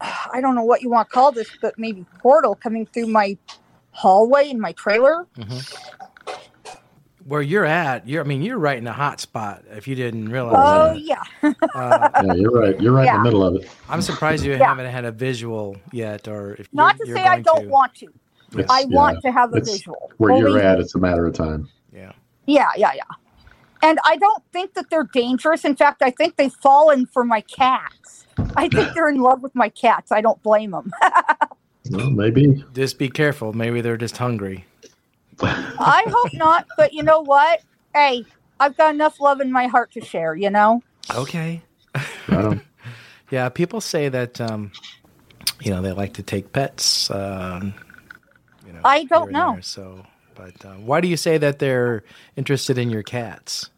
I 0.00 0.40
don't 0.40 0.54
know 0.54 0.64
what 0.64 0.82
you 0.82 0.90
want 0.90 1.08
to 1.08 1.14
call 1.14 1.32
this, 1.32 1.48
but 1.60 1.78
maybe 1.78 2.04
portal 2.20 2.54
coming 2.54 2.86
through 2.86 3.08
my 3.08 3.36
hallway 3.92 4.50
in 4.50 4.60
my 4.60 4.72
trailer. 4.72 5.26
Where 7.26 7.42
you're 7.42 7.64
at, 7.64 8.06
you're 8.08 8.22
I 8.22 8.26
mean 8.26 8.42
you're 8.42 8.58
right 8.58 8.78
in 8.78 8.86
a 8.86 8.92
hot 8.92 9.20
spot. 9.20 9.64
If 9.70 9.88
you 9.88 9.94
didn't 9.96 10.28
realize 10.28 10.54
Oh 10.56 10.94
that. 10.94 11.00
yeah, 11.00 11.22
Uh, 11.74 12.08
Yeah, 12.24 12.32
you're 12.34 12.50
right. 12.52 12.80
You're 12.80 12.92
right 12.92 13.08
in 13.08 13.16
the 13.16 13.22
middle 13.24 13.42
of 13.44 13.56
it. 13.56 13.68
I'm 13.88 14.00
surprised 14.02 14.44
you 14.44 14.52
Yeah. 14.52 14.66
haven't 14.68 14.86
had 14.90 15.04
a 15.04 15.12
visual 15.12 15.76
yet, 15.92 16.28
or 16.28 16.54
if 16.54 16.68
not 16.72 16.96
you're, 16.98 17.06
to 17.06 17.08
you're 17.10 17.16
say 17.18 17.24
I 17.24 17.40
don't 17.40 17.62
to. 17.64 17.68
want 17.68 17.94
to. 17.96 18.06
It's- 18.52 18.66
I 18.70 18.80
yeah, 18.80 18.86
want 18.90 19.22
to 19.22 19.32
have 19.32 19.52
a 19.52 19.56
it's 19.56 19.70
visual. 19.72 20.12
Where 20.18 20.36
you're 20.36 20.58
at, 20.60 20.78
it's 20.78 20.94
a 20.94 20.98
matter 20.98 21.26
of 21.26 21.34
time. 21.34 21.68
Yeah. 21.92 22.12
Yeah, 22.46 22.68
yeah, 22.76 22.92
yeah. 22.94 23.02
And 23.82 23.98
I 24.04 24.16
don't 24.16 24.42
think 24.52 24.74
that 24.74 24.88
they're 24.88 25.08
dangerous. 25.12 25.64
In 25.64 25.74
fact, 25.76 26.02
I 26.02 26.10
think 26.10 26.36
they've 26.36 26.52
fallen 26.62 27.06
for 27.06 27.24
my 27.24 27.40
cats. 27.42 28.26
I 28.56 28.68
think 28.68 28.94
they're 28.94 29.08
in 29.08 29.20
love 29.20 29.42
with 29.42 29.54
my 29.54 29.68
cats. 29.68 30.12
I 30.12 30.20
don't 30.20 30.40
blame 30.42 30.70
them. 30.70 30.92
Well, 31.90 32.10
maybe. 32.10 32.64
Just 32.74 32.98
be 32.98 33.08
careful. 33.08 33.52
Maybe 33.52 33.80
they're 33.80 33.96
just 33.96 34.16
hungry. 34.16 34.64
I 35.42 36.04
hope 36.08 36.32
not, 36.34 36.66
but 36.76 36.92
you 36.92 37.02
know 37.02 37.20
what? 37.20 37.62
Hey, 37.94 38.24
I've 38.58 38.76
got 38.76 38.94
enough 38.94 39.20
love 39.20 39.40
in 39.40 39.52
my 39.52 39.66
heart 39.66 39.92
to 39.92 40.00
share, 40.00 40.34
you 40.34 40.50
know? 40.50 40.82
Okay. 41.14 41.62
I 41.94 42.60
Yeah, 43.30 43.48
people 43.48 43.80
say 43.80 44.08
that 44.08 44.40
um, 44.40 44.70
you 45.60 45.72
know 45.72 45.82
they 45.82 45.92
like 45.92 46.14
to 46.14 46.22
take 46.22 46.52
pets. 46.52 47.10
Um, 47.10 47.74
you 48.64 48.72
know, 48.72 48.80
I 48.84 49.04
don't 49.04 49.32
know. 49.32 49.54
there, 49.54 49.62
so, 49.62 50.06
but 50.34 50.64
uh, 50.64 50.74
why 50.74 51.00
do 51.00 51.08
you 51.08 51.16
say 51.16 51.36
that 51.38 51.58
they're 51.58 52.04
interested 52.36 52.78
in 52.78 52.88
your 52.88 53.02
cats? 53.02 53.70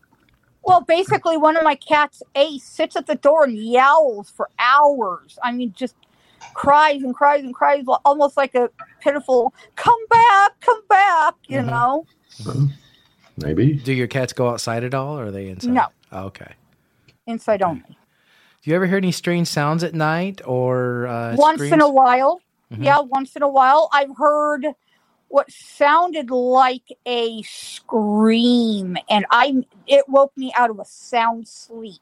Well, 0.63 0.83
basically, 0.83 1.39
one 1.39 1.57
of 1.57 1.65
my 1.65 1.77
cats, 1.77 2.23
Ace, 2.35 2.65
sits 2.65 2.95
at 2.95 3.07
the 3.07 3.15
door 3.15 3.45
and 3.45 3.57
yowls 3.57 4.31
for 4.31 4.51
hours. 4.59 5.39
I 5.43 5.51
mean, 5.53 5.73
just 5.75 5.97
cries 6.55 7.03
and 7.03 7.15
cries 7.15 7.43
and 7.43 7.55
cries, 7.55 7.85
almost 8.05 8.37
like 8.37 8.55
a 8.55 8.71
pitiful, 9.01 9.53
come 9.77 10.07
back, 10.09 10.61
come 10.61 10.81
back, 10.89 11.35
you 11.49 11.61
Mhm. 11.61 11.67
know? 11.67 12.07
maybe. 13.37 13.75
Do 13.75 13.93
your 13.93 14.07
cats 14.07 14.33
go 14.33 14.49
outside 14.49 14.85
at 14.85 14.95
all, 14.95 15.19
or 15.19 15.27
are 15.27 15.31
they 15.31 15.49
inside? 15.49 15.73
No. 15.73 15.87
Oh, 16.13 16.25
okay. 16.27 16.55
Inside 17.27 17.63
only. 17.63 17.99
Do 18.63 18.71
you 18.71 18.77
ever 18.77 18.87
hear 18.87 18.97
any 18.97 19.13
strange 19.13 19.49
sounds 19.49 19.85
at 19.85 19.95
night, 19.95 20.41
or 20.45 21.07
uh, 21.07 21.37
once 21.37 21.63
in 21.63 21.81
a 21.81 21.89
while. 21.89 22.41
Mhm. 22.73 22.85
Yeah, 22.85 23.01
once 23.01 23.37
in 23.37 23.43
a 23.43 23.49
while. 23.49 23.89
I've 23.93 24.17
heard 24.17 24.67
what 25.29 25.51
sounded 25.51 26.31
like 26.31 26.93
a 27.07 27.43
scream, 27.43 28.97
and 29.09 29.27
I 29.31 29.65
it 29.87 30.09
woke 30.09 30.37
me 30.37 30.53
out 30.57 30.71
of 30.71 30.79
a 30.81 30.85
sound 30.85 31.47
sleep. 31.49 32.01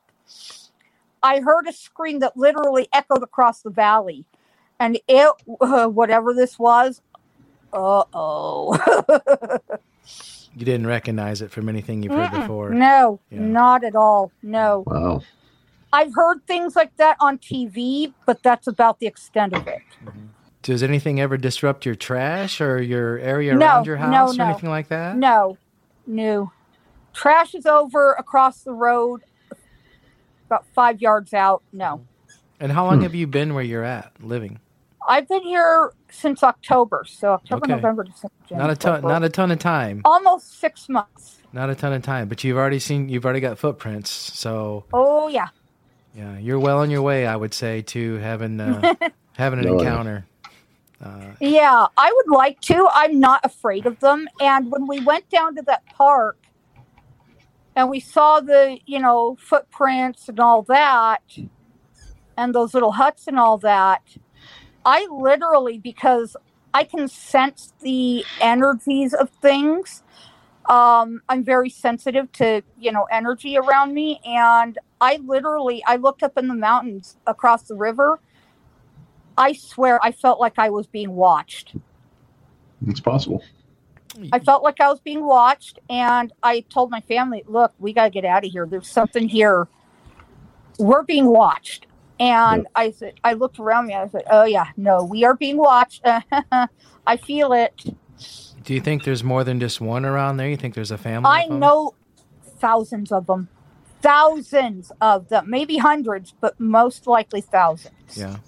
I 1.27 1.41
heard 1.41 1.67
a 1.67 1.73
scream 1.73 2.21
that 2.21 2.37
literally 2.37 2.89
echoed 2.93 3.23
across 3.23 3.63
the 3.63 3.71
valley, 3.71 4.25
and 4.79 4.99
it 5.09 5.29
whatever 5.47 6.33
this 6.33 6.59
was. 6.59 7.03
Uh 7.73 8.05
oh. 8.15 9.59
You 10.59 10.65
didn't 10.65 10.87
recognize 10.87 11.43
it 11.43 11.51
from 11.51 11.69
anything 11.69 12.03
you've 12.03 12.15
heard 12.15 12.31
before. 12.31 12.71
no, 12.71 13.21
Yeah. 13.31 13.41
not 13.41 13.85
at 13.85 13.95
all. 13.95 14.33
No. 14.43 14.85
Wow. 14.87 15.21
I've 15.93 16.15
heard 16.15 16.47
things 16.47 16.75
like 16.75 16.97
that 16.97 17.19
on 17.21 17.37
TV, 17.37 18.15
but 18.25 18.43
that's 18.43 18.67
about 18.67 18.99
the 18.99 19.07
extent 19.07 19.53
of 19.53 19.67
it. 19.69 19.83
Does 20.63 20.83
anything 20.83 21.21
ever 21.21 21.37
disrupt 21.37 21.85
your 21.85 21.95
trash 21.95 22.63
or 22.63 22.81
your 22.81 23.19
area 23.19 23.55
No, 23.55 23.67
around 23.67 23.87
your 23.87 23.99
no, 23.99 24.03
house 24.07 24.39
or 24.39 24.43
anything 24.43 24.71
like 24.71 24.89
that? 24.89 25.17
No, 25.19 25.59
no. 26.07 26.51
Trash 27.13 27.55
is 27.55 27.67
over 27.67 28.13
across 28.15 28.63
the 28.63 28.73
road, 28.73 29.25
about 30.47 30.65
five 30.75 31.01
yards 31.01 31.35
out. 31.35 31.63
No. 31.73 32.05
And 32.59 32.73
how 32.73 32.87
long 32.87 33.03
have 33.03 33.15
you 33.15 33.27
been 33.27 33.55
where 33.55 33.63
you're 33.65 33.85
at 33.85 34.13
living? 34.23 34.61
I've 35.09 35.29
been 35.29 35.43
here 35.43 35.93
since 36.11 36.43
October. 36.43 37.05
So 37.07 37.33
October, 37.35 37.65
Okay. 37.67 37.75
November, 37.75 38.05
December. 38.05 38.35
Not 38.51 38.71
a 38.71 38.77
ton. 38.77 39.03
Not 39.03 39.23
a 39.23 39.29
ton 39.29 39.51
of 39.53 39.59
time. 39.59 40.01
Almost 40.05 40.59
six 40.59 40.89
months. 40.89 41.37
Not 41.53 41.71
a 41.71 41.75
ton 41.75 41.93
of 41.93 42.03
time. 42.03 42.29
But 42.29 42.43
you've 42.43 42.57
already 42.57 42.79
seen. 42.79 43.09
You've 43.09 43.25
already 43.25 43.41
got 43.41 43.59
footprints. 43.59 44.11
So 44.11 44.85
Oh, 44.93 45.29
yeah. 45.29 45.49
yeah, 46.15 46.39
you're 46.39 46.59
well 46.59 46.79
on 46.81 46.91
your 46.91 47.03
way. 47.03 47.27
I 47.27 47.37
would 47.37 47.55
say 47.55 47.83
to 47.83 48.15
having 48.17 48.59
uh, 48.61 48.95
having 49.35 49.61
an 49.61 49.67
yeah. 49.67 49.73
encounter. 49.73 50.27
Yeah, 51.41 51.87
I 51.97 52.13
would 52.13 52.35
like 52.35 52.61
to. 52.63 52.89
I'm 52.93 53.21
not 53.21 53.45
afraid 53.45 53.87
of 53.87 54.01
them. 54.01 54.27
And 54.41 54.71
when 54.73 54.87
we 54.87 55.01
went 55.01 55.29
down 55.29 55.55
to 55.57 55.63
that 55.63 55.85
park 55.87 56.39
and 57.77 57.91
we 57.91 58.01
saw 58.01 58.41
the, 58.41 58.79
you 58.87 58.99
know, 58.99 59.37
footprints 59.39 60.29
and 60.29 60.41
all 60.41 60.63
that, 60.63 61.23
and 62.37 62.55
those 62.55 62.75
little 62.75 62.93
huts 62.93 63.29
and 63.29 63.39
all 63.39 63.59
that, 63.59 64.03
I 64.85 65.07
literally, 65.11 65.79
because 65.79 66.37
I 66.73 66.85
can 66.85 67.07
sense 67.09 67.73
the 67.81 68.25
energies 68.41 69.15
of 69.15 69.31
things, 69.31 70.03
um, 70.69 71.23
I'm 71.29 71.45
very 71.45 71.71
sensitive 71.71 72.31
to, 72.33 72.63
you 72.79 72.93
know, 72.93 73.07
energy 73.11 73.57
around 73.57 73.95
me. 73.95 74.21
And 74.25 74.79
I 75.01 75.21
literally, 75.25 75.83
I 75.87 75.97
looked 75.97 76.23
up 76.23 76.37
in 76.37 76.49
the 76.49 76.55
mountains 76.55 77.17
across 77.27 77.65
the 77.65 77.77
river. 77.77 78.21
I 79.39 79.53
swear 79.53 80.01
I 80.03 80.13
felt 80.13 80.41
like 80.41 80.59
I 80.59 80.71
was 80.71 80.87
being 80.87 81.13
watched. 81.15 81.77
It's 82.87 83.01
possible. 83.01 83.43
I 84.33 84.39
felt 84.39 84.63
like 84.63 84.81
I 84.81 84.89
was 84.89 85.01
being 85.01 85.25
watched, 85.25 85.79
and 85.89 86.33
I 86.43 86.61
told 86.61 86.91
my 86.91 87.01
family, 87.03 87.45
"Look, 87.47 87.73
we 87.79 87.93
got 87.93 88.05
to 88.05 88.11
get 88.11 88.25
out 88.25 88.45
of 88.45 88.51
here. 88.51 88.67
There's 88.67 88.89
something 88.89 89.29
here. 89.29 89.69
We're 90.79 91.03
being 91.03 91.27
watched." 91.27 91.87
And 92.19 92.67
I 92.75 92.93
said, 92.93 93.15
I 93.23 93.35
looked 93.35 93.59
around 93.59 93.87
me. 93.89 93.95
I 93.95 94.09
said, 94.09 94.23
"Oh 94.31 94.45
yeah, 94.45 94.69
no, 94.77 95.05
we 95.05 95.25
are 95.25 95.35
being 95.35 95.59
watched. 95.59 96.03
I 97.07 97.17
feel 97.17 97.53
it. 97.53 97.85
Do 98.65 98.75
you 98.75 98.81
think 98.81 99.05
there's 99.05 99.23
more 99.23 99.45
than 99.45 99.61
just 99.61 99.81
one 99.81 100.05
around 100.05 100.39
there? 100.39 100.49
You 100.49 100.57
think 100.57 100.75
there's 100.75 100.91
a 100.91 100.99
family? 100.99 101.31
I 101.31 101.47
know 101.47 101.95
thousands 102.59 103.13
of 103.13 103.27
them, 103.27 103.49
thousands 104.01 104.93
of 105.01 105.29
them, 105.29 105.51
maybe 105.51 105.77
hundreds, 105.77 106.35
but 106.41 106.59
most 106.59 107.07
likely 107.07 107.43
thousands." 107.43 108.17
Yeah. 108.17 108.39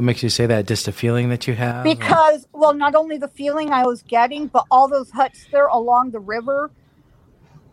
What 0.00 0.04
makes 0.04 0.22
you 0.22 0.30
say 0.30 0.46
that? 0.46 0.66
Just 0.66 0.88
a 0.88 0.92
feeling 0.92 1.28
that 1.28 1.46
you 1.46 1.52
have? 1.56 1.84
or- 1.84 1.94
because 1.94 2.46
well 2.54 2.72
not 2.72 2.94
only 2.94 3.18
the 3.18 3.28
feeling 3.28 3.68
i 3.70 3.84
was 3.84 4.00
getting 4.02 4.46
but 4.46 4.64
all 4.70 4.88
those 4.88 5.10
huts 5.10 5.44
there 5.52 5.66
along 5.66 6.12
the 6.12 6.18
river 6.18 6.70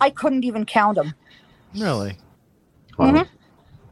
i 0.02 0.10
couldn't 0.10 0.44
even 0.44 0.66
count 0.66 0.96
them 0.98 1.14
really, 1.74 2.18
Wow. 2.98 3.12
Mhm. 3.14 3.28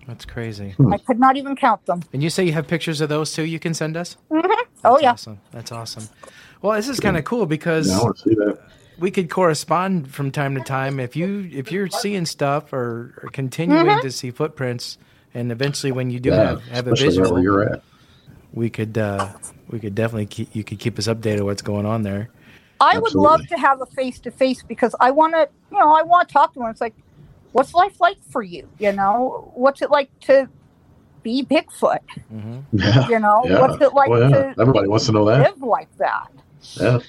that's 0.05 0.25
crazy. 0.25 0.75
i 0.91 0.97
could 0.97 1.17
not 1.17 1.37
even 1.37 1.55
count 1.55 1.85
them 1.85 2.01
And 2.11 2.21
you 2.21 2.29
say 2.29 2.43
you 2.43 2.51
have 2.51 2.67
pictures 2.67 2.99
of 2.99 3.07
those 3.07 3.31
too? 3.33 3.43
You 3.43 3.57
can 3.57 3.73
send 3.73 3.95
us. 3.95 4.17
Mm-hmm. 4.29 4.51
oh 4.83 4.99
yeah 4.99 5.11
awesome. 5.11 5.39
That's 5.53 5.71
awesome. 5.71 6.09
Well, 6.61 6.73
this 6.73 6.89
is 6.89 6.99
kind 6.99 7.15
of 7.15 7.23
cool 7.23 7.45
because 7.45 7.87
Yeah, 7.87 7.99
I 7.99 8.03
want 8.03 8.17
to 8.17 8.21
see 8.23 8.35
that. 8.35 8.59
we 8.99 9.11
could 9.11 9.29
correspond 9.29 10.11
from 10.13 10.29
time 10.31 10.55
to 10.55 10.61
time 10.61 10.99
if 10.99 11.15
you 11.15 11.49
if 11.53 11.71
you're 11.71 11.87
seeing 11.89 12.25
stuff 12.25 12.73
or, 12.73 13.13
or 13.23 13.29
continuing 13.31 13.85
Mm-hmm. 13.87 14.01
to 14.01 14.11
see 14.11 14.31
footprints, 14.31 14.97
and 15.33 15.51
eventually 15.53 15.93
when 15.93 16.09
you 16.09 16.19
do 16.19 16.31
Yeah, 16.31 16.35
have 16.49 16.61
have 16.63 16.87
a 16.87 16.91
especially 16.91 17.07
visual, 17.07 17.29
wherever 17.31 17.41
you're 17.43 17.73
at. 17.75 17.83
We 18.55 18.69
could 18.69 18.97
uh, 18.97 19.33
we 19.69 19.79
could 19.79 19.93
definitely 19.93 20.25
keep, 20.25 20.55
you 20.55 20.63
could 20.63 20.79
keep 20.79 20.97
us 20.97 21.07
updated 21.07 21.41
what's 21.43 21.61
going 21.61 21.85
on 21.85 22.01
there. 22.01 22.29
i 22.79 22.97
would 22.97 23.13
love 23.13 23.45
to 23.47 23.57
have 23.57 23.81
a 23.81 23.85
face-to-face 23.87 24.63
because 24.63 24.95
i 24.99 25.11
want 25.11 25.33
to 25.33 25.47
you 25.71 25.77
know 25.77 25.93
i 25.93 26.01
want 26.01 26.27
to 26.27 26.33
talk 26.33 26.53
to 26.53 26.59
them 26.59 26.69
it's 26.69 26.81
like 26.81 26.95
what's 27.51 27.73
life 27.73 27.99
like 28.01 28.17
for 28.31 28.41
you 28.41 28.67
you 28.79 28.91
know 28.91 29.51
what's 29.53 29.81
it 29.81 29.91
like 29.91 30.09
to 30.19 30.49
be 31.23 31.43
bigfoot 31.43 31.99
hmm 32.29 32.59
Yeah. 32.71 33.07
you 33.07 33.19
know 33.19 33.43
Yeah. 33.45 33.59
what's 33.61 33.81
it 33.81 33.93
like 33.93 34.09
well, 34.09 34.29
yeah. 34.29 34.53
to 34.53 34.55
Everybody 34.59 34.87
wants 34.87 35.05
to 35.07 35.11
know 35.11 35.25
that. 35.25 35.39
live 35.39 35.61
like 35.61 35.95
that 35.97 36.27
Yeah. 36.75 36.99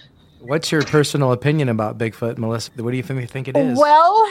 What's 0.40 0.70
your 0.70 0.82
personal 0.82 1.32
opinion 1.32 1.68
about 1.70 1.98
Bigfoot, 1.98 2.36
Melissa? 2.38 2.70
What 2.76 2.90
do 2.92 2.96
you 2.96 3.02
think, 3.02 3.28
think 3.30 3.48
it 3.48 3.56
is? 3.56 3.76
Well, 3.76 4.22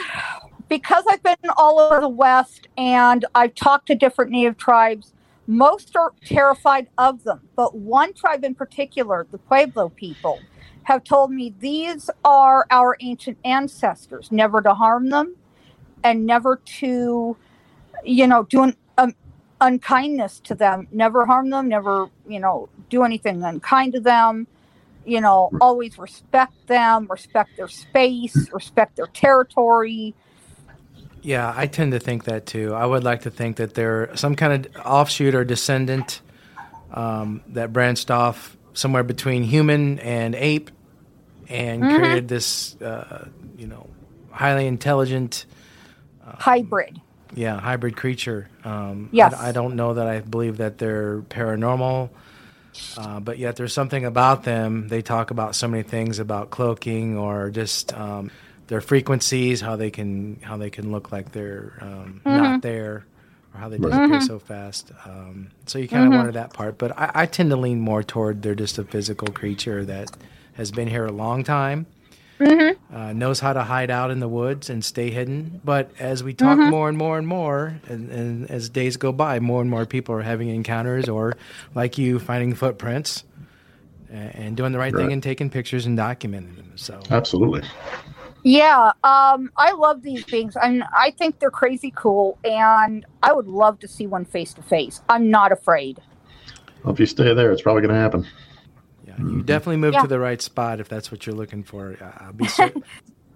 because 0.68 1.04
I've 1.10 1.22
been 1.22 1.34
all 1.58 1.78
over 1.78 2.00
the 2.00 2.08
West 2.08 2.68
and 2.78 3.24
I've 3.34 3.54
talked 3.54 3.88
to 3.88 3.94
different 3.94 4.30
Native 4.30 4.56
tribes, 4.56 5.12
most 5.46 5.96
are 5.96 6.12
terrified 6.24 6.88
of 6.98 7.24
them. 7.24 7.40
But 7.56 7.76
one 7.76 8.12
tribe 8.14 8.44
in 8.44 8.54
particular, 8.54 9.26
the 9.30 9.38
Pueblo 9.38 9.90
people, 9.90 10.40
have 10.84 11.04
told 11.04 11.32
me 11.32 11.54
these 11.58 12.10
are 12.24 12.66
our 12.70 12.96
ancient 13.00 13.38
ancestors, 13.44 14.30
never 14.30 14.62
to 14.62 14.74
harm 14.74 15.10
them 15.10 15.36
and 16.04 16.26
never 16.26 16.56
to, 16.78 17.36
you 18.04 18.26
know, 18.26 18.44
do 18.44 18.62
an 18.62 18.76
um, 18.98 19.14
unkindness 19.60 20.40
to 20.40 20.54
them, 20.54 20.86
never 20.92 21.26
harm 21.26 21.50
them, 21.50 21.68
never, 21.68 22.08
you 22.28 22.38
know, 22.38 22.68
do 22.90 23.02
anything 23.02 23.42
unkind 23.42 23.94
to 23.94 24.00
them 24.00 24.46
you 25.06 25.20
know, 25.20 25.50
always 25.60 25.98
respect 25.98 26.54
them, 26.66 27.06
respect 27.08 27.56
their 27.56 27.68
space, 27.68 28.50
respect 28.52 28.96
their 28.96 29.06
territory. 29.06 30.14
Yeah, 31.22 31.52
I 31.54 31.66
tend 31.66 31.92
to 31.92 31.98
think 31.98 32.24
that 32.24 32.46
too. 32.46 32.72
I 32.74 32.86
would 32.86 33.02
like 33.04 33.22
to 33.22 33.30
think 33.30 33.56
that 33.56 33.74
they're 33.74 34.14
some 34.16 34.36
kind 34.36 34.66
of 34.66 34.76
offshoot 34.86 35.34
or 35.34 35.44
descendant 35.44 36.20
um, 36.92 37.42
that 37.48 37.72
branched 37.72 38.10
off 38.10 38.56
somewhere 38.74 39.02
between 39.02 39.42
human 39.42 39.98
and 40.00 40.34
ape 40.34 40.70
and 41.48 41.82
created 41.82 42.28
this, 42.28 42.80
uh, 42.80 43.28
you 43.56 43.66
know, 43.66 43.88
highly 44.30 44.66
intelligent, 44.66 45.46
Hybrid. 46.38 47.00
Yeah, 47.34 47.58
hybrid 47.60 47.96
creature. 47.96 48.48
Um, 48.64 49.08
Yes. 49.12 49.34
I, 49.34 49.48
I 49.48 49.52
don't 49.52 49.76
know 49.76 49.94
that 49.94 50.06
I 50.06 50.20
believe 50.20 50.58
that 50.58 50.78
they're 50.78 51.22
paranormal, 51.22 52.10
uh, 52.96 53.20
but 53.20 53.38
yet 53.38 53.56
there's 53.56 53.72
something 53.72 54.04
about 54.04 54.42
them. 54.44 54.88
They 54.88 55.02
talk 55.02 55.30
about 55.30 55.54
so 55.54 55.68
many 55.68 55.82
things 55.82 56.18
about 56.18 56.50
cloaking 56.50 57.16
or 57.16 57.50
just 57.50 57.92
um, 57.94 58.30
their 58.68 58.80
frequencies, 58.80 59.60
how 59.60 59.76
they 59.76 59.90
can 59.90 60.40
how 60.42 60.56
they 60.56 60.70
can 60.70 60.92
look 60.92 61.12
like 61.12 61.32
they're 61.32 61.78
um, 61.80 62.20
not 62.24 62.62
there, 62.62 63.06
or 63.54 63.60
how 63.60 63.68
they 63.68 63.78
disappear 63.78 64.20
so 64.20 64.38
fast. 64.38 64.92
Um, 65.04 65.50
so 65.66 65.78
you 65.78 65.88
kind 65.88 66.06
of 66.06 66.12
wanted 66.12 66.34
that 66.34 66.52
part. 66.52 66.78
But 66.78 66.98
I, 66.98 67.10
I 67.14 67.26
tend 67.26 67.50
to 67.50 67.56
lean 67.56 67.80
more 67.80 68.02
toward 68.02 68.42
they're 68.42 68.54
just 68.54 68.78
a 68.78 68.84
physical 68.84 69.28
creature 69.28 69.84
that 69.84 70.10
has 70.54 70.70
been 70.70 70.88
here 70.88 71.06
a 71.06 71.12
long 71.12 71.44
time 71.44 71.86
uh, 72.40 73.12
knows 73.12 73.40
how 73.40 73.52
to 73.52 73.62
hide 73.62 73.90
out 73.90 74.10
in 74.10 74.20
the 74.20 74.28
woods 74.28 74.68
and 74.70 74.84
stay 74.84 75.10
hidden. 75.10 75.60
But 75.64 75.90
as 75.98 76.22
we 76.22 76.34
talk 76.34 76.58
more 76.58 76.88
and 76.88 76.98
more 76.98 77.18
and 77.18 77.26
more, 77.26 77.80
and, 77.88 78.10
and 78.10 78.50
as 78.50 78.68
days 78.68 78.96
go 78.96 79.12
by, 79.12 79.40
more 79.40 79.60
and 79.60 79.70
more 79.70 79.86
people 79.86 80.14
are 80.14 80.22
having 80.22 80.48
encounters, 80.48 81.08
or 81.08 81.36
like 81.74 81.98
you, 81.98 82.18
finding 82.18 82.54
footprints 82.54 83.24
and 84.10 84.56
doing 84.56 84.72
the 84.72 84.78
right, 84.78 84.94
thing 84.94 85.12
and 85.12 85.22
taking 85.22 85.50
pictures 85.50 85.86
and 85.86 85.98
documenting 85.98 86.56
them. 86.56 86.72
So 86.76 87.00
Absolutely. 87.10 87.62
Yeah, 88.50 88.92
um, 89.02 89.50
I 89.56 89.72
love 89.76 90.02
these 90.02 90.22
beings. 90.24 90.56
I 90.56 90.80
I 90.96 91.10
think 91.18 91.40
they're 91.40 91.50
crazy 91.50 91.92
cool, 91.96 92.38
and 92.44 93.04
I 93.20 93.32
would 93.32 93.48
love 93.48 93.80
to 93.80 93.88
see 93.88 94.06
one 94.06 94.24
face 94.24 94.54
to 94.54 94.62
face. 94.62 95.00
I'm 95.08 95.30
not 95.32 95.50
afraid. 95.50 95.98
Well, 96.84 96.94
if 96.94 97.00
you 97.00 97.06
stay 97.06 97.34
there, 97.34 97.50
it's 97.50 97.60
probably 97.62 97.82
going 97.82 97.92
to 97.94 98.00
happen. 98.00 98.24
yeah, 99.04 99.14
you 99.18 99.42
definitely 99.42 99.78
moved 99.78 99.94
Yeah. 99.94 100.02
to 100.02 100.06
the 100.06 100.20
right 100.20 100.40
spot 100.40 100.78
if 100.78 100.88
that's 100.88 101.10
what 101.10 101.26
you're 101.26 101.34
looking 101.34 101.64
for. 101.64 101.96
I- 102.00 102.26
I'll 102.26 102.32
be 102.32 102.46
certain. 102.46 102.84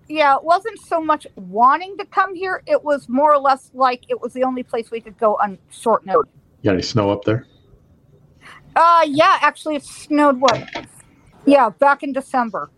Yeah, 0.08 0.34
it 0.36 0.42
wasn't 0.42 0.76
so 0.80 1.00
much 1.00 1.24
wanting 1.36 1.96
to 1.98 2.04
come 2.04 2.34
here; 2.36 2.62
it 2.66 2.82
was 2.84 3.08
more 3.08 3.32
or 3.32 3.38
less 3.38 3.70
like 3.74 4.04
it 4.08 4.20
was 4.20 4.32
the 4.32 4.42
only 4.44 4.62
place 4.64 4.90
we 4.92 5.00
could 5.00 5.16
go 5.18 5.34
on 5.36 5.56
short 5.70 6.04
notice. 6.06 6.32
You 6.62 6.68
got 6.68 6.72
any 6.74 6.82
snow 6.82 7.10
up 7.10 7.24
there? 7.24 7.46
Uh, 8.76 9.04
yeah, 9.08 9.38
actually, 9.40 9.74
it 9.76 9.84
snowed 9.84 10.40
what? 10.40 10.68
Yeah, 11.46 11.68
back 11.70 12.02
in 12.02 12.12
December, 12.12 12.70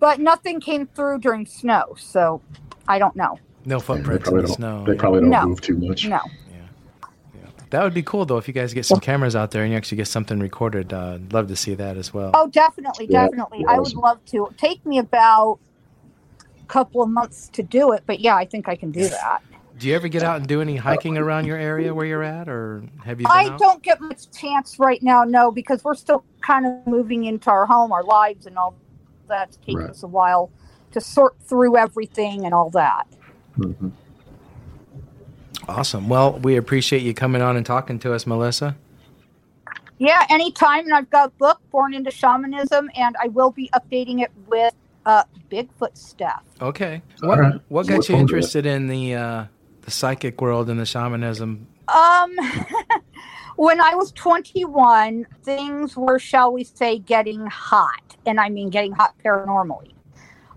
but 0.00 0.18
nothing 0.18 0.60
came 0.60 0.86
through 0.88 1.18
during 1.20 1.46
snow, 1.46 1.94
so 1.96 2.40
I 2.88 2.98
don't 2.98 3.14
know. 3.14 3.38
no 3.64 3.78
They 3.78 3.84
footprints 3.84 4.26
in 4.28 4.32
probably 4.32 4.40
the 4.42 4.46
don't. 4.48 4.56
snow. 4.56 4.84
They 4.84 4.94
probably 4.96 5.20
don't 5.20 5.30
No. 5.30 5.46
move 5.46 5.60
too 5.60 5.76
much. 5.76 6.08
No. 6.08 6.20
That 7.70 7.84
would 7.84 7.94
be 7.94 8.02
cool 8.02 8.24
though 8.26 8.36
if 8.38 8.48
you 8.48 8.54
guys 8.54 8.74
get 8.74 8.84
some 8.84 8.98
cameras 8.98 9.36
out 9.36 9.52
there 9.52 9.62
and 9.62 9.70
you 9.70 9.76
actually 9.76 9.98
get 9.98 10.08
something 10.08 10.40
recorded. 10.40 10.92
Uh, 10.92 11.12
I'd 11.14 11.32
love 11.32 11.46
to 11.46 11.54
see 11.54 11.74
that 11.76 11.96
as 11.96 12.12
well. 12.12 12.32
Oh, 12.34 12.48
definitely, 12.48 13.06
definitely. 13.06 13.60
yeah, 13.60 13.70
I 13.70 13.78
would 13.78 13.94
love 13.94 14.24
to. 14.26 14.46
It'd 14.46 14.58
take 14.58 14.84
me 14.84 14.98
about 14.98 15.60
a 16.60 16.66
couple 16.66 17.00
of 17.00 17.08
months 17.10 17.48
to 17.52 17.62
do 17.62 17.92
it, 17.92 18.02
but 18.06 18.18
yeah, 18.18 18.34
I 18.34 18.44
think 18.44 18.68
I 18.68 18.74
can 18.74 18.90
do 18.90 19.08
that. 19.08 19.42
Do 19.78 19.86
you 19.86 19.94
ever 19.94 20.08
get 20.08 20.24
out 20.24 20.38
and 20.38 20.48
do 20.48 20.60
any 20.60 20.74
hiking 20.74 21.16
around 21.16 21.46
your 21.46 21.58
area 21.58 21.94
where 21.94 22.04
you're 22.04 22.24
at, 22.24 22.48
or 22.48 22.82
have 23.04 23.20
you 23.20 23.28
been 23.28 23.36
I 23.36 23.44
out? 23.50 23.60
don't 23.60 23.82
get 23.84 24.00
much 24.00 24.28
chance 24.32 24.80
right 24.80 25.00
now, 25.00 25.22
no, 25.22 25.52
because 25.52 25.84
we're 25.84 25.94
still 25.94 26.24
kind 26.40 26.66
of 26.66 26.84
moving 26.88 27.22
into 27.24 27.50
our 27.50 27.66
home, 27.66 27.92
our 27.92 28.02
lives, 28.02 28.46
and 28.46 28.58
all 28.58 28.74
that. 29.30 29.48
It's 29.48 29.58
taking 29.58 29.78
Right. 29.78 29.90
us 29.90 30.02
a 30.04 30.08
while 30.08 30.52
to 30.92 31.00
sort 31.00 31.36
through 31.42 31.76
everything 31.78 32.44
and 32.46 32.54
all 32.54 32.70
that. 32.70 33.06
hmm 33.56 33.88
Awesome. 35.68 36.08
Well, 36.08 36.38
we 36.40 36.56
appreciate 36.56 37.02
you 37.02 37.14
coming 37.14 37.42
on 37.42 37.56
and 37.56 37.64
talking 37.64 37.98
to 38.00 38.12
us, 38.14 38.26
Melissa. 38.26 38.76
Yeah, 39.98 40.26
anytime. 40.30 40.84
And 40.86 40.94
I've 40.94 41.10
got 41.10 41.28
a 41.28 41.32
book, 41.32 41.60
Born 41.70 41.94
into 41.94 42.10
Shamanism, 42.10 42.90
and 42.96 43.16
I 43.22 43.28
will 43.28 43.50
be 43.50 43.70
updating 43.74 44.20
it 44.22 44.32
with 44.48 44.74
uh, 45.06 45.24
Bigfoot 45.50 45.96
stuff. 45.96 46.42
Okay. 46.60 47.02
What 47.20 47.38
right. 47.38 47.54
what 47.68 47.86
got 47.86 48.08
you 48.08 48.14
forward 48.14 48.28
to 48.30 48.34
it. 48.44 48.54
interested 48.54 48.66
in 48.66 48.88
the 48.88 49.14
uh, 49.14 49.44
the 49.82 49.90
psychic 49.90 50.40
world 50.40 50.70
and 50.70 50.80
the 50.80 50.86
shamanism? 50.86 51.66
Um, 51.88 52.36
when 53.60 53.78
I 53.78 53.94
was 53.94 54.10
21, 54.12 55.26
things 55.42 55.94
were, 55.94 56.18
shall 56.18 56.50
we 56.50 56.64
say, 56.64 56.98
getting 56.98 57.44
hot. 57.44 58.16
And 58.24 58.40
I 58.40 58.48
mean 58.48 58.70
getting 58.70 58.92
hot 58.92 59.14
paranormally. 59.22 59.92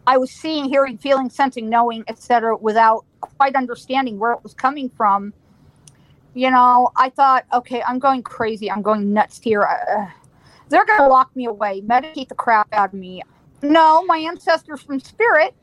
I 0.07 0.17
was 0.17 0.31
seeing, 0.31 0.69
hearing, 0.69 0.97
feeling, 0.97 1.29
sensing, 1.29 1.67
knowing, 1.67 2.05
etc., 2.07 2.55
without 2.55 3.03
quite 3.19 3.57
understanding 3.57 4.19
where 4.19 4.31
it 4.31 4.41
was 4.41 4.53
coming 4.53 4.89
from. 4.89 5.33
You 6.33 6.49
know, 6.49 6.91
I 6.95 7.09
thought, 7.09 7.43
okay, 7.51 7.83
I'm 7.85 7.99
going 7.99 8.23
crazy. 8.23 8.71
I'm 8.71 8.81
going 8.81 9.11
nuts 9.11 9.41
here. 9.43 9.63
Uh, 9.63 10.05
they're 10.69 10.85
going 10.85 10.99
to 10.99 11.07
lock 11.07 11.35
me 11.35 11.47
away, 11.47 11.81
medicate 11.81 12.29
the 12.29 12.35
crap 12.35 12.69
out 12.71 12.93
of 12.93 12.99
me. 12.99 13.21
No, 13.61 14.05
my 14.05 14.19
ancestors 14.19 14.81
from 14.81 15.01
spirit 15.01 15.53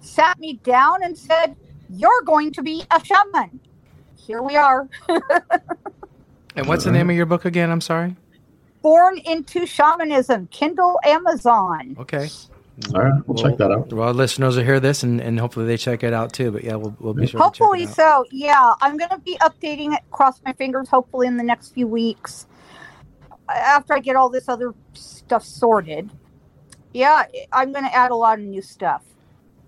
sat 0.00 0.38
me 0.38 0.54
down 0.64 1.02
and 1.02 1.16
said, 1.16 1.56
You're 1.90 2.22
going 2.24 2.52
to 2.52 2.62
be 2.62 2.84
a 2.90 3.04
shaman. 3.04 3.60
Here 4.16 4.40
we 4.40 4.56
are. 4.56 4.88
And 6.56 6.66
what's 6.66 6.84
the 6.84 6.92
name 6.92 7.10
of 7.10 7.16
your 7.16 7.26
book 7.26 7.44
again? 7.44 7.70
I'm 7.70 7.80
sorry. 7.80 8.16
Born 8.82 9.18
into 9.18 9.66
Shamanism, 9.66 10.48
Kindle 10.50 10.98
Amazon. 11.04 11.96
Okay. 11.98 12.28
All 12.94 13.00
right, 13.02 13.22
we'll 13.26 13.36
check 13.36 13.56
that 13.56 13.70
out. 13.70 13.90
Well, 13.92 14.12
listeners 14.12 14.56
will 14.56 14.64
hear 14.64 14.80
this 14.80 15.02
and, 15.02 15.20
and 15.20 15.40
hopefully 15.40 15.66
they 15.66 15.76
check 15.78 16.02
it 16.02 16.12
out 16.12 16.32
too. 16.32 16.50
But 16.50 16.64
yeah, 16.64 16.76
we'll, 16.76 16.94
we'll 17.00 17.14
be 17.14 17.26
sure 17.26 17.40
Hopefully 17.40 17.80
to 17.80 17.86
check 17.86 17.98
it 17.98 18.02
out. 18.02 18.26
so. 18.26 18.30
Yeah, 18.32 18.74
I'm 18.82 18.96
going 18.96 19.10
to 19.10 19.18
be 19.18 19.36
updating 19.38 19.94
it, 19.94 20.02
cross 20.10 20.40
my 20.44 20.52
fingers, 20.52 20.88
hopefully 20.88 21.26
in 21.26 21.36
the 21.36 21.42
next 21.42 21.72
few 21.72 21.86
weeks 21.86 22.46
after 23.48 23.94
I 23.94 24.00
get 24.00 24.16
all 24.16 24.28
this 24.28 24.48
other 24.48 24.74
stuff 24.92 25.44
sorted. 25.44 26.10
Yeah, 26.92 27.24
I'm 27.52 27.72
going 27.72 27.84
to 27.84 27.94
add 27.94 28.10
a 28.10 28.14
lot 28.16 28.38
of 28.38 28.44
new 28.44 28.62
stuff. 28.62 29.02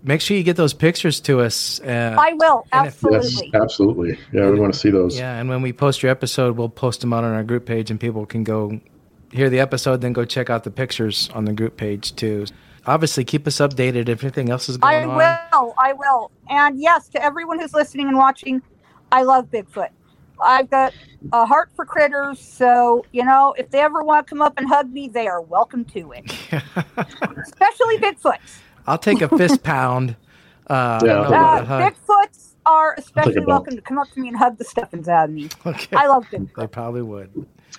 Make 0.01 0.21
sure 0.21 0.37
you 0.37 0.43
get 0.43 0.55
those 0.55 0.73
pictures 0.73 1.19
to 1.21 1.41
us. 1.41 1.81
Uh, 1.81 2.15
I 2.17 2.33
will, 2.33 2.65
and 2.71 2.87
if- 2.87 3.03
Yes, 3.11 3.25
absolutely. 3.25 3.51
absolutely. 3.61 4.19
Yeah, 4.31 4.49
we 4.49 4.59
want 4.59 4.73
to 4.73 4.79
see 4.79 4.89
those. 4.91 5.17
yeah, 5.19 5.37
and 5.39 5.49
when 5.49 5.61
we 5.61 5.73
post 5.73 6.01
your 6.01 6.09
episode, 6.11 6.55
we'll 6.57 6.69
post 6.69 7.01
them 7.01 7.11
out 7.13 7.23
on 7.25 7.33
our 7.33 7.43
group 7.43 7.65
page 7.65 7.91
and 7.91 7.99
people 7.99 8.25
can 8.25 8.43
go 8.45 8.79
hear 9.31 9.49
the 9.49 9.59
episode, 9.59 10.01
then 10.01 10.13
go 10.13 10.23
check 10.25 10.49
out 10.49 10.63
the 10.63 10.71
pictures 10.71 11.29
on 11.33 11.45
the 11.45 11.53
group 11.53 11.75
page 11.77 12.15
too. 12.15 12.45
Obviously, 12.87 13.25
keep 13.25 13.45
us 13.45 13.57
updated 13.57 14.07
if 14.09 14.23
anything 14.23 14.49
else 14.49 14.69
is 14.69 14.77
going 14.77 15.09
on. 15.09 15.19
I 15.19 15.47
will. 15.51 15.75
I 15.77 15.93
will. 15.93 16.31
And 16.49 16.79
yes, 16.81 17.09
to 17.09 17.21
everyone 17.23 17.59
who's 17.59 17.73
listening 17.73 18.07
and 18.07 18.17
watching, 18.17 18.61
I 19.11 19.23
love 19.23 19.51
Bigfoot. 19.51 19.89
I've 20.41 20.69
got 20.69 20.93
a 21.33 21.45
heart 21.45 21.69
for 21.75 21.83
critters, 21.83 22.39
so 22.39 23.05
you 23.11 23.25
know, 23.25 23.53
if 23.57 23.69
they 23.69 23.81
ever 23.81 24.01
want 24.01 24.25
to 24.25 24.29
come 24.29 24.41
up 24.41 24.53
and 24.57 24.65
hug 24.67 24.89
me, 24.91 25.09
they 25.09 25.27
are 25.27 25.41
welcome 25.41 25.83
to 25.85 26.13
it. 26.13 26.23
Especially 27.43 27.97
Bigfoots. 27.97 28.59
I'll 28.89 28.97
take 28.97 29.21
a 29.21 29.29
fist 29.29 29.63
pound. 29.73 30.15
Uh, 30.67 30.99
Yeah, 31.03 31.13
no, 31.13 31.23
I'll 31.23 31.31
not 31.31 31.69
Uh. 31.69 31.89
Bigfoots 31.91 32.53
are 32.65 32.95
especially 32.97 33.39
welcome 33.45 33.75
to 33.75 33.81
come 33.81 33.97
up 33.97 34.09
to 34.11 34.19
me 34.19 34.27
and 34.27 34.37
hug 34.37 34.57
the 34.57 34.63
stuffings 34.65 35.07
out 35.07 35.29
of 35.29 35.31
me. 35.35 35.49
Okay. 35.65 35.95
I 35.95 36.07
love 36.07 36.25
them. 36.31 36.49
They 36.55 36.67
probably 36.67 37.01
would. 37.01 37.31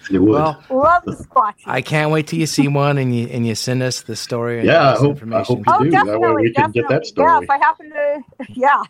You 0.08 0.22
would. 0.22 0.30
Well, 0.32 0.64
Love 0.70 1.02
the 1.04 1.12
squatches. 1.12 1.62
I 1.66 1.82
can't 1.82 2.11
wait 2.11 2.26
till 2.28 2.38
you 2.38 2.46
see 2.46 2.66
one 2.68 2.96
and 2.98 3.14
you 3.14 3.26
and 3.28 3.46
you 3.46 3.54
send 3.54 3.82
us 3.82 4.02
the 4.02 4.16
story 4.16 4.58
and 4.58 4.66
Yeah, 4.66 4.88
I 4.88 4.92
this 4.92 5.00
hope- 5.00 5.06
I 5.08 5.11
information. 5.11 5.64
hope 5.64 5.80
oh, 5.80 5.84
do. 5.84 5.90
That 5.90 6.06
way 6.06 6.12
definitely, 6.12 6.42
we 6.42 6.52
can 6.52 6.70
get 6.70 6.88
that 6.88 7.02
definitely. 7.04 7.24
Yeah, 7.24 7.40
if 7.42 7.50
I 7.50 7.58
happen 7.58 7.90
to, 7.90 8.22
yeah. 8.48 8.82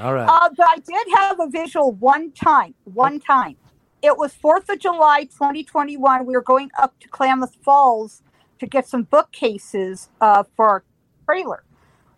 All 0.00 0.14
right. 0.14 0.28
Uh, 0.28 0.48
but 0.56 0.66
I 0.68 0.76
did 0.76 1.06
have 1.16 1.40
a 1.40 1.48
visual 1.48 1.92
one 1.92 2.30
time. 2.32 2.74
One 2.84 3.20
time. 3.20 3.56
It 4.02 4.16
was 4.16 4.32
4th 4.34 4.68
of 4.68 4.78
July 4.80 5.24
2021. 5.24 6.24
We 6.26 6.32
were 6.34 6.40
going 6.42 6.70
up 6.78 6.98
to 7.00 7.08
Klamath 7.08 7.56
Falls 7.62 8.22
to 8.58 8.66
get 8.66 8.88
some 8.88 9.02
bookcases 9.04 10.08
uh, 10.20 10.44
for 10.56 10.68
our 10.68 10.84
trailer. 11.24 11.62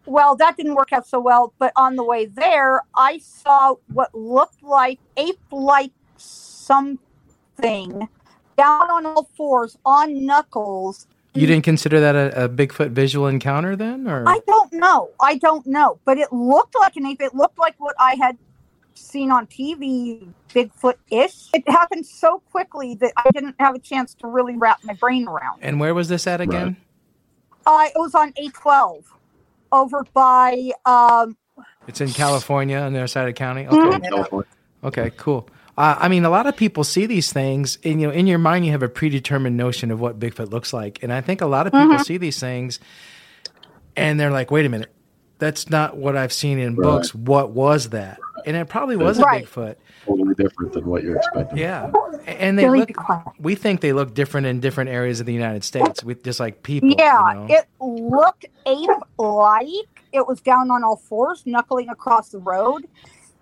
Well, 0.07 0.37
that 0.37 0.57
didn't 0.57 0.75
work 0.75 0.93
out 0.93 1.07
so 1.07 1.19
well. 1.19 1.55
But 1.59 1.73
on 1.77 1.97
the 1.97 2.05
way 2.05 2.27
there, 2.27 2.83
I 2.95 3.19
saw 3.19 3.77
what 3.93 4.15
looked 4.15 4.63
like 4.63 4.99
ape 5.17 5.41
like 5.51 5.93
something 6.17 8.09
down 8.57 8.91
on 8.91 9.07
all 9.07 9.29
fours, 9.37 9.79
on 9.85 10.25
knuckles. 10.25 11.07
you 11.35 11.47
didn't 11.47 11.65
consider 11.65 12.01
that 12.01 12.15
a, 12.15 12.45
a 12.45 12.49
Bigfoot 12.49 12.91
visual 12.91 13.27
encounter 13.27 13.75
then, 13.77 14.07
or 14.07 14.29
I 14.29 14.41
don't 14.47 14.73
know. 14.75 15.11
I 15.21 15.37
don't 15.37 15.67
know. 15.67 15.99
But 16.05 16.19
it 16.19 16.33
looked 16.33 16.75
like 16.79 16.97
an 16.97 17.07
ape. 17.07 17.23
It 17.23 17.35
looked 17.35 17.59
like 17.59 17.75
what 17.79 17.97
I 17.99 18.15
had 18.15 18.37
seen 18.95 19.31
on 19.31 19.47
TV, 19.47 20.29
Bigfoot 20.51 20.95
ish. 21.11 21.49
It 21.53 21.69
happened 21.69 22.07
so 22.07 22.43
quickly 22.53 22.95
that 22.97 23.13
I 23.17 23.29
didn't 23.33 23.57
have 23.59 23.75
a 23.75 23.79
chance 23.81 24.15
to 24.17 24.29
really 24.29 24.57
wrap 24.57 24.85
my 24.85 24.95
brain 24.95 25.27
around. 25.27 25.61
and 25.63 25.81
where 25.81 25.95
was 25.95 26.09
this 26.09 26.27
at 26.27 26.41
again? 26.41 26.77
Uh, 27.67 27.87
it 27.87 27.93
was 27.97 28.15
on 28.15 28.33
A12 28.33 29.05
over 29.73 30.05
by, 30.15 30.71
um, 30.85 31.37
It's 31.87 32.01
in 32.01 32.13
California 32.13 32.79
on 32.79 32.93
the 32.93 33.01
other 33.01 33.07
side 33.07 33.23
of 33.23 33.27
the 33.29 33.33
county. 33.33 33.65
Mm-hmm. 33.65 34.15
Okay. 34.15 34.47
Okay. 34.85 35.11
Cool. 35.17 35.49
Uh, 35.77 35.97
I 35.99 36.09
mean, 36.09 36.25
a 36.25 36.31
lot 36.31 36.47
of 36.47 36.57
people 36.57 36.85
see 36.85 37.07
these 37.07 37.33
things, 37.33 37.79
and 37.85 38.01
you 38.01 38.07
know, 38.07 38.13
in 38.13 38.27
your 38.29 38.39
mind, 38.39 38.65
you 38.65 38.71
have 38.73 38.83
a 38.83 38.89
predetermined 38.89 39.57
notion 39.57 39.91
of 39.91 39.99
what 40.01 40.21
Bigfoot 40.21 40.51
looks 40.53 40.73
like, 40.73 41.03
and 41.03 41.13
I 41.13 41.21
think 41.21 41.41
a 41.41 41.47
lot 41.47 41.67
of 41.67 41.73
people 41.73 41.97
Mm-hmm. 41.97 42.03
see 42.03 42.17
these 42.17 42.39
things, 42.39 42.79
and 43.97 44.21
they're 44.21 44.31
like, 44.31 44.53
"Wait 44.53 44.67
a 44.67 44.69
minute, 44.69 44.95
that's 45.41 45.69
not 45.71 45.97
what 45.97 46.17
I've 46.17 46.33
seen 46.33 46.59
in 46.61 46.77
Right. 46.77 46.83
books. 46.85 47.13
What 47.15 47.51
was 47.51 47.89
that?" 47.91 48.19
And 48.47 48.57
it 48.57 48.69
probably 48.69 48.97
was 48.97 49.19
a 49.19 49.23
Bigfoot. 49.23 49.77
Totally 50.05 50.35
different 50.35 50.73
than 50.73 50.87
what 50.87 51.03
you're 51.03 51.17
expecting. 51.17 51.59
Yeah, 51.59 51.91
and 52.27 52.59
they 52.59 52.69
look. 52.69 52.91
We 53.39 53.55
think 53.55 53.81
they 53.81 53.93
look 53.93 54.15
different 54.15 54.47
in 54.47 54.61
different 54.61 54.91
areas 54.91 55.21
of 55.21 55.27
the 55.27 55.33
United 55.33 55.65
States, 55.65 56.05
with 56.05 56.23
just 56.23 56.41
like 56.41 56.63
people. 56.63 56.91
yeah, 56.91 57.33
you 57.33 57.39
know? 57.41 57.55
it 57.55 57.67
looked 57.81 58.47
ape 58.67 58.91
like. 59.19 59.69
It 60.13 60.27
was 60.29 60.41
down 60.41 60.71
on 60.71 60.85
all 60.85 60.97
fours, 60.97 61.43
knuckling 61.45 61.89
across 61.89 62.29
the 62.29 62.39
road. 62.39 62.87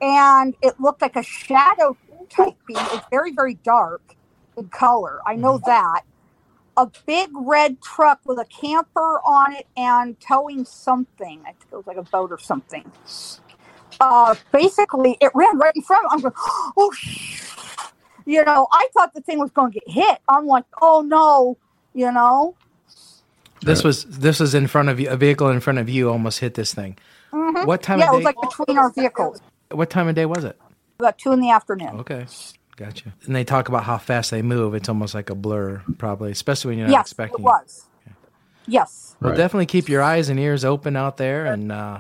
and 0.03 0.55
it 0.63 0.79
looked 0.81 1.01
like 1.01 1.17
a 1.17 1.23
shadow 1.23 1.97
type 2.29 2.57
being. 2.67 2.85
It's 2.93 3.07
very, 3.11 3.33
very 3.33 3.55
dark 3.55 4.03
in 4.57 4.69
color. 4.69 5.21
I 5.27 5.37
know 5.37 5.59
mm-hmm. 5.59 5.71
that. 5.71 6.03
A 6.79 6.91
big 7.05 7.29
red 7.35 7.83
truck 7.83 8.21
with 8.25 8.39
a 8.39 8.47
camper 8.47 9.21
on 9.27 9.53
it 9.55 9.67
and 9.77 10.19
towing 10.21 10.65
something. 10.65 11.43
I 11.43 11.53
think 11.53 11.67
it 11.71 11.77
was 11.77 11.87
like 11.87 11.99
a 11.99 12.03
boat 12.03 12.33
or 12.33 12.39
something. 12.39 12.91
Uh, 14.01 14.35
basically, 14.53 15.17
it 15.21 15.31
ran 15.35 15.59
right 15.59 15.75
in 15.75 15.83
front. 15.83 16.07
of 16.07 16.13
I'm 16.13 16.21
going, 16.21 16.35
oh, 16.77 16.93
you 18.25 18.45
know, 18.45 18.69
I 18.73 18.89
thought 18.95 19.15
the 19.15 19.21
thing 19.21 19.39
was 19.39 19.51
going 19.51 19.73
to 19.73 19.81
get 19.81 19.89
hit. 19.91 20.19
I'm 20.29 20.47
like, 20.47 20.65
oh 20.81 21.03
no, 21.03 21.57
you 21.95 22.11
know. 22.13 22.55
This 23.63 23.85
was 23.85 24.05
this 24.05 24.41
was 24.41 24.55
in 24.55 24.67
front 24.67 24.89
of 24.89 24.99
you. 24.99 25.09
A 25.09 25.17
vehicle 25.17 25.49
in 25.49 25.61
front 25.61 25.79
of 25.79 25.89
you 25.89 26.11
almost 26.11 26.41
hit 26.41 26.55
this 26.55 26.75
thing. 26.75 26.97
Mhm. 27.33 27.67
What 27.67 27.83
time 27.83 28.01
Yeah, 28.01 28.07
it 28.07 28.09
of 28.09 28.15
was 28.17 28.21
day? 28.21 28.25
like 28.25 28.41
between 28.41 28.79
our 28.79 28.91
vehicles, 28.91 29.41
what 29.71 29.89
time 29.89 30.09
of 30.09 30.15
day 30.15 30.27
was 30.27 30.45
it? 30.45 30.59
about 30.99 31.19
two 31.19 31.33
in 31.33 31.41
the 31.41 31.51
afternoon. 31.51 32.01
Okay, 32.01 32.27
gotcha. 32.77 33.13
And 33.25 33.35
they 33.35 33.43
talk 33.45 33.69
about 33.69 33.85
how 33.85 33.99
fast 33.99 34.31
they 34.31 34.43
move. 34.43 34.75
It's 34.75 34.89
almost 34.89 35.15
like 35.15 35.31
a 35.31 35.35
blur, 35.35 35.83
probably, 35.99 36.31
especially 36.33 36.71
when 36.71 36.79
you're 36.79 36.89
not 36.89 36.93
yes, 36.93 37.07
expecting. 37.07 37.41
it 37.41 37.43
was. 37.45 37.87
Yes. 38.69 39.17
Well, 39.21 39.31
Right. 39.31 39.37
definitely 39.37 39.67
keep 39.67 39.89
your 39.89 40.03
eyes 40.03 40.29
and 40.29 40.39
ears 40.39 40.65
open 40.65 40.95
out 40.97 41.17
there 41.17 41.47
and 41.47 41.73
uh, 41.73 41.99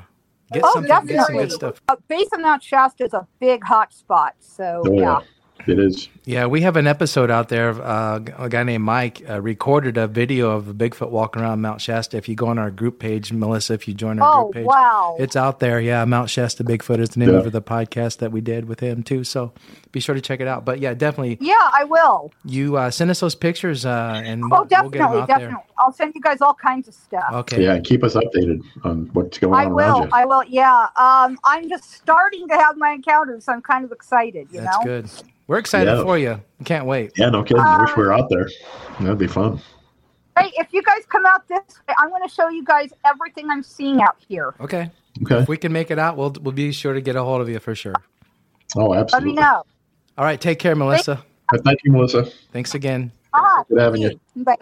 get 0.52 0.62
Oh, 0.64 0.72
some 0.74 0.84
get 0.84 0.98
some 1.00 1.06
definitely. 1.06 1.34
good 1.44 1.52
stuff. 1.52 1.82
Uh, 1.88 1.96
Base 2.08 2.28
of 2.32 2.40
Mount 2.40 2.62
Shasta 2.62 3.04
is 3.04 3.14
a 3.14 3.26
big 3.40 3.64
hot 3.64 3.92
spot. 3.92 4.34
So, 4.40 4.82
Oh, 4.86 4.92
yeah. 4.92 5.00
yeah. 5.02 5.20
It 5.66 5.78
is. 5.78 6.08
Yeah, 6.24 6.46
we 6.46 6.60
have 6.62 6.76
an 6.76 6.86
episode 6.86 7.30
out 7.30 7.48
there. 7.48 7.68
Of, 7.68 7.80
uh, 7.80 8.20
a 8.38 8.48
guy 8.48 8.62
named 8.62 8.84
Mike 8.84 9.22
uh, 9.28 9.40
recorded 9.40 9.96
a 9.96 10.06
video 10.06 10.50
of 10.50 10.68
a 10.68 10.74
Bigfoot 10.74 11.10
walking 11.10 11.42
around 11.42 11.60
Mount 11.60 11.80
Shasta. 11.80 12.16
If 12.16 12.28
you 12.28 12.34
go 12.34 12.46
on 12.46 12.58
our 12.58 12.70
group 12.70 12.98
page, 13.00 13.32
Melissa, 13.32 13.74
if 13.74 13.86
you 13.88 13.94
join 13.94 14.20
our 14.20 14.28
Oh, 14.40 14.42
group 14.44 14.54
page, 14.54 14.66
wow. 14.66 15.16
it's 15.18 15.34
out 15.36 15.58
there. 15.60 15.80
Yeah, 15.80 16.04
Mount 16.04 16.30
Shasta 16.30 16.62
Bigfoot 16.64 16.98
is 17.00 17.10
the 17.10 17.20
name 17.20 17.30
Yeah. 17.30 17.40
of 17.40 17.50
the 17.52 17.62
podcast 17.62 18.18
that 18.18 18.30
we 18.32 18.40
did 18.40 18.66
with 18.66 18.80
him 18.80 19.02
too. 19.02 19.24
So 19.24 19.52
be 19.90 19.98
sure 20.00 20.14
to 20.14 20.20
check 20.20 20.40
it 20.40 20.46
out. 20.48 20.64
But 20.64 20.78
yeah, 20.80 20.94
definitely, 20.94 21.38
yeah, 21.40 21.54
I 21.58 21.84
will. 21.84 22.32
you 22.44 22.76
uh, 22.76 22.90
send 22.90 23.10
us 23.10 23.20
those 23.20 23.34
pictures 23.34 23.84
uh, 23.84 24.22
and 24.24 24.44
Oh, 24.44 24.48
we'll, 24.48 24.58
we'll 24.60 24.64
get 24.68 24.82
them 24.82 24.90
definitely, 24.92 25.20
out 25.22 25.28
definitely. 25.28 25.64
I'll 25.78 25.92
send 25.92 26.14
you 26.14 26.20
guys 26.20 26.40
all 26.40 26.54
kinds 26.54 26.86
of 26.86 26.94
stuff. 26.94 27.24
Okay. 27.32 27.64
Yeah, 27.64 27.80
keep 27.80 28.04
us 28.04 28.14
updated 28.14 28.62
on 28.84 29.10
what's 29.12 29.38
going 29.38 29.54
I 29.54 29.64
on 29.64 29.66
I 29.66 29.74
will. 29.74 29.82
around 29.82 30.02
you. 30.04 30.08
I 30.12 30.24
will. 30.24 30.44
Yeah. 30.44 30.86
Um, 30.96 31.38
I'm 31.44 31.68
just 31.68 31.92
starting 31.92 32.46
to 32.48 32.54
have 32.56 32.76
my 32.76 32.90
encounters, 32.92 33.44
so 33.44 33.52
I'm 33.52 33.62
kind 33.62 33.84
of 33.84 33.90
excited. 33.90 34.46
You 34.52 34.60
That's 34.60 34.76
know. 34.78 34.84
good. 34.84 35.10
We're 35.52 35.58
excited 35.58 35.92
Yeah. 35.98 36.02
for 36.02 36.16
you. 36.16 36.40
Can't 36.64 36.86
wait. 36.86 37.12
yeah, 37.14 37.28
no 37.28 37.42
kidding. 37.42 37.62
I 37.62 37.82
wish 37.82 37.94
we 37.94 38.02
were 38.04 38.14
out 38.14 38.30
there. 38.30 38.48
That'd 38.98 39.18
be 39.18 39.26
fun. 39.26 39.60
Hey, 40.38 40.50
if 40.56 40.72
you 40.72 40.82
guys 40.82 41.04
come 41.10 41.26
out 41.26 41.46
this 41.46 41.60
way, 41.86 41.94
I'm 41.98 42.08
going 42.08 42.26
to 42.26 42.34
show 42.34 42.48
you 42.48 42.64
guys 42.64 42.88
everything 43.04 43.50
I'm 43.50 43.62
seeing 43.62 44.00
out 44.00 44.16
here. 44.26 44.54
Okay. 44.60 44.90
Okay. 45.22 45.40
If 45.40 45.48
we 45.50 45.58
can 45.58 45.70
make 45.70 45.90
it 45.90 45.98
out, 45.98 46.16
we'll 46.16 46.34
we'll 46.40 46.54
be 46.54 46.72
sure 46.72 46.94
to 46.94 47.02
get 47.02 47.16
a 47.16 47.22
hold 47.22 47.42
of 47.42 47.50
you 47.50 47.58
for 47.58 47.74
sure. 47.74 47.92
Oh, 48.78 48.94
absolutely. 48.94 49.34
Let 49.34 49.36
me 49.36 49.42
know. 49.42 49.62
All 50.16 50.24
right. 50.24 50.40
Take 50.40 50.58
care, 50.58 50.74
Melissa. 50.74 51.22
Uh, 51.52 51.58
Thank 51.62 51.80
you, 51.84 51.92
Melissa. 51.92 52.24
Thanks 52.54 52.74
again. 52.74 53.12
Ah, 53.34 53.62
Good 53.68 53.78
having 53.78 54.00
you. 54.00 54.18
Bye. 54.36 54.56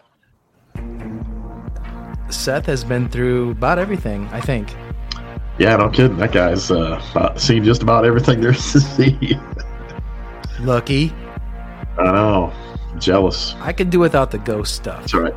Seth 2.31 2.67
has 2.67 2.83
been 2.83 3.09
through 3.09 3.51
about 3.53 3.79
everything, 3.79 4.27
I 4.33 4.41
think. 4.41 4.75
Yeah, 5.57 5.77
no 5.77 5.89
kidding. 5.89 6.17
That 6.17 6.33
guy's 6.33 6.69
uh, 6.73 7.37
seen 7.37 7.63
just 7.63 7.81
about 7.81 8.05
everything 8.05 8.41
there 8.41 8.51
is 8.51 8.73
to 8.73 8.81
see. 8.81 9.39
Lucky. 10.63 11.13
I 11.99 12.05
know. 12.13 12.53
Jealous. 12.99 13.55
I 13.61 13.73
could 13.73 13.91
do 13.91 13.99
without 13.99 14.31
the 14.31 14.39
ghost 14.39 14.75
stuff. 14.75 15.01
That's 15.01 15.15
all 15.15 15.21
right. 15.21 15.35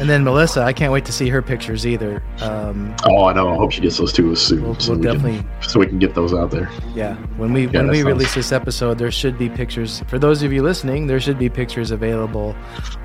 And 0.00 0.08
then 0.08 0.22
Melissa, 0.24 0.62
I 0.62 0.72
can't 0.72 0.92
wait 0.92 1.04
to 1.06 1.12
see 1.12 1.28
her 1.28 1.42
pictures 1.42 1.86
either. 1.86 2.22
Um, 2.40 2.94
Oh, 3.04 3.24
I 3.26 3.32
know. 3.32 3.48
I 3.48 3.56
hope 3.56 3.72
she 3.72 3.80
gets 3.80 3.98
those 3.98 4.12
to 4.14 4.32
us 4.32 4.40
soon, 4.40 4.62
We'll- 4.62 4.78
so 4.78 4.90
we'll 4.92 5.00
we 5.00 5.04
definitely- 5.06 5.38
can 5.38 5.48
so 5.68 5.80
we 5.80 5.86
can 5.86 5.98
get 5.98 6.14
those 6.14 6.32
out 6.34 6.50
there. 6.50 6.68
yeah, 6.94 7.14
when 7.36 7.52
we 7.52 7.62
Yeah, 7.66 7.78
when 7.80 7.88
we 7.88 7.96
sounds- 7.96 8.06
release 8.06 8.34
this 8.34 8.52
episode, 8.52 8.98
there 8.98 9.10
should 9.10 9.38
be 9.38 9.48
pictures. 9.48 10.02
For 10.06 10.18
those 10.18 10.42
of 10.42 10.52
you 10.52 10.62
listening, 10.62 11.06
there 11.06 11.20
should 11.20 11.38
be 11.38 11.48
pictures 11.48 11.90
available 11.90 12.54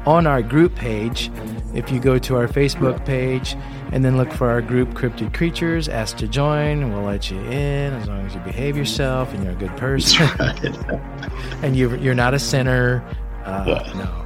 on 0.06 0.28
our 0.28 0.42
group 0.42 0.76
page. 0.76 1.32
If 1.74 1.92
you 1.92 2.00
go 2.00 2.18
to 2.20 2.36
our 2.36 2.48
Facebook 2.48 3.04
page 3.06 3.56
and 3.92 4.04
then 4.06 4.18
look 4.18 4.32
for 4.32 4.50
our 4.50 4.62
group 4.62 4.94
Cryptid 4.94 5.34
Creatures, 5.34 5.88
ask 5.90 6.18
to 6.18 6.28
join. 6.28 6.92
We'll 6.94 7.04
let 7.04 7.32
you 7.32 7.40
in 7.40 7.94
as 7.94 8.08
long 8.08 8.26
as 8.26 8.34
you 8.36 8.42
behave 8.42 8.76
yourself 8.78 9.34
and 9.34 9.44
you're 9.44 9.54
a 9.54 9.56
good 9.56 9.76
person. 9.78 10.28
and 11.64 11.76
you, 11.76 11.96
you're 11.98 12.14
not 12.16 12.34
a 12.34 12.40
sinner. 12.40 13.04
Uh, 13.46 13.64
Yeah. 13.68 13.94
No. 13.96 14.23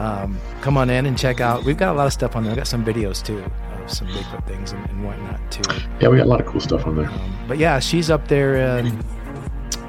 Um, 0.00 0.38
come 0.62 0.78
on 0.78 0.88
in 0.88 1.04
and 1.04 1.16
check 1.16 1.40
out. 1.40 1.64
We've 1.64 1.76
got 1.76 1.94
a 1.94 1.98
lot 1.98 2.06
of 2.06 2.12
stuff 2.12 2.34
on 2.34 2.42
there. 2.42 2.52
We've 2.52 2.56
got 2.58 2.66
some 2.66 2.84
videos 2.84 3.22
too 3.22 3.44
of 3.90 3.90
some 3.90 4.08
Bigfoot 4.08 4.46
things 4.46 4.72
and, 4.72 4.88
and 4.90 5.04
whatnot 5.04 5.38
too. 5.50 5.62
yeah, 6.00 6.08
we 6.08 6.16
got 6.16 6.26
a 6.26 6.28
lot 6.28 6.40
of 6.40 6.46
cool 6.46 6.60
stuff 6.60 6.86
on 6.86 6.96
there. 6.96 7.10
Um, 7.10 7.36
but 7.48 7.58
yeah, 7.58 7.78
she's 7.78 8.10
up 8.10 8.28
there 8.28 8.78
um, 8.78 9.04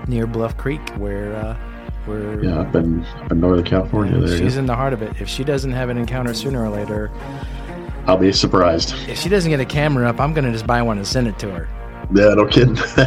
near 0.08 0.28
Bluff 0.28 0.58
Creek 0.58 0.82
where 0.98 1.36
uh, 1.36 1.56
where 2.06 2.44
Yeah, 2.44 2.60
up 2.60 2.76
in 2.76 3.06
up 3.06 3.32
in 3.32 3.40
Northern 3.40 3.66
California. 3.66 4.20
There, 4.20 4.38
she's 4.38 4.56
yeah. 4.56 4.60
in 4.60 4.66
the 4.66 4.76
heart 4.76 4.94
of 4.94 5.02
it. 5.02 5.22
If 5.22 5.30
she 5.30 5.44
doesn't 5.44 5.72
have 5.72 5.90
an 5.90 5.98
encounter 5.98 6.34
sooner 6.34 6.64
or 6.64 6.70
later, 6.70 7.12
I'll 8.08 8.18
be 8.18 8.32
surprised. 8.32 8.94
if 9.08 9.18
she 9.20 9.30
doesn't 9.30 9.50
get 9.50 9.60
a 9.60 9.66
camera 9.66 10.10
up, 10.10 10.20
I'm 10.20 10.34
gonna 10.34 10.52
just 10.52 10.68
buy 10.68 10.82
one 10.82 10.98
and 10.98 11.08
send 11.08 11.28
it 11.28 11.38
to 11.40 11.52
her. 11.52 11.70
Yeah, 12.14 12.34
no 12.34 12.46
kidding. 12.46 12.78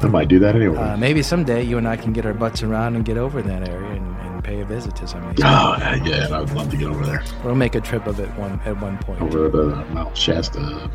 I 0.00 0.08
might 0.08 0.28
do 0.28 0.38
that 0.40 0.54
anyway. 0.54 0.76
Uh, 0.76 0.96
maybe 0.96 1.22
someday 1.22 1.62
you 1.62 1.78
and 1.78 1.88
I 1.88 1.96
can 1.96 2.12
get 2.12 2.26
our 2.26 2.34
butts 2.34 2.62
around 2.62 2.96
and 2.96 3.04
get 3.04 3.16
over 3.16 3.38
in 3.38 3.46
that 3.46 3.68
area 3.68 3.92
and 3.92 4.13
pay 4.44 4.60
a 4.60 4.64
visit 4.64 4.94
to 4.96 5.08
some 5.08 5.24
of 5.24 5.34
these. 5.36 5.44
oh, 5.44 5.76
yeah, 6.04 6.28
I 6.30 6.40
would 6.40 6.52
love 6.52 6.70
to 6.70 6.76
get 6.76 6.88
over 6.88 7.04
there. 7.04 7.22
We'll 7.44 7.54
make 7.56 7.74
a 7.74 7.80
trip 7.80 8.06
of 8.06 8.20
it 8.20 8.28
one 8.36 8.60
at 8.64 8.80
one 8.80 8.98
point. 8.98 9.20
Over 9.22 9.48
the 9.48 9.66
Mount 9.86 10.16
Shasta. 10.16 10.90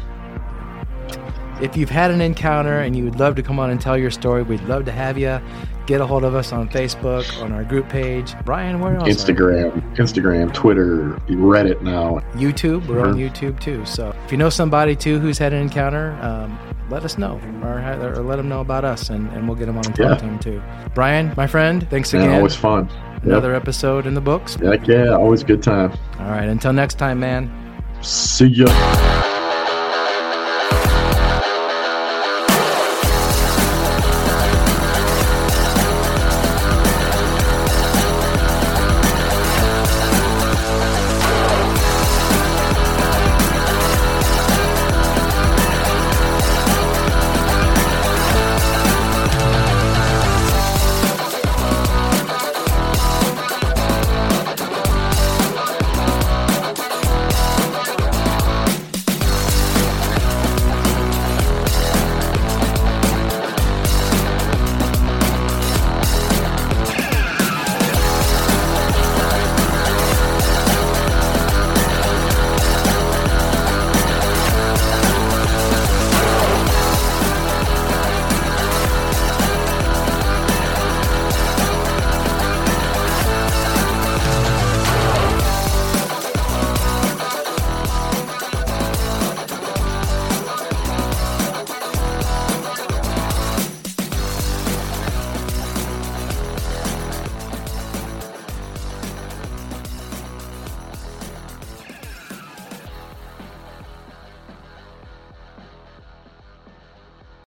If 1.62 1.76
you've 1.76 1.90
had 1.90 2.12
an 2.12 2.22
encounter 2.22 2.80
and 2.80 2.96
you 2.96 3.04
would 3.04 3.20
love 3.20 3.36
to 3.36 3.44
come 3.44 3.60
on 3.60 3.70
and 3.70 3.82
tell 3.82 3.98
your 3.98 4.12
story, 4.12 4.44
we'd 4.44 4.62
love 4.64 4.86
to 4.86 4.94
have 4.94 5.18
you. 5.18 5.42
Get 5.88 6.00
a 6.00 6.06
hold 6.06 6.24
of 6.24 6.34
us 6.34 6.54
on 6.54 6.70
Facebook, 6.70 7.26
on 7.44 7.52
our 7.52 7.66
group 7.66 7.90
page. 7.90 8.34
Brian, 8.46 8.80
where 8.80 8.96
else? 8.96 9.10
Instagram, 9.10 9.72
Instagram, 9.98 10.54
Twitter, 10.54 11.20
Reddit 11.28 11.82
now. 11.82 12.20
YouTube. 12.36 12.88
We're 12.88 13.02
on 13.06 13.16
Mhm. 13.16 13.30
YouTube 13.30 13.60
too. 13.60 13.84
So 13.86 14.14
if 14.26 14.32
you 14.32 14.38
know 14.38 14.50
somebody 14.50 14.96
too 14.96 15.20
who's 15.20 15.38
had 15.38 15.52
an 15.52 15.62
encounter, 15.62 16.18
um, 16.22 16.58
let 16.90 17.04
us 17.04 17.18
know 17.18 17.42
or, 17.64 17.80
or 18.14 18.24
let 18.24 18.38
them 18.38 18.48
know 18.48 18.62
about 18.62 18.86
us, 18.86 19.10
and, 19.10 19.30
and 19.34 19.46
we'll 19.48 19.58
get 19.58 19.66
them 19.66 19.78
on 19.78 19.86
and 19.86 19.96
talk 19.96 20.06
Yeah. 20.12 20.16
to 20.16 20.26
them 20.26 20.40
too. 20.40 20.62
Brian, 20.96 21.34
my 21.36 21.46
friend, 21.48 21.86
thanks 21.90 22.14
again. 22.14 22.32
always 22.36 22.56
fun. 22.56 22.88
Another 23.24 23.54
episode 23.54 24.06
in 24.06 24.14
the 24.14 24.22
books. 24.22 24.56
Heck 24.56 24.88
yeah, 24.88 25.10
always 25.10 25.44
good 25.44 25.62
time. 25.62 25.92
All 26.20 26.30
right. 26.30 26.48
Until 26.48 26.74
next 26.74 26.96
time, 26.96 27.20
man. 27.20 27.52
See 28.02 28.48
ya. 28.48 29.19